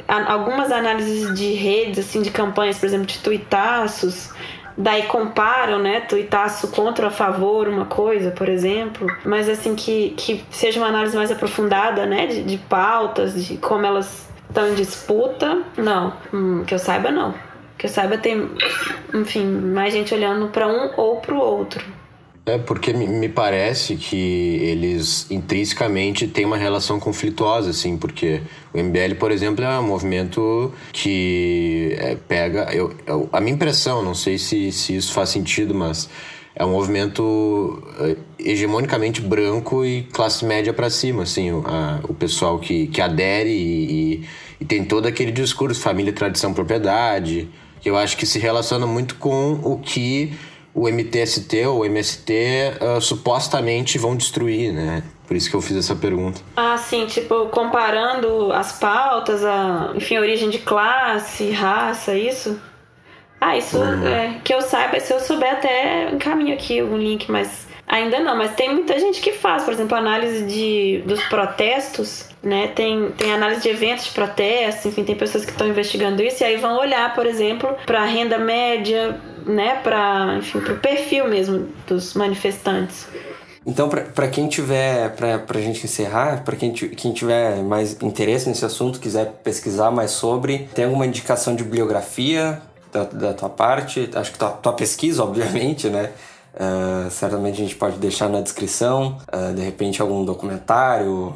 algumas 0.09 0.73
análises 0.73 1.35
de 1.35 1.53
redes, 1.53 1.99
assim, 1.99 2.23
de 2.23 2.31
campanhas, 2.31 2.79
por 2.79 2.87
exemplo, 2.87 3.07
de 3.07 3.19
tuitaços, 3.19 4.31
daí 4.77 5.03
comparam, 5.05 5.79
né, 5.79 6.01
tuitaço 6.01 6.69
contra 6.69 7.09
a 7.09 7.11
favor 7.11 7.69
uma 7.69 7.85
coisa, 7.85 8.31
por 8.31 8.49
exemplo, 8.49 9.07
mas 9.25 9.49
assim 9.49 9.75
que, 9.75 10.11
que 10.17 10.43
seja 10.51 10.81
uma 10.81 10.89
análise 10.89 11.15
mais 11.17 11.31
aprofundada, 11.31 12.07
né, 12.07 12.27
de, 12.27 12.43
de 12.43 12.57
pautas, 12.57 13.45
de 13.45 13.57
como 13.59 13.85
elas 13.85 14.30
estão 14.51 14.69
em 14.69 14.75
disputa, 14.75 15.63
não. 15.77 16.13
Hum, 16.33 16.65
que 16.65 16.75
eu 16.75 16.79
saiba, 16.79 17.11
não. 17.11 17.35
Que 17.79 17.87
eu 17.87 17.91
saiba, 17.91 18.19
tem, 18.19 18.51
enfim, 19.15 19.47
mais 19.47 19.95
gente 19.95 20.13
olhando 20.13 20.49
para 20.49 20.69
um 20.69 20.91
ou 20.97 21.17
para 21.17 21.35
o 21.35 21.39
outro. 21.39 21.83
É 22.47 22.59
porque 22.59 22.93
me 22.93 23.29
parece 23.29 23.97
que 23.97 24.17
eles 24.17 25.31
intrinsecamente 25.31 26.27
têm 26.27 26.47
uma 26.47 26.57
relação 26.57 26.99
conflituosa, 26.99 27.71
assim, 27.71 27.97
porque 27.97 28.41
o 28.73 28.79
MBL, 28.79 29.15
por 29.19 29.31
exemplo, 29.31 29.65
é 29.65 29.79
um 29.79 29.87
movimento 29.87 30.73
que 30.93 31.95
é, 31.99 32.17
pega. 32.17 32.73
Eu, 32.73 32.93
eu, 33.07 33.29
a 33.33 33.41
minha 33.41 33.55
impressão, 33.55 34.03
não 34.03 34.15
sei 34.15 34.37
se, 34.37 34.73
se 34.73 34.97
isso 34.97 35.13
faz 35.13 35.29
sentido, 35.29 35.75
mas 35.75 36.09
é 36.61 36.65
um 36.65 36.73
movimento 36.73 37.83
é, 37.99 38.17
hegemonicamente 38.39 39.23
branco 39.23 39.83
e 39.83 40.03
classe 40.03 40.45
média 40.45 40.75
para 40.75 40.91
cima, 40.91 41.23
assim, 41.23 41.51
o, 41.51 41.65
a, 41.67 42.01
o 42.07 42.13
pessoal 42.13 42.59
que, 42.59 42.87
que 42.89 43.01
adere 43.01 43.49
e, 43.49 44.27
e, 44.61 44.65
tem 44.67 44.85
todo 44.85 45.07
aquele 45.07 45.33
discurso 45.33 45.81
família, 45.81 46.13
tradição, 46.13 46.53
propriedade, 46.53 47.49
que 47.81 47.89
eu 47.89 47.97
acho 47.97 48.15
que 48.15 48.27
se 48.27 48.39
relaciona 48.39 48.87
muito 48.87 49.15
com 49.15 49.59
o 49.65 49.79
que 49.79 50.35
o 50.75 50.87
MTST 50.87 51.65
ou 51.65 51.81
o 51.81 51.85
MST 51.87 52.33
uh, 52.79 52.97
ah, 52.99 53.01
supostamente 53.01 53.97
vão 53.97 54.15
destruir, 54.15 54.71
né? 54.71 55.03
Por 55.27 55.39
isso 55.39 55.49
que 55.49 55.57
eu 55.57 55.63
fiz 55.63 55.79
essa 55.79 55.97
pergunta. 55.97 56.43
Ah, 56.57 56.77
sim, 56.77 57.07
tipo, 57.07 57.47
comparando 57.47 58.53
as 58.53 58.79
pautas, 58.79 59.43
a, 59.47 59.93
enfim, 59.95 60.19
origem 60.19 60.51
de 60.51 60.59
classe, 60.59 61.51
raça, 61.53 62.15
isso? 62.15 62.61
Ah, 63.41 63.57
isso 63.57 63.79
uhum. 63.79 64.07
é 64.07 64.37
que 64.45 64.53
eu 64.53 64.61
saiba, 64.61 65.01
se 65.01 65.13
eu 65.13 65.19
souber 65.19 65.53
até 65.53 66.11
encaminho 66.11 66.53
aqui 66.53 66.83
um 66.83 66.99
link, 66.99 67.31
mas 67.31 67.67
ainda 67.89 68.21
não, 68.21 68.37
mas 68.37 68.55
tem 68.55 68.73
muita 68.73 68.99
gente 68.99 69.21
que 69.21 69.33
faz, 69.33 69.65
por 69.65 69.73
exemplo, 69.73 69.97
análise 69.97 70.45
de, 70.45 71.03
dos 71.07 71.23
protestos, 71.25 72.29
né? 72.43 72.69
Tem, 72.69 73.11
tem 73.13 73.33
análise 73.33 73.63
de 73.63 73.69
eventos 73.71 74.05
de 74.05 74.11
protestos, 74.13 74.87
enfim, 74.87 75.05
tem 75.05 75.17
pessoas 75.17 75.45
que 75.45 75.51
estão 75.51 75.67
investigando 75.67 76.23
isso 76.23 76.43
e 76.43 76.47
aí 76.47 76.57
vão 76.57 76.79
olhar, 76.79 77.15
por 77.15 77.27
exemplo, 77.27 77.75
para 77.87 78.03
a 78.03 78.05
renda 78.05 78.39
média, 78.39 79.19
né, 79.47 79.81
para, 79.83 80.37
enfim, 80.39 80.61
para 80.61 80.75
o 80.75 80.79
perfil 80.79 81.27
mesmo 81.27 81.69
dos 81.87 82.15
manifestantes. 82.15 83.09
Então, 83.67 83.89
para 83.89 84.29
quem 84.29 84.49
tiver, 84.49 85.11
para 85.11 85.59
a 85.59 85.61
gente 85.61 85.85
encerrar, 85.85 86.45
para 86.45 86.57
quem, 86.57 86.73
quem 86.73 87.13
tiver 87.13 87.57
mais 87.57 88.01
interesse 88.03 88.49
nesse 88.49 88.65
assunto, 88.65 88.99
quiser 88.99 89.27
pesquisar 89.45 89.91
mais 89.91 90.13
sobre, 90.13 90.69
tem 90.75 90.87
alguma 90.87 91.07
indicação 91.07 91.55
de 91.55 91.63
bibliografia 91.63 92.61
da, 92.93 93.05
da 93.05 93.35
tua 93.35 93.49
parte? 93.49 94.11
Acho 94.15 94.33
que 94.33 94.39
tua, 94.39 94.51
tua 94.51 94.73
pesquisa, 94.73 95.23
obviamente, 95.23 95.89
né? 95.89 96.13
Uh, 96.55 97.09
certamente 97.11 97.55
a 97.55 97.65
gente 97.65 97.77
pode 97.77 97.97
deixar 97.99 98.29
na 98.29 98.41
descrição, 98.41 99.19
uh, 99.33 99.55
de 99.55 99.63
repente 99.63 100.03
algum 100.03 100.25
documentário, 100.25 101.35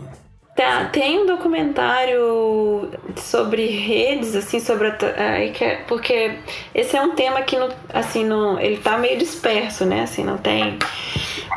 Tá, 0.55 0.85
tem 0.85 1.21
um 1.21 1.27
documentário 1.27 2.89
sobre 3.17 3.67
redes, 3.67 4.37
assim, 4.37 4.61
sobre 4.61 4.87
a, 4.87 4.97
é, 5.21 5.83
porque 5.89 6.39
esse 6.73 6.97
é 6.97 7.03
um 7.03 7.11
tema 7.11 7.43
que, 7.43 7.59
não, 7.59 7.69
assim, 7.93 8.25
não, 8.25 8.61
ele 8.61 8.77
tá 8.77 8.97
meio 8.97 9.19
disperso, 9.19 9.85
né? 9.85 10.03
Assim, 10.03 10.23
não 10.23 10.39
tem. 10.39 10.79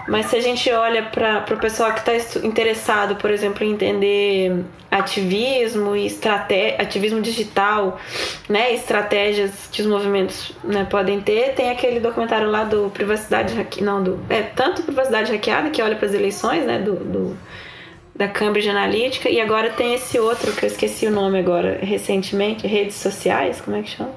Mas 0.07 0.27
se 0.27 0.35
a 0.35 0.41
gente 0.41 0.71
olha 0.71 1.03
para 1.03 1.45
o 1.53 1.59
pessoal 1.59 1.93
que 1.93 1.99
está 1.99 2.39
interessado, 2.39 3.17
por 3.17 3.29
exemplo, 3.29 3.63
em 3.63 3.71
entender 3.71 4.65
ativismo 4.97 5.95
e 5.95 6.05
estratégia, 6.05 6.81
ativismo 6.81 7.21
digital, 7.21 7.99
né, 8.47 8.73
estratégias 8.73 9.67
que 9.71 9.81
os 9.81 9.87
movimentos 9.87 10.51
né, 10.63 10.85
podem 10.89 11.19
ter, 11.21 11.53
tem 11.53 11.69
aquele 11.69 11.99
documentário 11.99 12.49
lá 12.49 12.63
do 12.63 12.89
privacidade 12.89 13.53
não 13.81 14.03
do 14.03 14.19
é 14.29 14.41
tanto 14.41 14.83
privacidade 14.83 15.31
hackeada 15.31 15.69
que 15.69 15.81
olha 15.81 15.95
para 15.95 16.07
as 16.07 16.13
eleições, 16.13 16.65
né, 16.65 16.79
do, 16.79 16.95
do 16.95 17.37
da 18.15 18.27
Cambridge 18.27 18.67
Analytica 18.67 19.29
e 19.29 19.39
agora 19.39 19.69
tem 19.69 19.93
esse 19.93 20.19
outro 20.19 20.51
que 20.51 20.65
eu 20.65 20.67
esqueci 20.67 21.05
o 21.05 21.11
nome 21.11 21.37
agora 21.39 21.79
recentemente, 21.81 22.65
redes 22.65 22.95
sociais, 22.95 23.61
como 23.61 23.77
é 23.77 23.83
que 23.83 23.91
chama? 23.91 24.11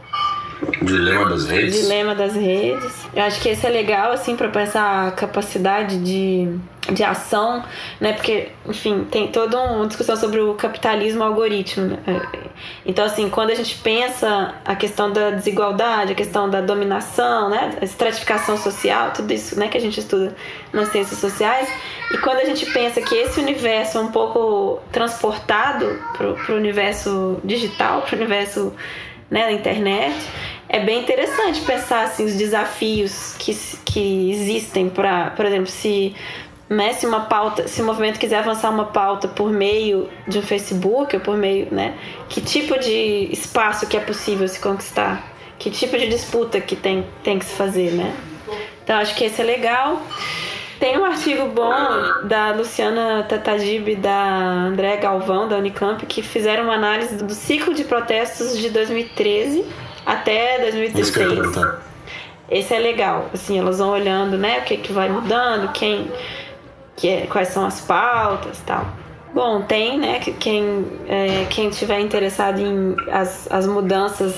Dilema 0.83 1.29
das 1.29 1.47
redes. 1.47 1.83
Dilema 1.83 2.15
das 2.15 2.35
redes. 2.35 2.93
Eu 3.15 3.23
acho 3.23 3.41
que 3.41 3.49
esse 3.49 3.67
é 3.67 3.71
legal, 3.71 4.13
assim, 4.13 4.37
para 4.37 4.49
pensar 4.49 5.09
a 5.09 5.11
capacidade 5.11 5.99
de, 5.99 6.49
de 6.93 7.05
ação, 7.05 7.63
né? 8.01 8.13
Porque, 8.15 8.49
enfim, 8.67 9.07
tem 9.11 9.29
toda 9.29 9.61
uma 9.61 9.87
discussão 9.87 10.17
sobre 10.17 10.41
o 10.41 10.55
capitalismo 10.55 11.23
algoritmo. 11.23 11.89
Né? 11.89 12.23
Então, 12.85 13.05
assim, 13.05 13.29
quando 13.29 13.51
a 13.51 13.55
gente 13.55 13.77
pensa 13.77 14.55
a 14.65 14.75
questão 14.75 15.13
da 15.13 15.31
desigualdade, 15.31 16.13
a 16.13 16.15
questão 16.15 16.49
da 16.49 16.61
dominação, 16.61 17.51
né? 17.51 17.77
A 17.81 17.85
estratificação 17.85 18.57
social, 18.57 19.13
tudo 19.13 19.33
isso, 19.33 19.59
né? 19.59 19.69
Que 19.69 19.77
a 19.77 19.81
gente 19.81 20.01
estuda 20.01 20.35
nas 20.73 20.89
ciências 20.89 21.19
sociais. 21.21 21.69
E 22.13 22.19
quando 22.19 22.39
a 22.39 22.45
gente 22.45 22.67
pensa 22.73 23.01
que 23.01 23.15
esse 23.15 23.39
universo 23.41 23.99
é 23.99 24.01
um 24.01 24.11
pouco 24.11 24.81
transportado 24.91 26.01
para 26.17 26.55
o 26.55 26.57
universo 26.57 27.39
digital, 27.45 28.03
para 28.03 28.15
o 28.15 28.19
universo 28.19 28.73
né, 29.31 29.45
da 29.45 29.53
internet, 29.53 30.17
é 30.69 30.81
bem 30.81 31.01
interessante 31.01 31.61
pensar 31.63 32.05
assim, 32.05 32.25
os 32.25 32.35
desafios 32.35 33.35
que, 33.39 33.53
que 33.85 34.31
existem 34.31 34.89
para, 34.89 35.31
por 35.31 35.45
exemplo, 35.45 35.67
se, 35.67 36.15
né, 36.71 36.93
se 36.93 37.05
uma 37.05 37.23
pauta, 37.23 37.67
se 37.67 37.83
o 37.83 37.85
movimento 37.85 38.21
quiser 38.21 38.39
avançar 38.39 38.71
uma 38.71 38.85
pauta 38.85 39.27
por 39.27 39.51
meio 39.51 40.09
de 40.29 40.39
um 40.39 40.43
Facebook 40.43 41.17
ou 41.17 41.21
por 41.21 41.37
meio, 41.37 41.67
né, 41.73 41.99
que 42.29 42.41
tipo 42.41 42.79
de 42.79 43.29
espaço 43.33 43.89
que 43.89 43.97
é 43.97 44.01
possível 44.01 44.47
se 44.47 44.61
conquistar, 44.61 45.21
que 45.59 45.69
tipo 45.69 45.99
de 45.99 46.09
disputa 46.09 46.61
que 46.61 46.77
tem, 46.77 47.05
tem 47.25 47.41
que 47.41 47.45
se 47.45 47.55
fazer, 47.57 47.91
né? 47.91 48.15
Então 48.85 48.97
acho 48.97 49.15
que 49.15 49.25
esse 49.25 49.43
é 49.43 49.45
legal. 49.45 50.01
Tem 50.79 50.97
um 50.97 51.05
artigo 51.05 51.47
bom 51.49 52.25
da 52.25 52.53
Luciana 52.53 53.27
Tatajib 53.29 53.91
e 53.93 53.97
da 53.97 54.25
André 54.25 54.97
Galvão, 54.97 55.47
da 55.47 55.57
Unicamp, 55.57 56.07
que 56.07 56.23
fizeram 56.23 56.65
uma 56.65 56.75
análise 56.75 57.17
do 57.17 57.35
ciclo 57.35 57.75
de 57.75 57.85
protestos 57.85 58.57
de 58.57 58.71
2013 58.71 59.67
até 60.07 60.59
2016. 60.61 61.81
Esse 62.51 62.75
é 62.75 62.79
legal, 62.79 63.29
assim, 63.33 63.59
elas 63.59 63.79
vão 63.79 63.91
olhando, 63.91 64.39
né, 64.39 64.59
o 64.59 64.63
que 64.63 64.79
que 64.79 64.93
vai 64.93 65.09
mudando, 65.09 65.71
quem, 65.73 66.11
que 67.01 67.09
é, 67.09 67.27
quais 67.27 67.49
são 67.49 67.65
as 67.65 67.81
pautas, 67.81 68.61
tal. 68.67 68.87
Bom, 69.33 69.63
tem, 69.63 69.99
né, 69.99 70.19
quem 70.19 70.85
é, 71.09 71.47
quem 71.49 71.71
tiver 71.71 72.01
interessado 72.01 72.61
em 72.61 72.97
as, 73.11 73.51
as 73.51 73.67
mudanças 73.67 74.35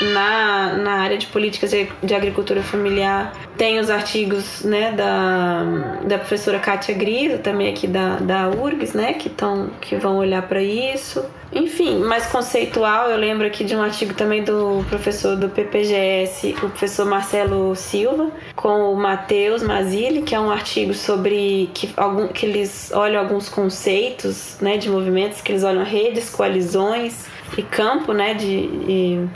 na, 0.00 0.74
na 0.74 0.92
área 1.00 1.18
de 1.18 1.26
políticas 1.26 1.70
de, 1.70 1.88
de 2.02 2.14
agricultura 2.14 2.62
familiar 2.62 3.32
tem 3.56 3.80
os 3.80 3.90
artigos 3.90 4.62
né, 4.62 4.92
da, 4.92 5.64
da 6.04 6.18
professora 6.18 6.60
Kátia 6.60 6.94
Grisa, 6.94 7.38
também 7.38 7.68
aqui 7.68 7.88
da, 7.88 8.16
da 8.16 8.48
URGS, 8.48 8.94
né, 8.94 9.12
que, 9.14 9.28
tão, 9.28 9.70
que 9.80 9.96
vão 9.96 10.16
olhar 10.16 10.42
para 10.42 10.62
isso. 10.62 11.24
Enfim, 11.50 12.00
mais 12.00 12.26
conceitual, 12.26 13.10
eu 13.10 13.16
lembro 13.16 13.46
aqui 13.46 13.64
de 13.64 13.74
um 13.74 13.82
artigo 13.82 14.12
também 14.12 14.44
do 14.44 14.84
professor 14.88 15.34
do 15.34 15.48
PPGS, 15.48 16.54
o 16.62 16.68
professor 16.68 17.06
Marcelo 17.06 17.74
Silva, 17.74 18.30
com 18.54 18.92
o 18.92 18.96
Matheus 18.96 19.62
Mazili, 19.62 20.22
que 20.22 20.34
é 20.34 20.40
um 20.40 20.50
artigo 20.50 20.92
sobre 20.92 21.70
que, 21.72 21.90
algum, 21.96 22.28
que 22.28 22.44
eles 22.44 22.92
olham 22.92 23.20
alguns 23.20 23.48
conceitos 23.48 24.58
né, 24.60 24.76
de 24.76 24.90
movimentos, 24.90 25.40
que 25.40 25.50
eles 25.50 25.64
olham 25.64 25.84
redes, 25.84 26.28
coalizões 26.28 27.26
e 27.56 27.62
campo 27.62 28.12
né, 28.12 28.34
de, 28.34 28.66
de 28.84 29.28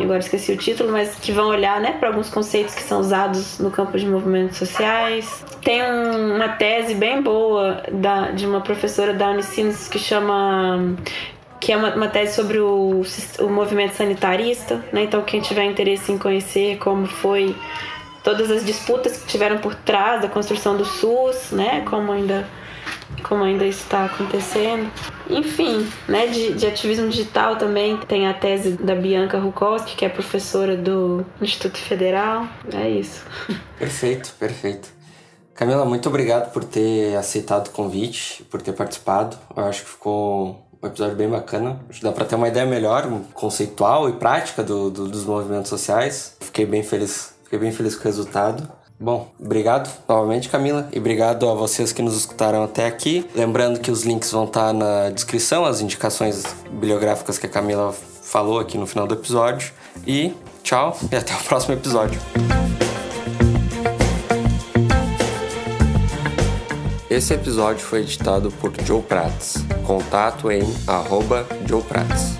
agora 0.00 0.20
esqueci 0.20 0.52
o 0.52 0.56
título, 0.56 0.90
mas 0.90 1.14
que 1.16 1.32
vão 1.32 1.48
olhar 1.48 1.80
né, 1.80 1.92
para 1.92 2.08
alguns 2.08 2.30
conceitos 2.30 2.74
que 2.74 2.82
são 2.82 3.00
usados 3.00 3.58
no 3.58 3.70
campo 3.70 3.98
de 3.98 4.06
movimentos 4.06 4.56
sociais. 4.56 5.44
Tem 5.62 5.82
um, 5.82 6.36
uma 6.36 6.48
tese 6.48 6.94
bem 6.94 7.20
boa 7.20 7.82
da, 7.92 8.30
de 8.30 8.46
uma 8.46 8.62
professora 8.62 9.12
da 9.12 9.30
Unicinos 9.30 9.88
que 9.88 9.98
chama 9.98 10.96
que 11.62 11.70
é 11.70 11.76
uma, 11.76 11.94
uma 11.94 12.08
tese 12.08 12.34
sobre 12.34 12.58
o, 12.58 13.02
o 13.38 13.48
movimento 13.48 13.94
sanitarista, 13.94 14.84
né? 14.92 15.04
Então 15.04 15.22
quem 15.22 15.40
tiver 15.40 15.62
interesse 15.62 16.10
em 16.10 16.18
conhecer 16.18 16.76
como 16.78 17.06
foi 17.06 17.54
todas 18.24 18.50
as 18.50 18.66
disputas 18.66 19.16
que 19.18 19.28
tiveram 19.28 19.58
por 19.58 19.72
trás 19.76 20.20
da 20.20 20.28
construção 20.28 20.76
do 20.76 20.84
SUS, 20.84 21.52
né? 21.52 21.82
Como 21.88 22.10
ainda 22.10 22.48
como 23.22 23.44
ainda 23.44 23.64
está 23.64 24.06
acontecendo. 24.06 24.90
Enfim, 25.30 25.88
né, 26.08 26.26
de, 26.26 26.54
de, 26.54 26.66
ativismo 26.66 27.08
digital 27.08 27.54
também 27.54 27.96
tem 27.96 28.26
a 28.26 28.34
tese 28.34 28.72
da 28.72 28.96
Bianca 28.96 29.38
Rukowski, 29.38 29.94
que 29.94 30.04
é 30.04 30.08
professora 30.08 30.76
do 30.76 31.24
Instituto 31.40 31.78
Federal. 31.78 32.48
É 32.74 32.90
isso. 32.90 33.24
Perfeito, 33.78 34.34
perfeito. 34.36 34.88
Camila, 35.54 35.84
muito 35.84 36.08
obrigado 36.08 36.50
por 36.52 36.64
ter 36.64 37.14
aceitado 37.14 37.68
o 37.68 37.70
convite, 37.70 38.42
por 38.50 38.60
ter 38.60 38.72
participado. 38.72 39.36
Eu 39.56 39.64
acho 39.64 39.84
que 39.84 39.90
ficou 39.90 40.71
um 40.82 40.86
episódio 40.86 41.16
bem 41.16 41.28
bacana. 41.28 41.80
Acho 41.88 42.00
que 42.00 42.04
dá 42.04 42.12
para 42.12 42.24
ter 42.24 42.34
uma 42.34 42.48
ideia 42.48 42.66
melhor, 42.66 43.08
conceitual 43.32 44.08
e 44.08 44.14
prática 44.14 44.62
do, 44.62 44.90
do, 44.90 45.08
dos 45.08 45.24
movimentos 45.24 45.68
sociais. 45.68 46.36
Fiquei 46.40 46.66
bem 46.66 46.82
feliz, 46.82 47.34
fiquei 47.44 47.58
bem 47.58 47.70
feliz 47.70 47.94
com 47.94 48.02
o 48.02 48.04
resultado. 48.04 48.68
Bom, 48.98 49.28
obrigado 49.40 49.90
novamente, 50.08 50.48
Camila, 50.48 50.88
e 50.92 50.98
obrigado 50.98 51.48
a 51.48 51.54
vocês 51.54 51.92
que 51.92 52.02
nos 52.02 52.16
escutaram 52.16 52.62
até 52.62 52.86
aqui. 52.86 53.28
Lembrando 53.34 53.80
que 53.80 53.90
os 53.90 54.04
links 54.04 54.30
vão 54.30 54.44
estar 54.44 54.72
na 54.72 55.10
descrição, 55.10 55.64
as 55.64 55.80
indicações 55.80 56.44
bibliográficas 56.70 57.36
que 57.36 57.46
a 57.46 57.48
Camila 57.48 57.92
falou 57.92 58.60
aqui 58.60 58.78
no 58.78 58.86
final 58.86 59.06
do 59.06 59.14
episódio. 59.14 59.72
E 60.06 60.32
tchau 60.62 60.96
e 61.10 61.16
até 61.16 61.34
o 61.34 61.42
próximo 61.44 61.74
episódio. 61.74 62.20
Esse 67.12 67.34
episódio 67.34 67.84
foi 67.84 68.00
editado 68.00 68.50
por 68.52 68.72
Joe 68.86 69.02
Prats. 69.02 69.56
Contato 69.86 70.50
em 70.50 70.62
arroba 70.86 71.46
Joe 71.68 71.82
Prats. 71.82 72.38